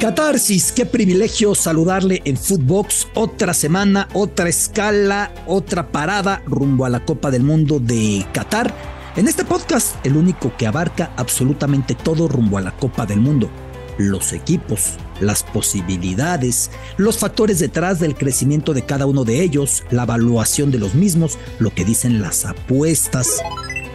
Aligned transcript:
Catarsis, 0.00 0.72
qué 0.72 0.86
privilegio 0.86 1.54
saludarle 1.54 2.22
en 2.24 2.38
Footbox. 2.38 3.08
Otra 3.12 3.52
semana, 3.52 4.08
otra 4.14 4.48
escala, 4.48 5.30
otra 5.46 5.92
parada 5.92 6.42
rumbo 6.46 6.86
a 6.86 6.88
la 6.88 7.04
Copa 7.04 7.30
del 7.30 7.42
Mundo 7.42 7.80
de 7.80 8.24
Qatar. 8.32 8.74
En 9.16 9.28
este 9.28 9.44
podcast, 9.44 9.94
el 10.06 10.16
único 10.16 10.56
que 10.56 10.66
abarca 10.66 11.12
absolutamente 11.18 11.94
todo 11.94 12.28
rumbo 12.28 12.56
a 12.56 12.62
la 12.62 12.74
Copa 12.78 13.04
del 13.04 13.20
Mundo. 13.20 13.50
Los 13.98 14.32
equipos, 14.32 14.94
las 15.20 15.42
posibilidades, 15.42 16.70
los 16.96 17.18
factores 17.18 17.58
detrás 17.58 18.00
del 18.00 18.14
crecimiento 18.14 18.72
de 18.72 18.86
cada 18.86 19.04
uno 19.04 19.24
de 19.24 19.42
ellos, 19.42 19.84
la 19.90 20.04
evaluación 20.04 20.70
de 20.70 20.78
los 20.78 20.94
mismos, 20.94 21.38
lo 21.58 21.74
que 21.74 21.84
dicen 21.84 22.22
las 22.22 22.46
apuestas, 22.46 23.42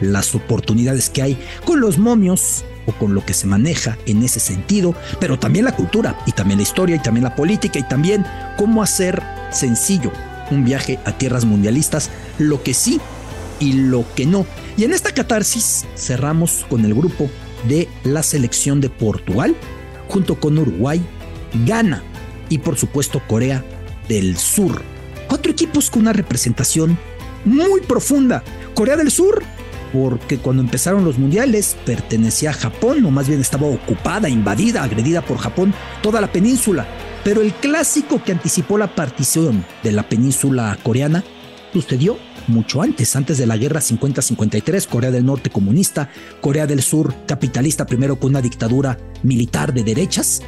las 0.02 0.36
oportunidades 0.36 1.10
que 1.10 1.24
hay 1.24 1.40
con 1.66 1.82
los 1.82 1.98
momios, 1.98 2.64
o 2.86 2.92
con 2.94 3.14
lo 3.14 3.26
que 3.26 3.34
se 3.34 3.48
maneja 3.48 3.98
en 4.06 4.24
ese 4.24 4.40
sentido, 4.40 4.96
pero 5.20 5.40
también 5.40 5.66
la 5.66 5.76
cultura 5.76 6.18
y 6.26 6.32
también 6.32 6.60
la 6.60 6.64
historia 6.64 6.96
y 6.96 7.02
también 7.02 7.24
la 7.24 7.36
política 7.36 7.80
y 7.80 7.84
también 7.84 8.26
cómo 8.58 8.84
hacer 8.84 9.22
sencillo 9.52 10.12
un 10.52 10.64
viaje 10.64 11.00
a 11.06 11.12
tierras 11.12 11.46
mundialistas, 11.46 12.10
lo 12.38 12.62
que 12.62 12.74
sí 12.74 13.00
y 13.60 13.74
lo 13.74 14.06
que 14.16 14.26
no. 14.26 14.46
Y 14.78 14.84
en 14.84 14.94
esta 14.94 15.12
catarsis 15.12 15.86
cerramos 15.96 16.66
con 16.70 16.86
el 16.86 16.94
grupo 16.94 17.30
de 17.68 17.88
la 18.04 18.24
selección 18.24 18.82
de 18.82 18.90
Portugal, 18.90 19.56
junto 20.08 20.40
con 20.40 20.58
Uruguay, 20.58 21.02
Ghana 21.66 22.04
y 22.50 22.60
por 22.60 22.78
supuesto 22.78 23.22
Corea 23.28 23.64
del 24.08 24.38
Sur. 24.38 24.82
Cuatro 25.28 25.52
equipos 25.52 25.90
con 25.90 26.04
una 26.04 26.14
representación 26.14 26.98
muy 27.44 27.82
profunda. 27.82 28.44
Corea 28.74 28.98
del 28.98 29.12
Sur 29.12 29.44
porque 29.96 30.40
cuando 30.40 30.62
empezaron 30.62 31.06
los 31.06 31.18
mundiales 31.18 31.78
pertenecía 31.86 32.50
a 32.50 32.54
Japón, 32.54 33.06
o 33.06 33.12
más 33.12 33.30
bien 33.30 33.40
estaba 33.40 33.66
ocupada, 33.66 34.28
invadida, 34.28 34.84
agredida 34.84 35.22
por 35.22 35.38
Japón, 35.38 35.74
toda 36.04 36.20
la 36.20 36.34
península. 36.34 36.86
Pero 37.24 37.42
el 37.42 37.54
clásico 37.54 38.22
que 38.22 38.34
anticipó 38.34 38.78
la 38.78 38.94
partición 38.94 39.66
de 39.84 39.94
la 39.94 40.04
península 40.04 40.78
coreana 40.84 41.24
sucedió 41.72 42.18
mucho 42.48 42.82
antes, 42.82 43.16
antes 43.16 43.38
de 43.38 43.48
la 43.48 43.56
guerra 43.56 43.80
50-53, 43.80 44.86
Corea 44.86 45.12
del 45.12 45.26
Norte 45.26 45.50
comunista, 45.50 46.10
Corea 46.42 46.68
del 46.68 46.82
Sur 46.82 47.16
capitalista, 47.26 47.86
primero 47.86 48.20
con 48.20 48.32
una 48.32 48.42
dictadura 48.42 48.98
militar 49.24 49.74
de 49.74 49.86
derechas. 49.86 50.42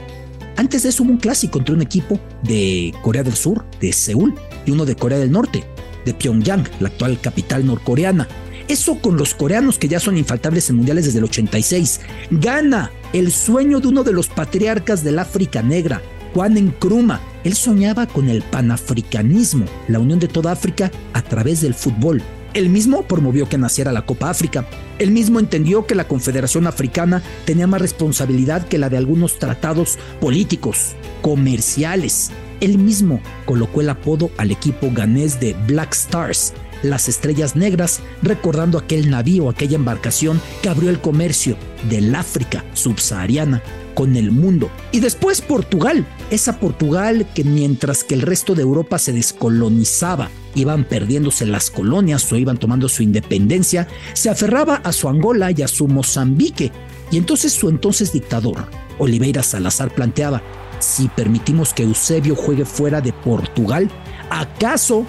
Antes 0.58 0.84
de 0.84 0.90
eso 0.90 1.04
hubo 1.04 1.12
un 1.12 1.20
clásico 1.20 1.60
entre 1.60 1.74
un 1.74 1.82
equipo 1.82 2.20
de 2.44 2.94
Corea 3.02 3.24
del 3.24 3.36
Sur, 3.36 3.66
de 3.80 3.94
Seúl, 3.94 4.36
y 4.66 4.72
uno 4.72 4.86
de 4.86 4.98
Corea 4.98 5.20
del 5.20 5.32
Norte, 5.32 5.64
de 6.06 6.14
Pyongyang, 6.14 6.68
la 6.82 6.90
actual 6.90 7.22
capital 7.22 7.66
norcoreana. 7.66 8.28
Eso 8.68 9.00
con 9.00 9.16
los 9.16 9.34
coreanos 9.34 9.78
que 9.78 9.88
ya 9.88 10.00
son 10.00 10.18
infaltables 10.18 10.70
en 10.70 10.76
mundiales 10.76 11.06
desde 11.06 11.20
el 11.20 11.26
86. 11.26 12.02
Gana 12.32 12.92
el 13.14 13.32
sueño 13.32 13.80
de 13.80 13.88
uno 13.88 14.04
de 14.04 14.12
los 14.12 14.28
patriarcas 14.28 15.04
del 15.06 15.20
África 15.20 15.62
Negra, 15.62 16.02
Juan 16.34 16.56
Nkrumah. 16.56 17.22
Él 17.46 17.56
soñaba 17.56 18.08
con 18.08 18.28
el 18.28 18.42
panafricanismo, 18.42 19.66
la 19.88 20.00
unión 20.00 20.20
de 20.20 20.28
toda 20.28 20.52
África 20.52 20.92
a 21.14 21.22
través 21.22 21.62
del 21.62 21.74
fútbol. 21.74 22.22
Él 22.54 22.70
mismo 22.70 23.04
promovió 23.04 23.48
que 23.48 23.58
naciera 23.58 23.92
la 23.92 24.06
Copa 24.06 24.30
África. 24.30 24.66
Él 25.00 25.12
mismo 25.12 25.40
entendió 25.40 25.86
que 25.86 25.96
la 25.96 26.08
Confederación 26.08 26.68
Africana 26.68 27.22
tenía 27.46 27.68
más 27.68 27.82
responsabilidad 27.82 28.68
que 28.68 28.78
la 28.78 28.90
de 28.90 28.98
algunos 28.98 29.40
tratados 29.40 29.98
políticos, 30.20 30.96
comerciales. 31.22 32.32
Él 32.60 32.80
mismo 32.80 33.22
colocó 33.46 33.82
el 33.82 33.90
apodo 33.90 34.32
al 34.38 34.52
equipo 34.52 34.90
ganés 34.92 35.40
de 35.40 35.56
Black 35.68 35.94
Stars, 35.94 36.54
las 36.84 37.10
estrellas 37.10 37.56
negras, 37.56 38.02
recordando 38.22 38.78
aquel 38.78 39.10
navío, 39.10 39.50
aquella 39.50 39.76
embarcación 39.76 40.42
que 40.62 40.70
abrió 40.70 40.90
el 40.90 41.00
comercio 41.00 41.58
del 41.90 42.14
África 42.16 42.64
subsahariana 42.74 43.62
con 43.94 44.16
el 44.16 44.32
mundo. 44.32 44.70
Y 44.92 45.00
después 45.00 45.42
Portugal, 45.42 46.06
esa 46.30 46.60
Portugal 46.60 47.28
que 47.34 47.44
mientras 47.44 48.04
que 48.04 48.14
el 48.14 48.22
resto 48.22 48.54
de 48.54 48.62
Europa 48.62 49.00
se 49.00 49.12
descolonizaba, 49.12 50.30
iban 50.54 50.84
perdiéndose 50.84 51.46
las 51.46 51.72
colonias 51.72 52.32
o 52.32 52.36
iban 52.36 52.58
tomando 52.58 52.90
su 52.90 53.04
independencia, 53.04 53.88
se 54.14 54.30
aferraba 54.30 54.76
a 54.76 54.92
su 54.92 55.10
Angola 55.10 55.52
y 55.52 55.64
a 55.64 55.68
su 55.68 55.88
Mozambique. 55.88 56.72
Y 57.10 57.18
entonces 57.18 57.54
su 57.54 57.70
entonces 57.70 58.12
dictador, 58.14 58.70
Oliveira 59.00 59.42
Salazar, 59.42 59.94
planteaba, 59.94 60.44
si 60.80 61.08
permitimos 61.08 61.74
que 61.74 61.84
Eusebio 61.84 62.36
juegue 62.36 62.66
fuera 62.66 63.02
de 63.02 63.14
Portugal, 63.14 63.90
¿acaso 64.30 65.06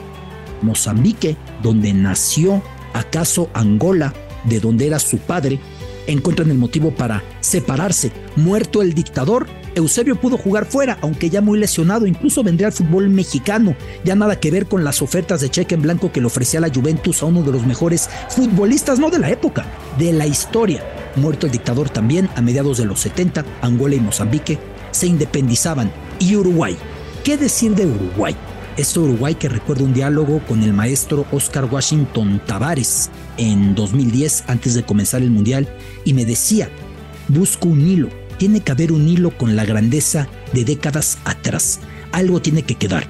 Mozambique, 0.62 1.36
donde 1.62 1.92
nació, 1.92 2.62
acaso 2.92 3.50
Angola, 3.54 4.14
de 4.44 4.60
donde 4.60 4.86
era 4.86 4.98
su 4.98 5.18
padre, 5.18 5.58
encuentran 6.06 6.50
el 6.50 6.58
motivo 6.58 6.90
para 6.90 7.22
separarse. 7.40 8.12
Muerto 8.36 8.82
el 8.82 8.94
dictador, 8.94 9.46
Eusebio 9.74 10.16
pudo 10.16 10.36
jugar 10.36 10.66
fuera, 10.66 10.98
aunque 11.02 11.30
ya 11.30 11.40
muy 11.40 11.58
lesionado, 11.58 12.06
incluso 12.06 12.42
vendría 12.42 12.68
al 12.68 12.72
fútbol 12.72 13.08
mexicano, 13.10 13.76
ya 14.04 14.16
nada 14.16 14.40
que 14.40 14.50
ver 14.50 14.66
con 14.66 14.82
las 14.82 15.02
ofertas 15.02 15.40
de 15.40 15.50
cheque 15.50 15.74
en 15.74 15.82
blanco 15.82 16.10
que 16.10 16.20
le 16.20 16.26
ofrecía 16.26 16.60
la 16.60 16.70
Juventus 16.70 17.22
a 17.22 17.26
uno 17.26 17.42
de 17.42 17.52
los 17.52 17.64
mejores 17.66 18.08
futbolistas, 18.30 18.98
no 18.98 19.10
de 19.10 19.18
la 19.18 19.30
época, 19.30 19.66
de 19.98 20.12
la 20.12 20.26
historia. 20.26 20.82
Muerto 21.16 21.46
el 21.46 21.52
dictador 21.52 21.90
también, 21.90 22.28
a 22.34 22.42
mediados 22.42 22.78
de 22.78 22.86
los 22.86 23.00
70, 23.00 23.44
Angola 23.62 23.94
y 23.94 24.00
Mozambique 24.00 24.58
se 24.90 25.06
independizaban. 25.06 25.92
Y 26.18 26.34
Uruguay, 26.36 26.76
¿qué 27.22 27.36
decir 27.36 27.74
de 27.74 27.86
Uruguay? 27.86 28.34
Es 28.78 28.96
Uruguay 28.96 29.34
que 29.34 29.48
recuerda 29.48 29.82
un 29.82 29.92
diálogo 29.92 30.40
con 30.46 30.62
el 30.62 30.72
maestro 30.72 31.26
Oscar 31.32 31.64
Washington 31.64 32.40
Tavares 32.46 33.10
en 33.36 33.74
2010 33.74 34.44
antes 34.46 34.74
de 34.74 34.84
comenzar 34.84 35.20
el 35.20 35.32
Mundial 35.32 35.68
y 36.04 36.14
me 36.14 36.24
decía, 36.24 36.70
busco 37.26 37.66
un 37.66 37.84
hilo, 37.84 38.08
tiene 38.36 38.60
que 38.60 38.70
haber 38.70 38.92
un 38.92 39.08
hilo 39.08 39.36
con 39.36 39.56
la 39.56 39.64
grandeza 39.64 40.28
de 40.52 40.64
décadas 40.64 41.18
atrás, 41.24 41.80
algo 42.12 42.40
tiene 42.40 42.62
que 42.62 42.76
quedar. 42.76 43.08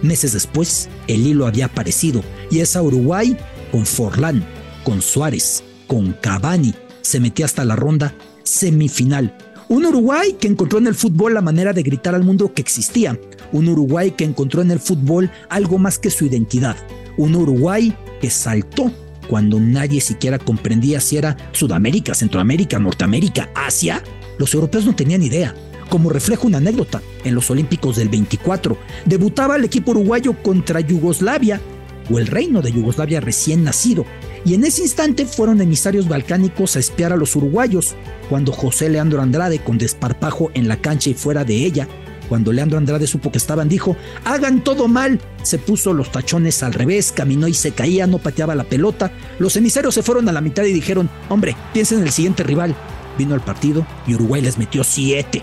Meses 0.00 0.32
después, 0.32 0.88
el 1.06 1.26
hilo 1.26 1.46
había 1.46 1.66
aparecido 1.66 2.24
y 2.50 2.60
es 2.60 2.74
a 2.74 2.80
Uruguay 2.80 3.36
con 3.72 3.84
Forlán, 3.84 4.42
con 4.84 5.02
Suárez, 5.02 5.62
con 5.86 6.14
Cavani, 6.14 6.74
se 7.02 7.20
metía 7.20 7.44
hasta 7.44 7.66
la 7.66 7.76
ronda 7.76 8.14
semifinal 8.42 9.36
un 9.70 9.86
Uruguay 9.86 10.32
que 10.32 10.48
encontró 10.48 10.80
en 10.80 10.88
el 10.88 10.96
fútbol 10.96 11.32
la 11.32 11.40
manera 11.40 11.72
de 11.72 11.84
gritar 11.84 12.16
al 12.16 12.24
mundo 12.24 12.52
que 12.52 12.60
existía. 12.60 13.16
Un 13.52 13.68
Uruguay 13.68 14.10
que 14.10 14.24
encontró 14.24 14.62
en 14.62 14.72
el 14.72 14.80
fútbol 14.80 15.30
algo 15.48 15.78
más 15.78 15.96
que 15.96 16.10
su 16.10 16.26
identidad. 16.26 16.76
Un 17.16 17.36
Uruguay 17.36 17.96
que 18.20 18.30
saltó 18.30 18.90
cuando 19.28 19.60
nadie 19.60 20.00
siquiera 20.00 20.40
comprendía 20.40 21.00
si 21.00 21.18
era 21.18 21.36
Sudamérica, 21.52 22.14
Centroamérica, 22.14 22.80
Norteamérica, 22.80 23.48
Asia. 23.54 24.02
Los 24.38 24.52
europeos 24.54 24.86
no 24.86 24.96
tenían 24.96 25.22
idea. 25.22 25.54
Como 25.88 26.10
refleja 26.10 26.48
una 26.48 26.58
anécdota, 26.58 27.00
en 27.22 27.36
los 27.36 27.48
Olímpicos 27.48 27.94
del 27.94 28.08
24 28.08 28.76
debutaba 29.04 29.54
el 29.54 29.64
equipo 29.64 29.92
uruguayo 29.92 30.34
contra 30.42 30.80
Yugoslavia 30.80 31.60
o 32.10 32.18
el 32.18 32.26
reino 32.26 32.60
de 32.60 32.72
Yugoslavia 32.72 33.20
recién 33.20 33.62
nacido, 33.62 34.04
y 34.44 34.54
en 34.54 34.64
ese 34.64 34.82
instante 34.82 35.26
fueron 35.26 35.60
emisarios 35.60 36.08
balcánicos 36.08 36.76
a 36.76 36.80
espiar 36.80 37.12
a 37.12 37.16
los 37.16 37.36
uruguayos, 37.36 37.94
cuando 38.28 38.52
José 38.52 38.88
Leandro 38.88 39.20
Andrade, 39.20 39.58
con 39.58 39.78
desparpajo 39.78 40.50
en 40.54 40.68
la 40.68 40.76
cancha 40.76 41.10
y 41.10 41.14
fuera 41.14 41.44
de 41.44 41.56
ella, 41.56 41.88
cuando 42.30 42.52
Leandro 42.52 42.78
Andrade 42.78 43.08
supo 43.08 43.32
que 43.32 43.38
estaban, 43.38 43.68
dijo, 43.68 43.96
hagan 44.24 44.62
todo 44.62 44.86
mal. 44.86 45.20
Se 45.42 45.58
puso 45.58 45.92
los 45.92 46.12
tachones 46.12 46.62
al 46.62 46.72
revés, 46.72 47.10
caminó 47.10 47.48
y 47.48 47.54
se 47.54 47.72
caía, 47.72 48.06
no 48.06 48.18
pateaba 48.18 48.54
la 48.54 48.62
pelota. 48.62 49.10
Los 49.40 49.56
emisarios 49.56 49.94
se 49.94 50.04
fueron 50.04 50.28
a 50.28 50.32
la 50.32 50.40
mitad 50.40 50.62
y 50.62 50.72
dijeron, 50.72 51.10
hombre, 51.28 51.56
piensen 51.72 51.98
en 51.98 52.04
el 52.04 52.12
siguiente 52.12 52.44
rival. 52.44 52.76
Vino 53.18 53.34
el 53.34 53.40
partido 53.40 53.84
y 54.06 54.14
Uruguay 54.14 54.42
les 54.42 54.58
metió 54.58 54.84
siete. 54.84 55.42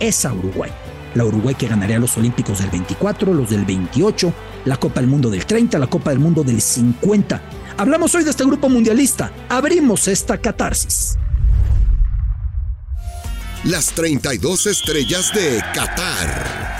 Esa 0.00 0.32
Uruguay. 0.32 0.72
La 1.14 1.24
Uruguay 1.24 1.54
que 1.54 1.68
ganaría 1.68 2.00
los 2.00 2.16
Olímpicos 2.18 2.58
del 2.58 2.70
24, 2.70 3.32
los 3.32 3.50
del 3.50 3.64
28, 3.64 4.32
la 4.66 4.76
Copa 4.76 5.00
del 5.00 5.08
Mundo 5.08 5.30
del 5.30 5.46
30, 5.46 5.78
la 5.78 5.86
Copa 5.86 6.10
del 6.10 6.18
Mundo 6.18 6.44
del 6.44 6.60
50 6.60 7.40
Hablamos 7.78 8.14
hoy 8.14 8.24
de 8.24 8.30
este 8.30 8.44
grupo 8.44 8.70
mundialista. 8.70 9.30
Abrimos 9.50 10.08
esta 10.08 10.38
catarsis. 10.38 11.18
Las 13.64 13.92
32 13.92 14.66
estrellas 14.66 15.30
de 15.34 15.60
Qatar. 15.74 16.76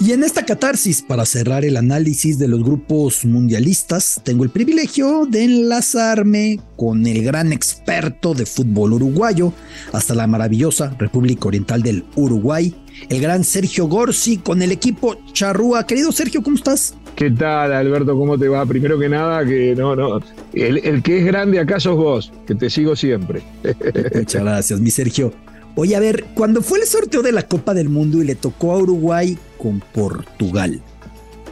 Y 0.00 0.12
en 0.12 0.24
esta 0.24 0.44
catarsis, 0.44 1.00
para 1.00 1.24
cerrar 1.24 1.64
el 1.64 1.76
análisis 1.76 2.38
de 2.38 2.48
los 2.48 2.62
grupos 2.62 3.24
mundialistas, 3.24 4.20
tengo 4.24 4.42
el 4.44 4.50
privilegio 4.50 5.26
de 5.26 5.44
enlazarme 5.44 6.60
con 6.76 7.06
el 7.06 7.22
gran 7.22 7.52
experto 7.52 8.34
de 8.34 8.44
fútbol 8.44 8.94
uruguayo, 8.94 9.52
hasta 9.92 10.14
la 10.14 10.26
maravillosa 10.26 10.94
República 10.98 11.46
Oriental 11.46 11.82
del 11.82 12.04
Uruguay, 12.16 12.74
el 13.08 13.20
gran 13.20 13.44
Sergio 13.44 13.86
Gorsi 13.86 14.38
con 14.38 14.62
el 14.62 14.72
equipo 14.72 15.16
Charrúa. 15.32 15.86
Querido 15.86 16.12
Sergio, 16.12 16.42
¿cómo 16.42 16.56
estás? 16.56 16.94
¿Qué 17.16 17.30
tal, 17.30 17.72
Alberto? 17.72 18.16
¿Cómo 18.16 18.38
te 18.38 18.48
va? 18.48 18.64
Primero 18.64 18.98
que 18.98 19.08
nada, 19.08 19.44
que 19.44 19.74
no, 19.76 19.94
no. 19.94 20.20
El, 20.52 21.02
que 21.02 21.18
es 21.18 21.24
grande 21.24 21.60
acá 21.60 21.78
sos 21.78 21.96
vos, 21.96 22.32
que 22.46 22.54
te 22.54 22.70
sigo 22.70 22.96
siempre. 22.96 23.42
Muchas 24.14 24.42
gracias, 24.42 24.80
mi 24.80 24.90
Sergio. 24.90 25.32
Oye, 25.74 25.96
a 25.96 26.00
ver, 26.00 26.24
cuando 26.34 26.62
fue 26.62 26.80
el 26.80 26.86
sorteo 26.86 27.22
de 27.22 27.32
la 27.32 27.46
Copa 27.46 27.74
del 27.74 27.88
Mundo 27.88 28.22
y 28.22 28.26
le 28.26 28.34
tocó 28.34 28.72
a 28.72 28.78
Uruguay 28.78 29.38
con 29.58 29.80
Portugal, 29.80 30.82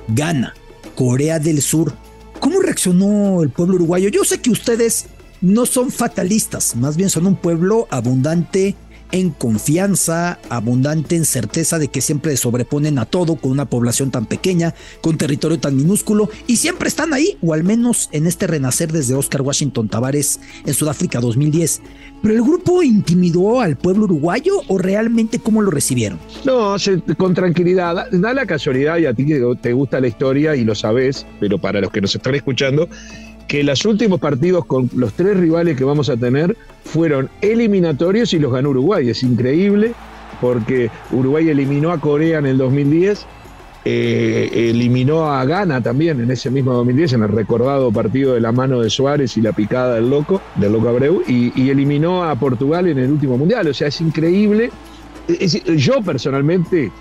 Ghana, 0.09 0.55
Corea 0.95 1.39
del 1.39 1.63
Sur, 1.63 1.93
¿cómo 2.39 2.61
reaccionó 2.61 3.43
el 3.43 3.51
pueblo 3.51 3.77
uruguayo? 3.77 4.09
Yo 4.09 4.25
sé 4.25 4.41
que 4.41 4.51
ustedes 4.51 5.07
no 5.41 5.65
son 5.65 5.91
fatalistas, 5.91 6.77
más 6.77 6.97
bien 6.97 7.09
son 7.09 7.27
un 7.27 7.37
pueblo 7.37 7.89
abundante 7.91 8.77
en 9.13 9.31
confianza, 9.31 10.39
abundante 10.49 11.17
en 11.17 11.25
certeza 11.25 11.79
de 11.79 11.89
que 11.89 12.01
siempre 12.01 12.37
sobreponen 12.37 12.99
a 12.99 13.07
todo 13.07 13.37
con 13.37 13.51
una 13.51 13.67
población 13.67 14.11
tan 14.11 14.27
pequeña, 14.27 14.75
con 15.01 15.19
territorio 15.19 15.59
tan 15.59 15.77
minúsculo 15.77 16.29
y 16.47 16.57
siempre 16.57 16.89
están 16.89 17.13
ahí, 17.15 17.37
o 17.43 17.55
al 17.55 17.65
menos 17.65 18.09
en 18.13 18.27
este 18.27 18.47
renacer 18.47 18.93
desde 18.93 19.15
Oscar 19.15 19.43
Washington 19.43 19.89
Tavares 19.89 20.41
en 20.65 20.75
Sudáfrica 20.75 21.21
2010. 21.21 21.83
¿Pero 22.23 22.35
el 22.35 22.43
grupo 22.43 22.83
intimidó 22.83 23.61
al 23.61 23.77
pueblo 23.77 24.05
uruguayo 24.05 24.61
o 24.69 24.79
realmente 24.79 25.39
cómo 25.39 25.63
lo 25.63 25.71
recibieron? 25.71 26.19
No, 26.45 26.77
con 27.17 27.35
tranquilidad. 27.35 28.11
Da 28.11 28.35
la 28.35 28.47
casualidad 28.47 28.99
y 28.99 29.07
a 29.07 29.15
ti 29.15 29.25
que 29.25 29.43
te 29.63 29.73
gusta 29.73 30.01
la 30.01 30.09
historia 30.09 30.55
y 30.55 30.65
lo 30.65 30.75
sabes, 30.75 31.27
pero 31.41 31.59
para 31.59 31.81
los 31.81 31.91
que 31.91 32.01
nos 32.03 32.15
están 32.15 32.35
escuchando, 32.35 32.89
que 33.51 33.65
los 33.65 33.85
últimos 33.85 34.21
partidos 34.21 34.65
con 34.65 34.89
los 34.95 35.13
tres 35.15 35.37
rivales 35.37 35.77
que 35.77 35.83
vamos 35.83 36.09
a 36.09 36.17
tener 36.17 36.57
fueron 36.85 37.29
eliminatorios 37.41 38.33
y 38.33 38.39
los 38.39 38.53
ganó 38.53 38.71
Uruguay. 38.71 39.09
Es 39.09 39.25
increíble 39.25 39.93
porque 40.41 40.89
Uruguay 41.11 41.49
eliminó 41.49 41.91
a 41.91 42.01
Corea 42.01 42.39
en 42.39 42.47
el 42.47 42.59
2010, 42.59 43.27
eh, 43.87 44.69
eliminó 44.71 45.33
a 45.33 45.45
Ghana 45.45 45.83
también 45.83 46.21
en 46.21 46.31
ese 46.31 46.49
mismo 46.49 46.75
2010, 46.75 47.15
en 47.15 47.23
el 47.25 47.31
recordado 47.31 47.91
partido 47.91 48.35
de 48.35 48.41
la 48.41 48.53
mano 48.53 48.83
de 48.83 48.89
Suárez 48.89 49.37
y 49.37 49.41
la 49.41 49.51
picada 49.51 49.97
del 49.97 50.11
loco, 50.11 50.41
del 50.55 50.73
loco 50.73 50.89
Abreu, 50.89 51.21
y, 51.27 51.71
eliminó 51.71 52.23
a 52.23 52.37
Portugal 52.37 52.87
en 52.87 53.01
el 53.01 53.11
último 53.11 53.37
mundial. 53.37 53.67
O 53.67 53.75
sea, 53.75 53.89
es 53.89 54.01
increíble. 54.01 54.71
yo 55.77 56.01
personalmente 56.03 56.93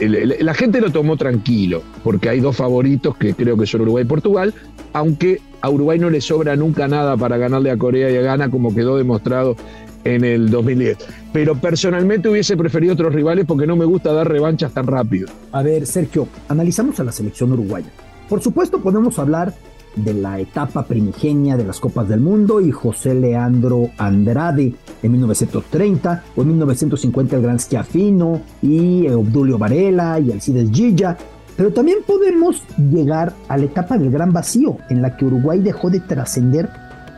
la 0.00 0.54
gente 0.54 0.80
lo 0.80 0.90
tomó 0.90 1.16
tranquilo, 1.16 1.84
porque 2.02 2.30
hay 2.30 2.40
dos 2.40 2.56
favoritos 2.56 3.16
que 3.16 3.32
creo 3.32 3.56
que 3.56 3.64
son 3.64 3.82
Uruguay 3.82 4.02
y 4.02 4.08
Portugal, 4.08 4.52
aunque 4.92 5.40
a 5.64 5.70
Uruguay 5.70 5.98
no 5.98 6.10
le 6.10 6.20
sobra 6.20 6.56
nunca 6.56 6.86
nada 6.88 7.16
para 7.16 7.38
ganarle 7.38 7.70
a 7.70 7.78
Corea 7.78 8.10
y 8.10 8.16
a 8.16 8.20
Ghana, 8.20 8.50
como 8.50 8.74
quedó 8.74 8.98
demostrado 8.98 9.56
en 10.04 10.22
el 10.22 10.50
2010. 10.50 10.98
Pero 11.32 11.58
personalmente 11.58 12.28
hubiese 12.28 12.54
preferido 12.54 12.92
otros 12.92 13.14
rivales 13.14 13.46
porque 13.46 13.66
no 13.66 13.74
me 13.74 13.86
gusta 13.86 14.12
dar 14.12 14.28
revanchas 14.28 14.74
tan 14.74 14.86
rápido. 14.86 15.28
A 15.52 15.62
ver, 15.62 15.86
Sergio, 15.86 16.28
analizamos 16.48 17.00
a 17.00 17.04
la 17.04 17.12
selección 17.12 17.50
uruguaya. 17.52 17.88
Por 18.28 18.42
supuesto, 18.42 18.82
podemos 18.82 19.18
hablar 19.18 19.54
de 19.96 20.12
la 20.12 20.38
etapa 20.38 20.84
primigenia 20.84 21.56
de 21.56 21.64
las 21.64 21.80
Copas 21.80 22.10
del 22.10 22.20
Mundo 22.20 22.60
y 22.60 22.70
José 22.70 23.14
Leandro 23.14 23.88
Andrade 23.96 24.74
en 25.02 25.12
1930 25.12 26.24
o 26.36 26.42
en 26.42 26.48
1950 26.48 27.36
el 27.36 27.42
Gran 27.42 27.58
Schiaffino 27.58 28.42
y 28.60 29.08
Obdulio 29.08 29.56
Varela 29.56 30.20
y 30.20 30.30
Alcides 30.30 30.70
Gilla. 30.70 31.16
Pero 31.56 31.72
también 31.72 31.98
podemos 32.06 32.62
llegar 32.76 33.32
a 33.48 33.56
la 33.56 33.64
etapa 33.64 33.96
del 33.96 34.10
gran 34.10 34.32
vacío 34.32 34.78
en 34.88 35.02
la 35.02 35.16
que 35.16 35.24
Uruguay 35.24 35.60
dejó 35.60 35.90
de 35.90 36.00
trascender 36.00 36.68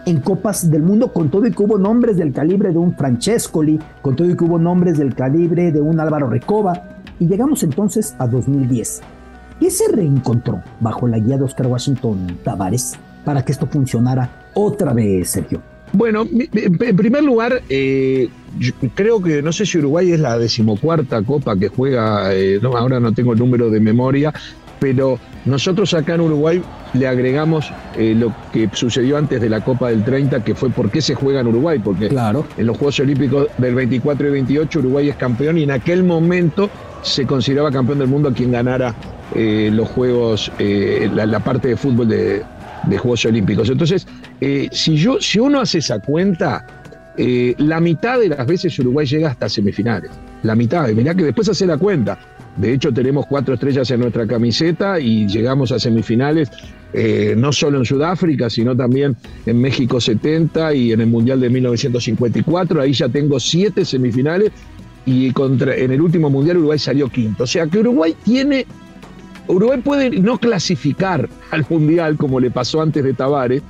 en 0.04 0.20
Copas 0.20 0.70
del 0.70 0.82
Mundo 0.82 1.12
con 1.12 1.30
todo 1.30 1.46
y 1.46 1.52
que 1.52 1.62
hubo 1.62 1.78
nombres 1.78 2.16
del 2.16 2.32
calibre 2.32 2.70
de 2.70 2.78
un 2.78 2.94
Francescoli, 2.94 3.78
con 4.02 4.14
todo 4.14 4.28
y 4.28 4.36
que 4.36 4.44
hubo 4.44 4.58
nombres 4.58 4.98
del 4.98 5.14
calibre 5.14 5.72
de 5.72 5.80
un 5.80 5.98
Álvaro 5.98 6.28
Recoba. 6.28 6.82
Y 7.18 7.26
llegamos 7.26 7.62
entonces 7.62 8.14
a 8.18 8.26
2010 8.26 9.00
¿Qué 9.58 9.70
se 9.70 9.88
reencontró 9.90 10.62
bajo 10.80 11.08
la 11.08 11.18
guía 11.18 11.38
de 11.38 11.44
Oscar 11.44 11.66
Washington 11.66 12.38
Tavares 12.44 12.94
para 13.24 13.42
que 13.42 13.52
esto 13.52 13.66
funcionara 13.66 14.50
otra 14.54 14.92
vez, 14.92 15.30
Sergio? 15.30 15.75
Bueno, 15.92 16.26
en 16.30 16.96
primer 16.96 17.22
lugar, 17.22 17.62
eh, 17.68 18.28
creo 18.94 19.22
que 19.22 19.42
no 19.42 19.52
sé 19.52 19.66
si 19.66 19.78
Uruguay 19.78 20.12
es 20.12 20.20
la 20.20 20.38
decimocuarta 20.38 21.22
copa 21.22 21.56
que 21.56 21.68
juega, 21.68 22.34
eh, 22.34 22.58
no, 22.60 22.76
ahora 22.76 23.00
no 23.00 23.12
tengo 23.12 23.32
el 23.32 23.38
número 23.38 23.70
de 23.70 23.80
memoria, 23.80 24.32
pero 24.78 25.18
nosotros 25.44 25.94
acá 25.94 26.14
en 26.14 26.22
Uruguay 26.22 26.62
le 26.92 27.06
agregamos 27.06 27.70
eh, 27.96 28.14
lo 28.16 28.34
que 28.52 28.68
sucedió 28.72 29.16
antes 29.16 29.40
de 29.40 29.48
la 29.48 29.62
Copa 29.62 29.90
del 29.90 30.04
30, 30.04 30.44
que 30.44 30.54
fue 30.54 30.70
por 30.70 30.90
qué 30.90 31.00
se 31.00 31.14
juega 31.14 31.40
en 31.40 31.46
Uruguay, 31.48 31.80
porque 31.82 32.08
claro. 32.08 32.46
en 32.56 32.66
los 32.66 32.76
Juegos 32.76 33.00
Olímpicos 33.00 33.48
del 33.58 33.74
24 33.74 34.28
y 34.28 34.30
28 34.30 34.78
Uruguay 34.80 35.08
es 35.08 35.16
campeón 35.16 35.58
y 35.58 35.62
en 35.62 35.70
aquel 35.70 36.04
momento 36.04 36.70
se 37.02 37.26
consideraba 37.26 37.70
campeón 37.70 37.98
del 37.98 38.08
mundo 38.08 38.28
a 38.28 38.34
quien 38.34 38.52
ganara 38.52 38.94
eh, 39.34 39.70
los 39.72 39.88
Juegos, 39.88 40.50
eh, 40.58 41.10
la, 41.14 41.40
parte 41.40 41.68
de 41.68 41.76
fútbol 41.76 42.08
de, 42.08 42.44
Juegos 42.98 43.24
Olímpicos. 43.24 43.68
Entonces, 43.68 44.06
eh, 44.40 44.68
si, 44.72 44.96
yo, 44.96 45.20
si 45.20 45.38
uno 45.38 45.60
hace 45.60 45.78
esa 45.78 45.98
cuenta, 46.00 46.66
la 47.16 47.80
mitad 47.80 48.18
de 48.20 48.28
las 48.28 48.46
veces 48.46 48.78
Uruguay 48.78 49.06
llega 49.06 49.30
hasta 49.30 49.48
semifinales. 49.48 50.10
La 50.42 50.54
mitad, 50.54 50.86
mirá 50.90 51.14
que 51.14 51.24
después 51.24 51.48
hace 51.48 51.66
la 51.66 51.78
cuenta. 51.78 52.18
De 52.58 52.74
hecho, 52.74 52.92
tenemos 52.92 53.24
cuatro 53.26 53.54
estrellas 53.54 53.90
en 53.90 54.00
nuestra 54.00 54.26
camiseta 54.26 55.00
y 55.00 55.26
llegamos 55.26 55.72
a 55.72 55.78
semifinales 55.78 56.50
no 57.36 57.52
solo 57.52 57.78
en 57.78 57.86
Sudáfrica, 57.86 58.50
sino 58.50 58.76
también 58.76 59.16
en 59.46 59.60
México 59.60 59.98
70 59.98 60.74
y 60.74 60.92
en 60.92 61.00
el 61.00 61.06
Mundial 61.06 61.40
de 61.40 61.48
1954. 61.48 62.82
Ahí 62.82 62.92
ya 62.92 63.08
tengo 63.08 63.40
siete 63.40 63.86
semifinales 63.86 64.52
y 65.06 65.30
contra, 65.30 65.74
en 65.74 65.92
el 65.92 66.00
último 66.00 66.28
Mundial 66.28 66.58
Uruguay 66.58 66.78
salió 66.78 67.08
quinto. 67.08 67.44
O 67.44 67.46
sea 67.46 67.66
que 67.66 67.78
Uruguay 67.78 68.14
tiene 68.24 68.66
Uruguay 69.46 69.80
puede 69.80 70.10
no 70.10 70.38
clasificar 70.38 71.28
al 71.52 71.64
Mundial 71.70 72.16
como 72.16 72.40
le 72.40 72.50
pasó 72.50 72.82
antes 72.82 73.04
de 73.04 73.14
Tavares, 73.14 73.62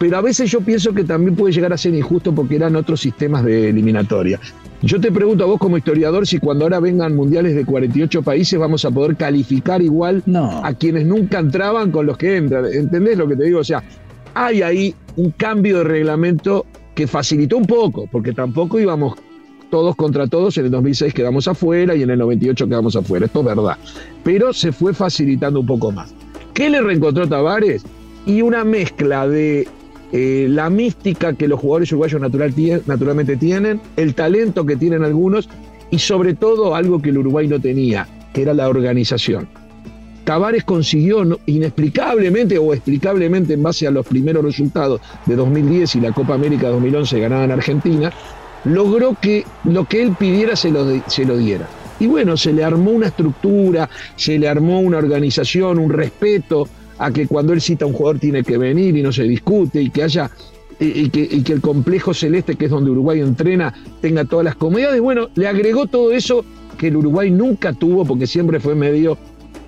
pero 0.00 0.16
a 0.16 0.22
veces 0.22 0.50
yo 0.50 0.62
pienso 0.62 0.94
que 0.94 1.04
también 1.04 1.36
puede 1.36 1.52
llegar 1.52 1.74
a 1.74 1.76
ser 1.76 1.94
injusto 1.94 2.34
porque 2.34 2.56
eran 2.56 2.74
otros 2.74 3.02
sistemas 3.02 3.44
de 3.44 3.68
eliminatoria. 3.68 4.40
Yo 4.80 4.98
te 4.98 5.12
pregunto 5.12 5.44
a 5.44 5.46
vos 5.46 5.58
como 5.58 5.76
historiador 5.76 6.26
si 6.26 6.38
cuando 6.38 6.64
ahora 6.64 6.80
vengan 6.80 7.14
mundiales 7.14 7.54
de 7.54 7.66
48 7.66 8.22
países 8.22 8.58
vamos 8.58 8.82
a 8.86 8.90
poder 8.90 9.14
calificar 9.16 9.82
igual 9.82 10.22
a 10.62 10.72
quienes 10.72 11.04
nunca 11.04 11.38
entraban 11.38 11.90
con 11.90 12.06
los 12.06 12.16
que 12.16 12.38
entran. 12.38 12.64
¿Entendés 12.72 13.18
lo 13.18 13.28
que 13.28 13.36
te 13.36 13.44
digo? 13.44 13.60
O 13.60 13.64
sea, 13.64 13.84
hay 14.32 14.62
ahí 14.62 14.94
un 15.16 15.32
cambio 15.32 15.76
de 15.78 15.84
reglamento 15.84 16.64
que 16.94 17.06
facilitó 17.06 17.58
un 17.58 17.66
poco, 17.66 18.08
porque 18.10 18.32
tampoco 18.32 18.80
íbamos 18.80 19.18
todos 19.68 19.94
contra 19.96 20.26
todos, 20.26 20.56
en 20.56 20.64
el 20.64 20.70
2006 20.70 21.12
quedamos 21.12 21.46
afuera 21.46 21.94
y 21.94 22.04
en 22.04 22.08
el 22.08 22.18
98 22.20 22.66
quedamos 22.66 22.96
afuera, 22.96 23.26
esto 23.26 23.40
es 23.40 23.44
verdad. 23.44 23.76
Pero 24.24 24.54
se 24.54 24.72
fue 24.72 24.94
facilitando 24.94 25.60
un 25.60 25.66
poco 25.66 25.92
más. 25.92 26.14
¿Qué 26.54 26.70
le 26.70 26.80
reencontró 26.80 27.28
Tavares? 27.28 27.84
Y 28.24 28.40
una 28.40 28.64
mezcla 28.64 29.28
de 29.28 29.68
eh, 30.12 30.46
la 30.48 30.70
mística 30.70 31.34
que 31.34 31.46
los 31.46 31.60
jugadores 31.60 31.92
uruguayos 31.92 32.20
natural, 32.20 32.52
naturalmente 32.86 33.36
tienen, 33.36 33.80
el 33.96 34.14
talento 34.14 34.66
que 34.66 34.76
tienen 34.76 35.04
algunos 35.04 35.48
y 35.90 35.98
sobre 35.98 36.34
todo 36.34 36.74
algo 36.74 37.00
que 37.00 37.10
el 37.10 37.18
Uruguay 37.18 37.46
no 37.46 37.60
tenía, 37.60 38.08
que 38.32 38.42
era 38.42 38.54
la 38.54 38.68
organización. 38.68 39.48
Tavares 40.24 40.64
consiguió 40.64 41.24
inexplicablemente 41.46 42.58
o 42.58 42.72
explicablemente 42.72 43.54
en 43.54 43.62
base 43.62 43.86
a 43.86 43.90
los 43.90 44.06
primeros 44.06 44.44
resultados 44.44 45.00
de 45.26 45.34
2010 45.34 45.96
y 45.96 46.00
la 46.00 46.12
Copa 46.12 46.34
América 46.34 46.68
2011 46.68 47.20
ganada 47.20 47.44
en 47.44 47.50
Argentina, 47.52 48.12
logró 48.64 49.16
que 49.20 49.44
lo 49.64 49.84
que 49.86 50.02
él 50.02 50.14
pidiera 50.18 50.54
se 50.54 50.70
lo, 50.70 50.86
se 51.08 51.24
lo 51.24 51.36
diera. 51.36 51.68
Y 51.98 52.06
bueno, 52.06 52.36
se 52.36 52.52
le 52.52 52.64
armó 52.64 52.92
una 52.92 53.08
estructura, 53.08 53.88
se 54.16 54.38
le 54.38 54.48
armó 54.48 54.80
una 54.80 54.98
organización, 54.98 55.78
un 55.78 55.90
respeto 55.90 56.68
a 57.00 57.10
que 57.10 57.26
cuando 57.26 57.54
él 57.54 57.60
cita 57.62 57.86
a 57.86 57.88
un 57.88 57.94
jugador 57.94 58.20
tiene 58.20 58.44
que 58.44 58.58
venir 58.58 58.94
y 58.94 59.02
no 59.02 59.10
se 59.10 59.24
discute 59.24 59.80
y 59.80 59.90
que 59.90 60.02
haya 60.02 60.30
y 60.78 61.10
que, 61.10 61.52
el 61.52 61.60
complejo 61.60 62.14
celeste, 62.14 62.54
que 62.56 62.66
es 62.66 62.70
donde 62.70 62.90
Uruguay 62.90 63.20
entrena, 63.20 63.74
tenga 64.00 64.24
todas 64.24 64.44
las 64.44 64.54
comodidades. 64.54 65.00
Bueno, 65.00 65.28
le 65.34 65.46
agregó 65.46 65.86
todo 65.86 66.10
eso 66.10 66.44
que 66.78 66.88
el 66.88 66.96
Uruguay 66.96 67.30
nunca 67.30 67.74
tuvo 67.74 68.04
porque 68.04 68.26
siempre 68.26 68.60
fue 68.60 68.74
medio 68.74 69.18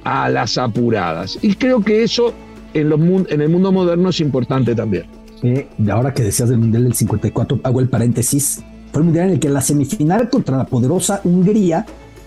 a 0.04 0.30
las 0.30 0.56
apuradas. 0.56 1.38
Y 1.42 1.54
creo 1.54 1.82
que 1.82 2.02
eso 2.02 2.32
en, 2.72 2.88
los, 2.88 3.00
en 3.00 3.40
el 3.40 3.48
mundo 3.50 3.72
moderno 3.72 4.08
es 4.08 4.20
importante 4.20 4.74
también. 4.74 5.04
Eh, 5.42 5.68
ahora 5.90 6.14
que 6.14 6.22
decías 6.22 6.48
del 6.48 6.58
Mundial 6.58 6.84
del 6.84 6.94
54, 6.94 7.60
hago 7.62 7.80
el 7.80 7.88
paréntesis. 7.88 8.62
Fue 8.90 9.00
el 9.00 9.06
mundial 9.06 9.28
en 9.28 9.32
el 9.34 9.40
que 9.40 9.48
la 9.48 9.60
semifinal 9.60 10.28
contra 10.28 10.56
la 10.56 10.66
poderosa 10.66 11.20
Hungría, 11.24 11.84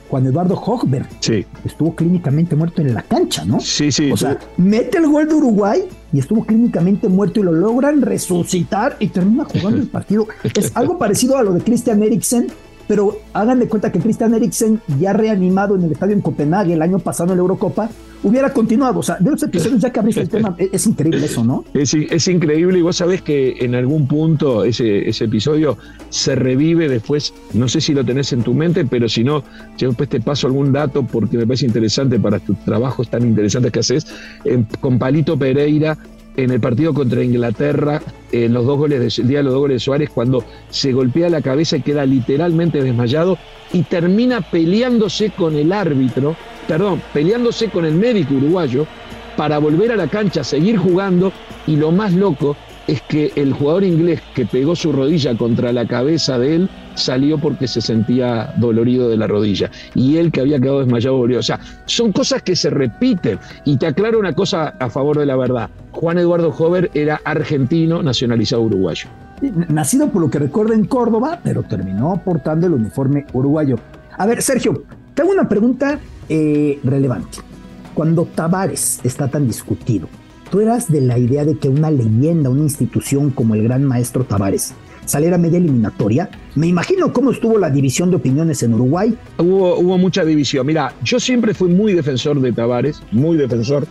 Juan 0.09 0.25
Eduardo 0.25 0.55
Hochberg 0.55 1.07
estuvo 1.63 1.95
clínicamente 1.95 2.55
muerto 2.55 2.81
en 2.81 2.93
la 2.93 3.01
cancha, 3.01 3.43
¿no? 3.45 3.59
Sí, 3.59 3.91
sí. 3.91 4.11
O 4.11 4.17
sea, 4.17 4.37
mete 4.57 4.97
el 4.97 5.07
gol 5.07 5.27
de 5.27 5.33
Uruguay 5.35 5.83
y 6.13 6.19
estuvo 6.19 6.45
clínicamente 6.45 7.07
muerto 7.07 7.39
y 7.39 7.43
lo 7.43 7.51
logran 7.51 8.01
resucitar 8.01 8.95
y 8.99 9.07
termina 9.07 9.45
jugando 9.45 9.81
el 9.81 9.87
partido. 9.89 10.27
Es 10.43 10.71
algo 10.75 10.97
parecido 10.97 11.37
a 11.37 11.43
lo 11.43 11.53
de 11.53 11.61
Christian 11.61 12.03
Eriksen 12.03 12.47
pero 12.87 13.17
hagan 13.33 13.65
cuenta 13.67 13.91
que 13.91 13.99
Christian 13.99 14.33
Eriksen, 14.33 14.81
ya 14.99 15.13
reanimado 15.13 15.75
en 15.75 15.83
el 15.83 15.91
estadio 15.91 16.13
en 16.13 16.21
Copenhague 16.21 16.73
el 16.73 16.81
año 16.81 16.99
pasado 16.99 17.31
en 17.31 17.37
la 17.37 17.41
Eurocopa, 17.41 17.89
hubiera 18.23 18.51
continuado. 18.51 18.99
O 18.99 19.03
sea, 19.03 19.17
de 19.19 19.31
los 19.31 19.41
episodios 19.43 19.81
ya 19.81 19.91
que 19.91 19.99
abriste 19.99 20.21
el 20.21 20.29
tema, 20.29 20.55
es, 20.57 20.85
increíble 20.87 21.25
eso, 21.25 21.43
¿no? 21.43 21.63
Es, 21.73 22.27
increíble 22.27 22.79
y 22.79 22.81
vos 22.81 22.97
sabés 22.97 23.21
que 23.21 23.55
en 23.59 23.75
algún 23.75 24.07
punto 24.07 24.63
ese, 24.63 25.07
ese 25.07 25.25
episodio 25.25 25.77
se 26.09 26.35
revive 26.35 26.89
después, 26.89 27.33
no 27.53 27.67
sé 27.67 27.81
si 27.81 27.93
lo 27.93 28.03
tenés 28.03 28.33
en 28.33 28.43
tu 28.43 28.53
mente, 28.53 28.85
pero 28.85 29.07
si 29.07 29.23
no, 29.23 29.43
yo 29.77 29.89
después 29.89 30.09
te 30.09 30.19
paso 30.19 30.47
algún 30.47 30.71
dato 30.71 31.03
porque 31.03 31.37
me 31.37 31.45
parece 31.45 31.65
interesante 31.65 32.19
para 32.19 32.39
tus 32.39 32.57
trabajos 32.59 33.09
tan 33.09 33.23
interesantes 33.23 33.71
que 33.71 33.79
haces, 33.79 34.07
con 34.81 34.97
Palito 34.97 35.37
Pereira 35.37 35.97
en 36.37 36.51
el 36.51 36.59
partido 36.59 36.93
contra 36.93 37.23
Inglaterra, 37.23 38.01
en 38.31 38.53
los 38.53 38.65
dos 38.65 38.77
goles 38.77 39.17
de, 39.17 39.23
día 39.23 39.37
de 39.39 39.43
los 39.43 39.53
dos 39.53 39.61
goles 39.61 39.75
de 39.75 39.79
Suárez, 39.79 40.09
cuando 40.13 40.43
se 40.69 40.91
golpea 40.91 41.29
la 41.29 41.41
cabeza 41.41 41.77
y 41.77 41.81
queda 41.81 42.05
literalmente 42.05 42.81
desmayado 42.81 43.37
y 43.71 43.83
termina 43.83 44.41
peleándose 44.41 45.31
con 45.31 45.55
el 45.55 45.71
árbitro, 45.71 46.35
perdón, 46.67 47.01
peleándose 47.13 47.69
con 47.69 47.85
el 47.85 47.95
médico 47.95 48.35
uruguayo 48.35 48.85
para 49.37 49.57
volver 49.57 49.91
a 49.91 49.95
la 49.95 50.07
cancha, 50.07 50.43
seguir 50.43 50.77
jugando 50.77 51.31
y 51.67 51.75
lo 51.75 51.91
más 51.91 52.13
loco 52.13 52.55
es 52.87 53.01
que 53.01 53.31
el 53.35 53.53
jugador 53.53 53.83
inglés 53.83 54.21
que 54.33 54.45
pegó 54.45 54.75
su 54.75 54.91
rodilla 54.91 55.35
contra 55.35 55.73
la 55.73 55.87
cabeza 55.87 56.37
de 56.37 56.55
él 56.55 56.69
salió 56.95 57.37
porque 57.37 57.67
se 57.67 57.81
sentía 57.81 58.53
dolorido 58.57 59.09
de 59.09 59.17
la 59.17 59.27
rodilla. 59.27 59.69
Y 59.93 60.17
él 60.17 60.31
que 60.31 60.41
había 60.41 60.59
quedado 60.59 60.79
desmayado 60.79 61.17
volvió. 61.17 61.39
O 61.39 61.43
sea, 61.43 61.59
son 61.85 62.11
cosas 62.11 62.41
que 62.41 62.55
se 62.55 62.69
repiten. 62.69 63.39
Y 63.63 63.77
te 63.77 63.87
aclaro 63.87 64.19
una 64.19 64.33
cosa 64.33 64.75
a 64.79 64.89
favor 64.89 65.19
de 65.19 65.25
la 65.25 65.35
verdad. 65.35 65.69
Juan 65.91 66.17
Eduardo 66.17 66.49
Hover 66.49 66.91
era 66.93 67.21
argentino 67.23 68.01
nacionalizado 68.01 68.63
uruguayo. 68.63 69.07
Nacido 69.69 70.09
por 70.09 70.21
lo 70.21 70.29
que 70.29 70.39
recuerda 70.39 70.73
en 70.73 70.85
Córdoba, 70.85 71.39
pero 71.43 71.63
terminó 71.63 72.21
portando 72.23 72.67
el 72.67 72.73
uniforme 72.73 73.25
uruguayo. 73.33 73.77
A 74.17 74.25
ver, 74.25 74.41
Sergio, 74.41 74.83
tengo 75.13 75.31
una 75.31 75.47
pregunta 75.47 75.99
eh, 76.29 76.79
relevante. 76.83 77.39
Cuando 77.93 78.25
Tavares 78.25 78.99
está 79.03 79.29
tan 79.29 79.47
discutido, 79.47 80.07
¿tú 80.49 80.61
eras 80.61 80.91
de 80.91 81.01
la 81.01 81.17
idea 81.17 81.45
de 81.45 81.57
que 81.57 81.69
una 81.69 81.91
leyenda, 81.91 82.49
una 82.49 82.61
institución 82.61 83.29
como 83.29 83.55
el 83.55 83.63
gran 83.63 83.83
maestro 83.83 84.23
Tavares 84.23 84.73
saliera 85.05 85.37
media 85.37 85.57
eliminatoria? 85.57 86.29
Me 86.55 86.67
imagino 86.67 87.11
cómo 87.11 87.31
estuvo 87.31 87.57
la 87.57 87.69
división 87.69 88.09
de 88.09 88.17
opiniones 88.17 88.63
en 88.63 88.73
Uruguay. 88.73 89.15
Hubo, 89.37 89.77
hubo 89.77 89.97
mucha 89.97 90.23
división. 90.23 90.65
Mira, 90.65 90.93
yo 91.03 91.19
siempre 91.19 91.53
fui 91.53 91.69
muy 91.69 91.93
defensor 91.93 92.39
de 92.39 92.51
Tavares, 92.51 93.01
muy 93.11 93.37
defensor 93.37 93.87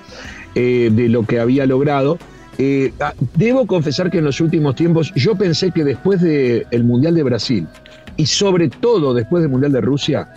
eh, 0.54 0.90
de 0.92 1.09
lo 1.09 1.25
que 1.25 1.40
había 1.40 1.66
logrado. 1.66 2.18
Eh, 2.59 2.92
ah, 3.00 3.12
debo 3.37 3.66
confesar 3.66 4.11
que 4.11 4.18
en 4.18 4.25
los 4.25 4.40
últimos 4.40 4.76
tiempos 4.76 5.12
yo 5.16 5.35
pensé 5.35 5.73
que 5.73 5.83
después 5.83 6.21
del 6.21 6.85
Mundial 6.85 7.16
de 7.16 7.23
Brasil 7.25 7.66
y 8.16 8.26
sobre 8.26 8.68
todo 8.68 9.12
después 9.12 9.42
del 9.42 9.50
Mundial 9.50 9.73
de 9.73 9.80
Rusia, 9.80 10.28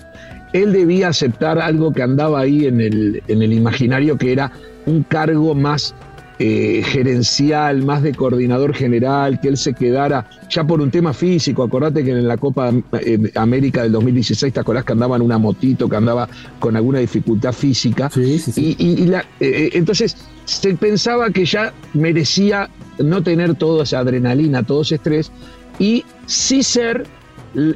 él 0.54 0.74
debía 0.74 1.10
aceptar 1.10 1.60
algo 1.60 1.92
que 1.92 2.02
andaba 2.02 2.40
ahí 2.40 2.66
en 2.66 2.82
el, 2.82 3.22
en 3.28 3.42
el 3.42 3.54
imaginario, 3.54 4.18
que 4.18 4.32
era 4.32 4.52
un 4.86 5.04
cargo 5.04 5.54
más 5.54 5.94
eh, 6.40 6.84
gerencial, 6.86 7.84
más 7.84 8.04
de 8.04 8.14
coordinador 8.14 8.76
general, 8.76 9.40
que 9.42 9.48
él 9.48 9.58
se 9.58 9.74
quedara 9.74 10.30
ya 10.50 10.64
por 10.64 10.82
un 10.82 10.92
tema 10.92 11.12
físico. 11.12 11.64
Acordate 11.64 12.04
que 12.04 12.12
en 12.12 12.28
la 12.28 12.38
Copa 12.38 12.72
eh, 13.02 13.32
América 13.34 13.82
del 13.82 13.92
2016, 13.94 14.54
¿te 14.54 14.60
acordás 14.60 14.86
que 14.86 14.92
andaba 14.92 15.16
en 15.16 15.24
una 15.24 15.40
motito, 15.40 15.90
que 15.90 15.96
andaba 15.96 16.30
con 16.60 16.76
alguna 16.76 17.00
dificultad 17.00 17.54
física? 17.54 18.12
Sí, 18.12 18.38
sí, 18.38 18.52
sí. 18.52 18.76
Y, 18.78 19.12
eh, 19.40 19.72
entonces 19.74 20.16
se 20.46 20.76
pensaba 20.76 21.32
que 21.32 21.44
ya 21.44 21.74
merecía 21.96 22.70
no 23.00 23.24
tener 23.24 23.56
toda 23.56 23.82
esa 23.82 24.00
adrenalina, 24.00 24.62
todo 24.62 24.84
ese 24.84 24.96
estrés 24.96 25.32
y 25.80 26.06
sí 26.28 26.62
ser 26.62 27.08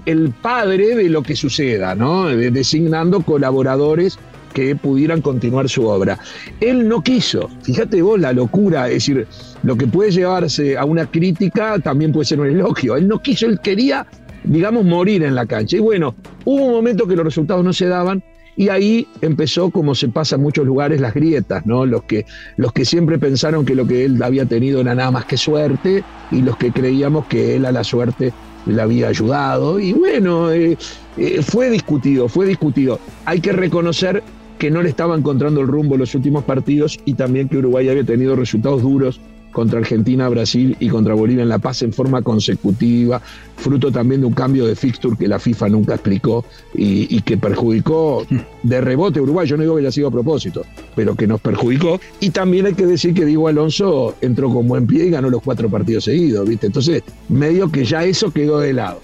el 0.06 0.34
padre 0.42 0.96
de 0.96 1.10
lo 1.10 1.24
que 1.24 1.36
suceda, 1.36 1.96
¿no? 1.96 2.28
Designando 2.28 3.22
colaboradores 3.22 4.20
que 4.52 4.76
pudieran 4.76 5.22
continuar 5.22 5.70
su 5.70 5.86
obra. 5.86 6.18
Él 6.60 6.88
no 6.88 7.02
quiso, 7.02 7.50
fíjate 7.64 8.02
vos 8.02 8.20
la 8.20 8.34
locura, 8.34 8.88
es 8.88 8.96
decir, 8.96 9.28
lo 9.64 9.76
que 9.76 9.88
puede 9.88 10.12
llevarse 10.12 10.78
a 10.78 10.86
una 10.86 11.06
crítica 11.06 11.80
también 11.80 12.12
puede 12.12 12.26
ser 12.26 12.40
un 12.40 12.48
elogio. 12.48 12.96
Él 12.96 13.08
no 13.08 13.22
quiso, 13.22 13.46
él 13.46 13.60
quería, 13.62 14.06
digamos, 14.44 14.86
morir 14.86 15.24
en 15.24 15.36
la 15.36 15.46
cancha. 15.46 15.78
Y 15.78 15.80
bueno, 15.80 16.16
hubo 16.46 16.66
un 16.66 16.72
momento 16.72 17.08
que 17.08 17.16
los 17.16 17.26
resultados 17.26 17.64
no 17.64 17.74
se 17.74 17.88
daban. 17.88 18.24
Y 18.58 18.68
ahí 18.68 19.08
empezó, 19.22 19.70
como 19.72 19.96
se 19.96 20.10
pasa 20.10 20.36
en 20.36 20.42
muchos 20.42 20.66
lugares, 20.66 21.00
las 21.00 21.14
grietas, 21.14 21.66
¿no? 21.66 21.86
Los 21.86 22.04
que, 22.04 22.26
los 22.58 22.74
que 22.74 22.84
siempre 22.84 23.18
pensaron 23.18 23.66
que 23.66 23.76
lo 23.76 23.88
que 23.88 24.04
él 24.04 24.22
había 24.22 24.46
tenido 24.46 24.82
era 24.82 24.94
nada 24.94 25.10
más 25.10 25.26
que 25.26 25.38
suerte, 25.38 26.04
y 26.32 26.42
los 26.42 26.58
que 26.58 26.72
creíamos 26.72 27.28
que 27.28 27.56
él 27.56 27.66
a 27.66 27.72
la 27.72 27.84
suerte 27.84 28.34
le 28.66 28.82
había 28.82 29.08
ayudado. 29.08 29.80
Y 29.80 29.94
bueno, 29.94 30.52
eh, 30.52 30.78
eh, 31.18 31.42
fue 31.42 31.70
discutido, 31.70 32.28
fue 32.28 32.46
discutido. 32.46 33.00
Hay 33.26 33.40
que 33.40 33.54
reconocer 33.54 34.22
que 34.62 34.70
no 34.70 34.84
le 34.84 34.90
estaba 34.90 35.18
encontrando 35.18 35.62
el 35.62 35.68
rumbo 35.68 35.98
los 35.98 36.14
últimos 36.14 36.44
partidos 36.44 37.00
y 37.04 37.16
también 37.16 37.50
que 37.50 37.58
Uruguay 37.58 37.90
había 37.90 38.04
tenido 38.04 38.36
resultados 38.36 38.84
duros 38.84 39.20
contra 39.52 39.80
Argentina, 39.80 40.30
Brasil 40.30 40.78
y 40.80 40.88
contra 40.88 41.16
Bolivia 41.16 41.42
en 41.42 41.50
La 41.50 41.58
Paz 41.58 41.82
en 41.82 41.92
forma 41.92 42.22
consecutiva, 42.22 43.20
fruto 43.58 43.92
también 43.92 44.22
de 44.22 44.28
un 44.28 44.34
cambio 44.34 44.68
de 44.68 44.76
fixture 44.76 45.18
que 45.18 45.28
la 45.28 45.40
FIFA 45.40 45.70
nunca 45.70 45.96
explicó 45.96 46.46
y, 46.76 47.20
que 47.24 47.38
perjudicó 47.38 48.24
de 48.62 48.82
rebote 48.82 49.20
Uruguay. 49.20 49.48
Yo 49.48 49.58
no 49.58 49.64
digo 49.64 49.78
que 49.78 49.82
haya 49.82 49.92
sido 49.92 50.10
a 50.10 50.12
propósito, 50.12 50.62
pero 50.96 51.16
que 51.16 51.26
nos 51.26 51.42
perjudicó. 51.42 52.00
Y 52.20 52.30
también 52.30 52.68
hay 52.68 52.76
que 52.76 52.86
decir 52.86 53.16
que 53.16 53.26
Diego 53.26 53.48
Alonso 53.48 54.16
entró 54.22 54.54
con 54.54 54.68
buen 54.68 54.86
pie 54.86 55.08
y 55.08 55.10
ganó 55.10 55.32
los 55.32 55.42
cuatro 55.42 55.70
partidos 55.70 56.04
seguidos, 56.04 56.48
¿viste? 56.48 56.68
Entonces, 56.68 57.02
medio 57.30 57.72
que 57.72 57.84
ya 57.84 58.04
eso 58.04 58.30
quedó 58.30 58.60
de 58.60 58.74
lado. 58.74 59.00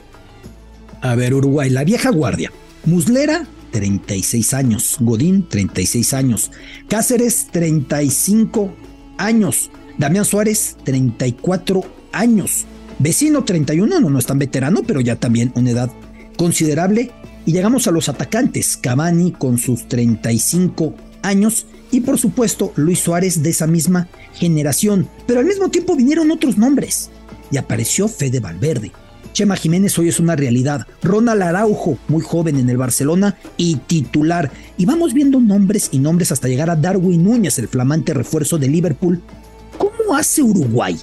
A 1.02 1.16
ver, 1.16 1.34
Uruguay, 1.34 1.72
la 1.72 1.84
vieja 1.84 2.12
guardia. 2.12 2.52
Muslera 2.86 3.48
36 3.78 4.56
años. 4.56 4.98
Godín, 5.00 5.48
36 5.48 6.14
años. 6.16 6.52
Cáceres, 6.90 7.48
35 7.52 8.74
años. 9.20 9.70
Damián 10.00 10.26
Suárez, 10.26 10.78
34 10.84 11.84
años. 12.12 12.66
Vecino, 12.98 13.44
31, 13.44 14.00
no, 14.00 14.10
no 14.10 14.18
es 14.18 14.26
tan 14.26 14.40
veterano, 14.40 14.82
pero 14.82 15.00
ya 15.00 15.18
también 15.18 15.52
una 15.54 15.70
edad 15.70 15.92
considerable. 16.38 17.12
Y 17.46 17.52
llegamos 17.52 17.88
a 17.88 17.92
los 17.92 18.10
atacantes. 18.10 18.78
Cavani 18.78 19.32
con 19.32 19.60
sus 19.60 19.88
35 19.88 20.96
años. 21.22 21.68
Y 21.92 22.02
por 22.02 22.18
supuesto, 22.18 22.74
Luis 22.78 22.98
Suárez 22.98 23.44
de 23.44 23.52
esa 23.52 23.68
misma 23.68 24.08
generación. 24.34 25.08
Pero 25.28 25.42
al 25.42 25.46
mismo 25.46 25.70
tiempo 25.70 25.96
vinieron 25.96 26.32
otros 26.32 26.58
nombres. 26.58 27.12
Y 27.52 27.58
apareció 27.58 28.08
Fede 28.08 28.40
Valverde, 28.40 28.92
Chema 29.38 29.56
Jiménez 29.56 29.96
hoy 30.00 30.08
es 30.08 30.20
una 30.20 30.36
realidad. 30.36 30.88
Ronald 31.04 31.44
Araujo, 31.44 32.00
muy 32.08 32.24
joven 32.24 32.58
en 32.58 32.72
el 32.72 32.78
Barcelona 32.78 33.38
y 33.56 33.76
titular. 33.76 34.50
Y 34.80 34.88
vamos 34.88 35.14
viendo 35.14 35.40
nombres 35.40 35.90
y 35.92 36.00
nombres 36.00 36.32
hasta 36.32 36.48
llegar 36.48 36.72
a 36.72 36.76
Darwin 36.76 37.24
Núñez, 37.24 37.60
el 37.60 37.68
flamante 37.68 38.16
refuerzo 38.16 38.58
de 38.58 38.68
Liverpool. 38.68 39.22
¿Cómo 39.78 40.16
hace 40.18 40.42
Uruguay? 40.42 40.98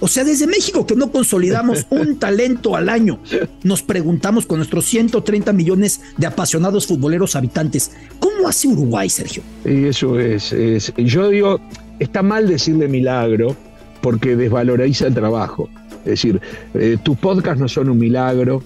O 0.00 0.08
sea, 0.08 0.24
desde 0.24 0.46
México 0.46 0.86
que 0.86 0.96
no 0.96 1.12
consolidamos 1.12 1.86
un 1.90 2.18
talento 2.18 2.74
al 2.74 2.88
año, 2.88 3.20
nos 3.62 3.82
preguntamos 3.82 4.46
con 4.46 4.60
nuestros 4.60 4.86
130 4.86 5.52
millones 5.52 6.00
de 6.16 6.26
apasionados 6.26 6.86
futboleros 6.86 7.36
habitantes, 7.36 7.90
¿cómo 8.18 8.48
hace 8.48 8.66
Uruguay, 8.66 9.10
Sergio? 9.10 9.42
Eso 9.62 10.18
es, 10.18 10.54
es 10.54 10.90
yo 10.96 11.28
digo, 11.28 11.60
está 11.98 12.22
mal 12.22 12.48
decirle 12.48 12.88
milagro 12.88 13.54
porque 14.00 14.36
desvaloriza 14.36 15.06
el 15.06 15.12
trabajo. 15.14 15.68
Es 16.04 16.10
decir, 16.10 16.40
eh, 16.74 16.96
tus 17.02 17.16
podcasts 17.16 17.60
no 17.60 17.68
son 17.68 17.88
un 17.88 17.98
milagro, 17.98 18.62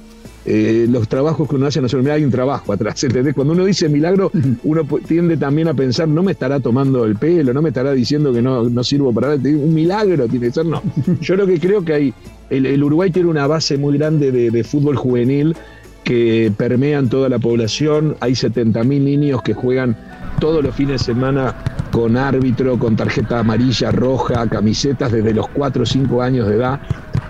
eh, 0.50 0.86
los 0.88 1.06
trabajos 1.08 1.46
que 1.46 1.56
uno 1.56 1.66
hace 1.66 1.78
no 1.82 1.90
son 1.90 2.00
un 2.00 2.04
milagro, 2.04 2.20
hay 2.20 2.24
un 2.24 2.30
trabajo 2.30 2.72
atrás. 2.72 3.04
Cuando 3.34 3.52
uno 3.52 3.66
dice 3.66 3.88
milagro, 3.88 4.30
uno 4.64 4.82
tiende 5.06 5.36
también 5.36 5.68
a 5.68 5.74
pensar, 5.74 6.08
no 6.08 6.22
me 6.22 6.32
estará 6.32 6.58
tomando 6.58 7.04
el 7.04 7.16
pelo, 7.16 7.52
no 7.52 7.60
me 7.60 7.68
estará 7.68 7.92
diciendo 7.92 8.32
que 8.32 8.40
no, 8.40 8.68
no 8.68 8.82
sirvo 8.82 9.12
para 9.12 9.36
nada. 9.36 9.48
Un 9.50 9.74
milagro 9.74 10.26
tiene 10.26 10.46
que 10.46 10.52
ser, 10.52 10.64
no. 10.64 10.82
Yo 11.20 11.36
lo 11.36 11.46
que 11.46 11.60
creo 11.60 11.84
que 11.84 11.92
hay, 11.92 12.14
el, 12.48 12.82
Uruguay 12.82 13.10
tiene 13.10 13.28
una 13.28 13.46
base 13.46 13.76
muy 13.76 13.98
grande 13.98 14.32
de, 14.32 14.64
fútbol 14.64 14.96
juvenil 14.96 15.54
que 16.02 16.50
permean 16.56 17.10
toda 17.10 17.28
la 17.28 17.38
población. 17.38 18.16
Hay 18.20 18.32
70.000 18.32 18.84
niños 18.86 19.42
que 19.42 19.52
juegan 19.52 19.98
todos 20.40 20.64
los 20.64 20.74
fines 20.74 21.00
de 21.00 21.12
semana 21.12 21.54
con 21.90 22.16
árbitro, 22.16 22.78
con 22.78 22.96
tarjeta 22.96 23.40
amarilla, 23.40 23.90
roja, 23.90 24.48
camisetas 24.48 25.12
desde 25.12 25.34
los 25.34 25.48
4 25.48 25.82
o 25.82 25.86
5 25.86 26.22
años 26.22 26.48
de 26.48 26.54
edad. 26.54 26.80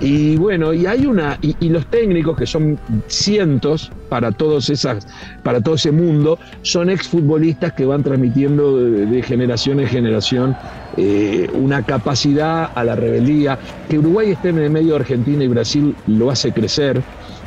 Y 0.01 0.37
bueno, 0.37 0.73
y 0.73 0.87
hay 0.87 1.07
una, 1.07 1.39
y, 1.43 1.69
los 1.69 1.87
técnicos, 1.87 2.37
que 2.37 2.47
son 2.47 2.79
cientos 3.09 3.91
para 4.09 4.31
todos 4.31 4.71
esas, 4.71 5.07
para 5.43 5.61
todo 5.61 5.75
ese 5.75 5.91
mundo, 5.91 6.39
son 6.63 6.89
exfutbolistas 6.89 7.73
que 7.73 7.85
van 7.85 8.05
transmitiendo 8.05 8.77
de, 8.77 9.23
generación 9.23 9.81
en 9.81 9.89
generación 9.89 10.57
eh, 10.97 11.49
una 11.53 11.83
capacidad 11.83 12.71
a 12.75 12.85
la 12.85 12.95
rebeldía. 12.95 13.59
Que 13.89 13.99
Uruguay 13.99 14.31
esté 14.31 14.51
en 14.51 14.59
el 14.59 14.71
medio 14.71 14.91
de 14.91 15.01
Argentina 15.01 15.43
y 15.43 15.49
Brasil 15.49 15.97
lo 16.07 16.31
hace 16.31 16.53
crecer. 16.53 17.03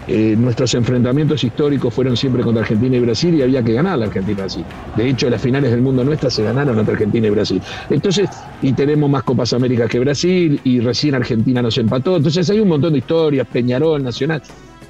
Eh, 0.07 0.35
nuestros 0.37 0.73
enfrentamientos 0.73 1.43
históricos 1.43 1.93
fueron 1.93 2.17
siempre 2.17 2.43
contra 2.43 2.63
Argentina 2.63 2.97
y 2.97 2.99
Brasil 2.99 3.35
y 3.35 3.43
había 3.43 3.63
que 3.63 3.73
ganar 3.73 3.99
la 3.99 4.05
Argentina 4.05 4.31
y 4.31 4.41
Brasil. 4.41 4.65
De 4.95 5.09
hecho, 5.09 5.29
las 5.29 5.41
finales 5.41 5.71
del 5.71 5.81
mundo 5.81 6.03
nuestras 6.03 6.33
se 6.33 6.43
ganaron 6.43 6.77
entre 6.79 6.93
Argentina 6.93 7.27
y 7.27 7.29
Brasil. 7.29 7.61
Entonces, 7.89 8.29
y 8.61 8.73
tenemos 8.73 9.09
más 9.09 9.23
Copas 9.23 9.53
Américas 9.53 9.89
que 9.89 9.99
Brasil 9.99 10.59
y 10.63 10.79
recién 10.79 11.15
Argentina 11.15 11.61
nos 11.61 11.77
empató. 11.77 12.17
Entonces 12.17 12.49
hay 12.49 12.59
un 12.59 12.69
montón 12.69 12.93
de 12.93 12.99
historias, 12.99 13.47
Peñarol, 13.47 14.03
Nacional. 14.03 14.41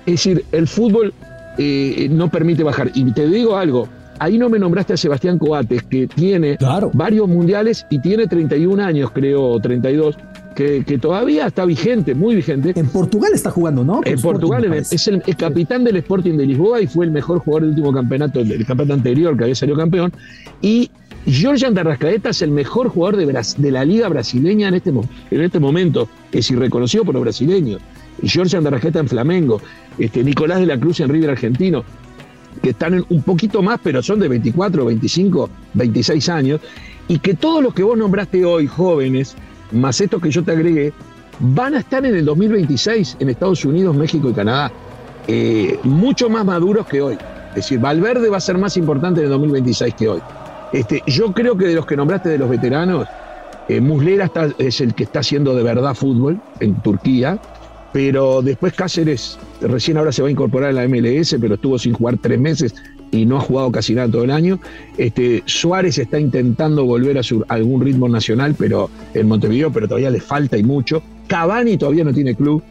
Es 0.05 0.13
decir, 0.13 0.45
el 0.51 0.67
fútbol 0.67 1.13
eh, 1.57 2.07
no 2.09 2.29
permite 2.29 2.63
bajar. 2.63 2.91
Y 2.93 3.11
te 3.11 3.27
digo 3.27 3.57
algo, 3.57 3.87
ahí 4.19 4.37
no 4.37 4.49
me 4.49 4.59
nombraste 4.59 4.93
a 4.93 4.97
Sebastián 4.97 5.37
Coates, 5.37 5.83
que 5.83 6.07
tiene 6.07 6.57
varios 6.93 7.27
mundiales 7.27 7.85
y 7.89 7.99
tiene 7.99 8.27
31 8.27 8.83
años, 8.83 9.11
creo, 9.11 9.59
32 9.59 10.15
que, 10.55 10.99
todavía 11.01 11.47
está 11.47 11.65
vigente, 11.65 12.13
muy 12.13 12.35
vigente. 12.35 12.73
En 12.75 12.87
Portugal 12.87 13.31
está 13.33 13.51
jugando, 13.51 13.83
¿no? 13.83 14.01
en 14.03 14.19
Portugal 14.19 14.65
es 14.73 15.07
el, 15.07 15.21
capitán 15.37 15.83
del 15.83 15.97
Sporting 15.97 16.37
de 16.37 16.45
Lisboa 16.45 16.81
y 16.81 16.87
fue 16.87 17.05
el 17.05 17.11
mejor 17.11 17.39
jugador 17.39 17.61
del 17.63 17.69
último 17.71 17.93
campeonato, 17.93 18.43
del 18.43 18.65
campeonato 18.65 18.93
anterior 18.93 19.37
que 19.37 19.43
había 19.43 19.55
salido 19.55 19.77
campeón. 19.77 20.11
Y 20.61 20.91
Georgian 21.25 21.77
Arrascaeta 21.77 22.29
es 22.29 22.41
el 22.41 22.51
mejor 22.51 22.89
jugador 22.89 23.17
de, 23.17 23.45
de 23.57 23.71
la 23.71 23.85
liga 23.85 24.09
brasileña 24.09 24.67
en 24.67 24.75
este, 24.75 24.89
en 24.89 25.41
este 25.41 25.59
momento, 25.59 26.09
es 26.31 26.49
irreconocido 26.51 27.05
por 27.05 27.13
los 27.13 27.23
brasileños. 27.23 27.81
Georgian 28.23 28.65
Arrascaeta 28.67 28.99
en 28.99 29.07
Flamengo, 29.07 29.61
este, 29.97 30.23
Nicolás 30.23 30.59
de 30.59 30.65
la 30.65 30.79
Cruz 30.79 30.99
en 30.99 31.09
River 31.09 31.31
Argentino, 31.31 31.83
que 32.61 32.71
están 32.71 33.03
un 33.07 33.21
poquito 33.23 33.61
más, 33.61 33.79
pero 33.81 34.03
son 34.03 34.19
de 34.19 34.27
24, 34.27 34.85
25, 34.85 35.49
26 35.73 36.29
años, 36.29 36.61
y 37.07 37.19
que 37.19 37.33
todos 37.33 37.63
los 37.63 37.73
que 37.73 37.83
vos 37.83 37.97
nombraste 37.97 38.43
hoy, 38.45 38.67
jóvenes, 38.67 39.35
más 39.71 40.01
estos 40.01 40.21
que 40.21 40.31
yo 40.31 40.43
te 40.43 40.51
agregué, 40.51 40.93
van 41.39 41.75
a 41.75 41.79
estar 41.79 42.05
en 42.05 42.15
el 42.15 42.25
2026 42.25 43.17
en 43.19 43.29
Estados 43.29 43.65
Unidos, 43.65 43.95
México 43.95 44.29
y 44.29 44.33
Canadá. 44.33 44.71
eh, 45.27 45.79
mucho 45.83 46.29
más 46.29 46.45
maduros 46.45 46.87
que 46.87 47.01
hoy. 47.01 47.17
Es 47.49 47.55
decir, 47.55 47.79
Valverde 47.79 48.29
va 48.29 48.37
a 48.37 48.41
ser 48.41 48.57
más 48.57 48.77
importante 48.77 49.19
en 49.19 49.25
el 49.25 49.31
2026 49.31 49.93
que 49.95 50.07
hoy. 50.07 50.21
Este, 50.73 51.03
yo 51.05 51.31
creo 51.33 51.57
que 51.57 51.67
de 51.67 51.75
los 51.75 51.85
que 51.85 51.95
nombraste 51.97 52.29
de 52.29 52.37
los 52.37 52.49
veteranos, 52.49 53.07
eh, 53.67 53.81
Muslera 53.81 54.31
es 54.57 54.81
el 54.81 54.93
que 54.93 55.03
está 55.03 55.19
haciendo 55.19 55.53
de 55.55 55.63
verdad 55.63 55.93
fútbol 55.93 56.39
en 56.59 56.75
Turquía, 56.81 57.39
pero 57.93 58.41
después 58.41 58.73
Cáceres, 58.73 59.37
recién 59.61 59.97
ahora 59.97 60.11
se 60.11 60.21
va 60.21 60.29
a 60.29 60.31
incorporar 60.31 60.69
a 60.69 60.73
la 60.73 60.87
MLS, 60.87 61.35
pero 61.39 61.55
estuvo 61.55 61.77
sin 61.77 61.93
jugar 61.93 62.17
tres 62.21 62.39
meses 62.39 62.73
y 63.11 63.25
no 63.25 63.37
ha 63.37 63.41
jugado 63.41 63.71
casi 63.71 63.93
nada 63.93 64.09
todo 64.09 64.23
el 64.23 64.31
año. 64.31 64.59
Este, 64.97 65.43
Suárez 65.45 65.97
está 65.97 66.19
intentando 66.19 66.85
volver 66.85 67.17
a, 67.17 67.23
su, 67.23 67.43
algún 67.47 67.81
ritmo 67.81 68.09
nacional, 68.09 68.55
pero 68.57 68.89
en 69.13 69.27
Montevideo, 69.27 69.71
pero 69.71 69.87
todavía 69.87 70.09
le 70.09 70.21
falta 70.21 70.57
y 70.57 70.63
mucho. 70.63 71.03
Cavani 71.27 71.77
todavía 71.77 72.03
no 72.03 72.13
tiene 72.13 72.35
club. 72.35 72.63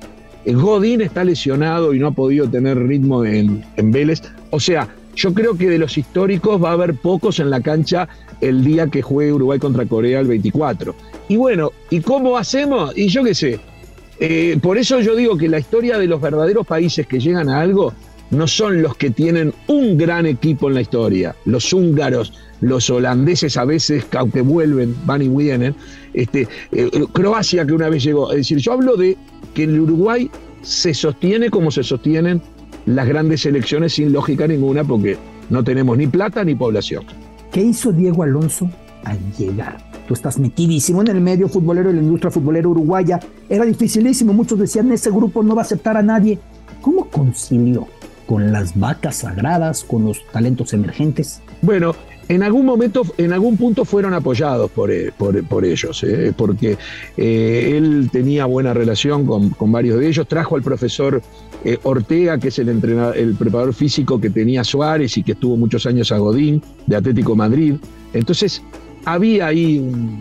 Eh, 0.44 0.54
Godín 0.54 1.02
está 1.02 1.24
lesionado 1.24 1.94
y 1.94 1.98
no 1.98 2.08
ha 2.08 2.12
podido 2.12 2.48
tener 2.48 2.78
ritmo 2.78 3.24
en, 3.24 3.64
en 3.76 3.90
Vélez. 3.90 4.22
O 4.50 4.58
sea, 4.58 4.88
yo 5.14 5.34
creo 5.34 5.56
que 5.56 5.68
de 5.68 5.78
los 5.78 5.98
históricos 5.98 6.62
va 6.62 6.70
a 6.70 6.72
haber 6.72 6.94
pocos 6.94 7.40
en 7.40 7.50
la 7.50 7.60
cancha 7.60 8.08
el 8.40 8.64
día 8.64 8.86
que 8.86 9.02
juegue 9.02 9.32
Uruguay 9.32 9.58
contra 9.58 9.84
Corea 9.84 10.20
el 10.20 10.28
24. 10.28 10.94
Y 11.28 11.36
bueno, 11.36 11.72
¿y 11.90 12.00
cómo 12.00 12.36
hacemos? 12.36 12.96
Y 12.96 13.08
yo 13.08 13.22
qué 13.22 13.34
sé. 13.34 13.60
Eh, 14.18 14.58
por 14.62 14.76
eso 14.76 15.00
yo 15.00 15.16
digo 15.16 15.36
que 15.38 15.48
la 15.48 15.58
historia 15.58 15.98
de 15.98 16.06
los 16.06 16.20
verdaderos 16.20 16.66
países 16.66 17.06
que 17.06 17.18
llegan 17.18 17.48
a 17.48 17.60
algo 17.60 17.94
no 18.30 18.46
son 18.46 18.82
los 18.82 18.96
que 18.96 19.10
tienen 19.10 19.52
un 19.66 19.96
gran 19.98 20.26
equipo 20.26 20.68
en 20.68 20.74
la 20.74 20.80
historia. 20.82 21.34
Los 21.44 21.72
húngaros, 21.72 22.32
los 22.60 22.88
holandeses 22.90 23.56
a 23.56 23.64
veces, 23.64 24.04
aunque 24.16 24.40
vuelven, 24.40 24.94
van 25.04 25.22
y 25.22 25.28
vienen. 25.28 25.74
Este, 26.14 26.48
eh, 26.72 26.90
Croacia 27.12 27.66
que 27.66 27.72
una 27.72 27.88
vez 27.88 28.04
llegó. 28.04 28.30
Es 28.30 28.38
decir, 28.38 28.58
yo 28.58 28.72
hablo 28.72 28.96
de 28.96 29.16
que 29.54 29.64
el 29.64 29.80
Uruguay 29.80 30.30
se 30.62 30.94
sostiene 30.94 31.50
como 31.50 31.70
se 31.70 31.82
sostienen 31.82 32.40
las 32.86 33.06
grandes 33.08 33.44
elecciones 33.46 33.94
sin 33.94 34.12
lógica 34.12 34.46
ninguna 34.46 34.84
porque 34.84 35.16
no 35.48 35.64
tenemos 35.64 35.96
ni 35.98 36.06
plata 36.06 36.44
ni 36.44 36.54
población. 36.54 37.04
¿Qué 37.52 37.62
hizo 37.62 37.92
Diego 37.92 38.22
Alonso 38.22 38.70
al 39.04 39.18
llegar? 39.36 39.78
Tú 40.06 40.14
estás 40.14 40.38
metidísimo 40.38 41.00
en 41.02 41.08
el 41.08 41.20
medio 41.20 41.48
futbolero 41.48 41.90
y 41.90 41.94
la 41.94 42.00
industria 42.00 42.30
futbolera 42.30 42.68
uruguaya. 42.68 43.18
Era 43.48 43.64
dificilísimo. 43.64 44.32
Muchos 44.32 44.58
decían, 44.58 44.90
ese 44.92 45.10
grupo 45.10 45.42
no 45.42 45.54
va 45.54 45.62
a 45.62 45.64
aceptar 45.64 45.96
a 45.96 46.02
nadie. 46.02 46.38
¿Cómo 46.80 47.08
concilió 47.08 47.86
con 48.30 48.52
las 48.52 48.78
vacas 48.78 49.16
sagradas, 49.16 49.82
con 49.82 50.04
los 50.04 50.24
talentos 50.28 50.72
emergentes? 50.72 51.42
Bueno, 51.62 51.96
en 52.28 52.44
algún 52.44 52.64
momento, 52.64 53.02
en 53.18 53.32
algún 53.32 53.56
punto 53.56 53.84
fueron 53.84 54.14
apoyados 54.14 54.70
por, 54.70 54.88
eh, 54.92 55.12
por, 55.18 55.64
ellos, 55.64 56.04
eh, 56.04 56.32
porque 56.36 56.78
eh, 57.16 57.74
él 57.76 58.08
tenía 58.12 58.46
buena 58.46 58.72
relación 58.72 59.26
con, 59.26 59.50
con, 59.50 59.72
varios 59.72 59.98
de 59.98 60.06
ellos, 60.06 60.28
trajo 60.28 60.54
al 60.54 60.62
profesor 60.62 61.20
Ortega, 61.82 62.38
que 62.38 62.48
es 62.48 62.58
el, 62.60 62.68
entrenador, 62.68 63.18
el 63.18 63.34
preparador 63.34 63.74
físico 63.74 64.20
que 64.20 64.30
tenía 64.30 64.62
Suárez 64.62 65.18
y 65.18 65.24
que 65.24 65.32
estuvo 65.32 65.56
muchos 65.56 65.84
años 65.86 66.12
a 66.12 66.18
Godín, 66.18 66.62
de 66.86 66.94
Atlético 66.94 67.34
Madrid. 67.34 67.74
Entonces, 68.12 68.62
había 69.06 69.48
ahí 69.48 69.80
un, 69.80 70.20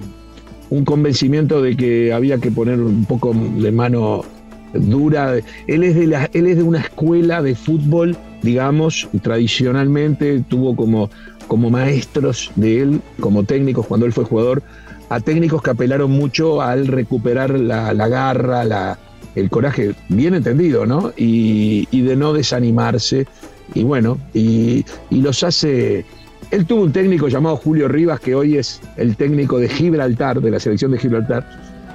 un 0.72 0.84
convencimiento 0.84 1.62
de 1.62 1.78
que 1.78 2.12
había 2.12 2.40
que 2.40 2.50
poner 2.50 2.80
un 2.80 3.06
poco 3.06 3.36
de 3.36 3.72
mano 3.72 4.26
dura. 4.74 5.36
Él 5.68 5.84
es 5.84 5.96
de, 5.96 6.08
la, 6.08 6.30
él 6.34 6.48
es 6.48 6.58
de 6.58 6.64
una 6.64 6.80
escuela 6.80 7.42
de 7.42 7.56
fútbol, 7.56 8.18
digamos, 8.42 9.08
tradicionalmente 9.22 10.44
tuvo 10.48 10.76
como 10.76 11.10
como 11.50 11.70
maestros 11.70 12.52
de 12.56 12.82
él, 12.82 13.02
como 13.20 13.44
técnicos 13.44 13.88
cuando 13.88 14.06
él 14.06 14.14
fue 14.14 14.24
jugador, 14.24 14.64
a 15.10 15.20
técnicos 15.20 15.62
que 15.62 15.72
apelaron 15.72 16.12
mucho 16.12 16.62
al 16.62 16.88
recuperar 16.88 17.60
la, 17.60 17.92
garra, 18.08 18.64
la, 18.64 18.98
el 19.36 19.50
coraje, 19.50 19.96
bien 20.08 20.36
entendido, 20.36 20.86
¿no? 20.86 21.12
Y, 21.18 21.86
de 21.92 22.16
no 22.16 22.32
desanimarse. 22.32 23.28
Y 23.74 23.84
bueno, 23.84 24.18
y, 24.34 24.86
los 25.10 25.44
hace. 25.44 26.06
Él 26.52 26.66
tuvo 26.66 26.84
un 26.84 26.92
técnico 26.92 27.28
llamado 27.28 27.58
Julio 27.58 27.88
Rivas, 27.88 28.20
que 28.20 28.36
hoy 28.36 28.58
es 28.58 28.80
el 28.98 29.16
técnico 29.16 29.60
de 29.60 29.68
Gibraltar, 29.68 30.42
de 30.42 30.52
la 30.52 30.60
selección 30.60 30.92
de 30.92 31.00
Gibraltar. 31.00 31.46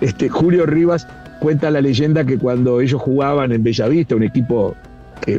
Este, 0.00 0.28
Julio 0.28 0.66
Rivas 0.66 1.06
cuenta 1.38 1.70
la 1.70 1.80
leyenda 1.80 2.24
que 2.24 2.38
cuando 2.38 2.80
ellos 2.80 3.00
jugaban 3.00 3.52
en 3.52 3.62
Bellavista, 3.62 4.16
un 4.16 4.22
equipo 4.22 4.76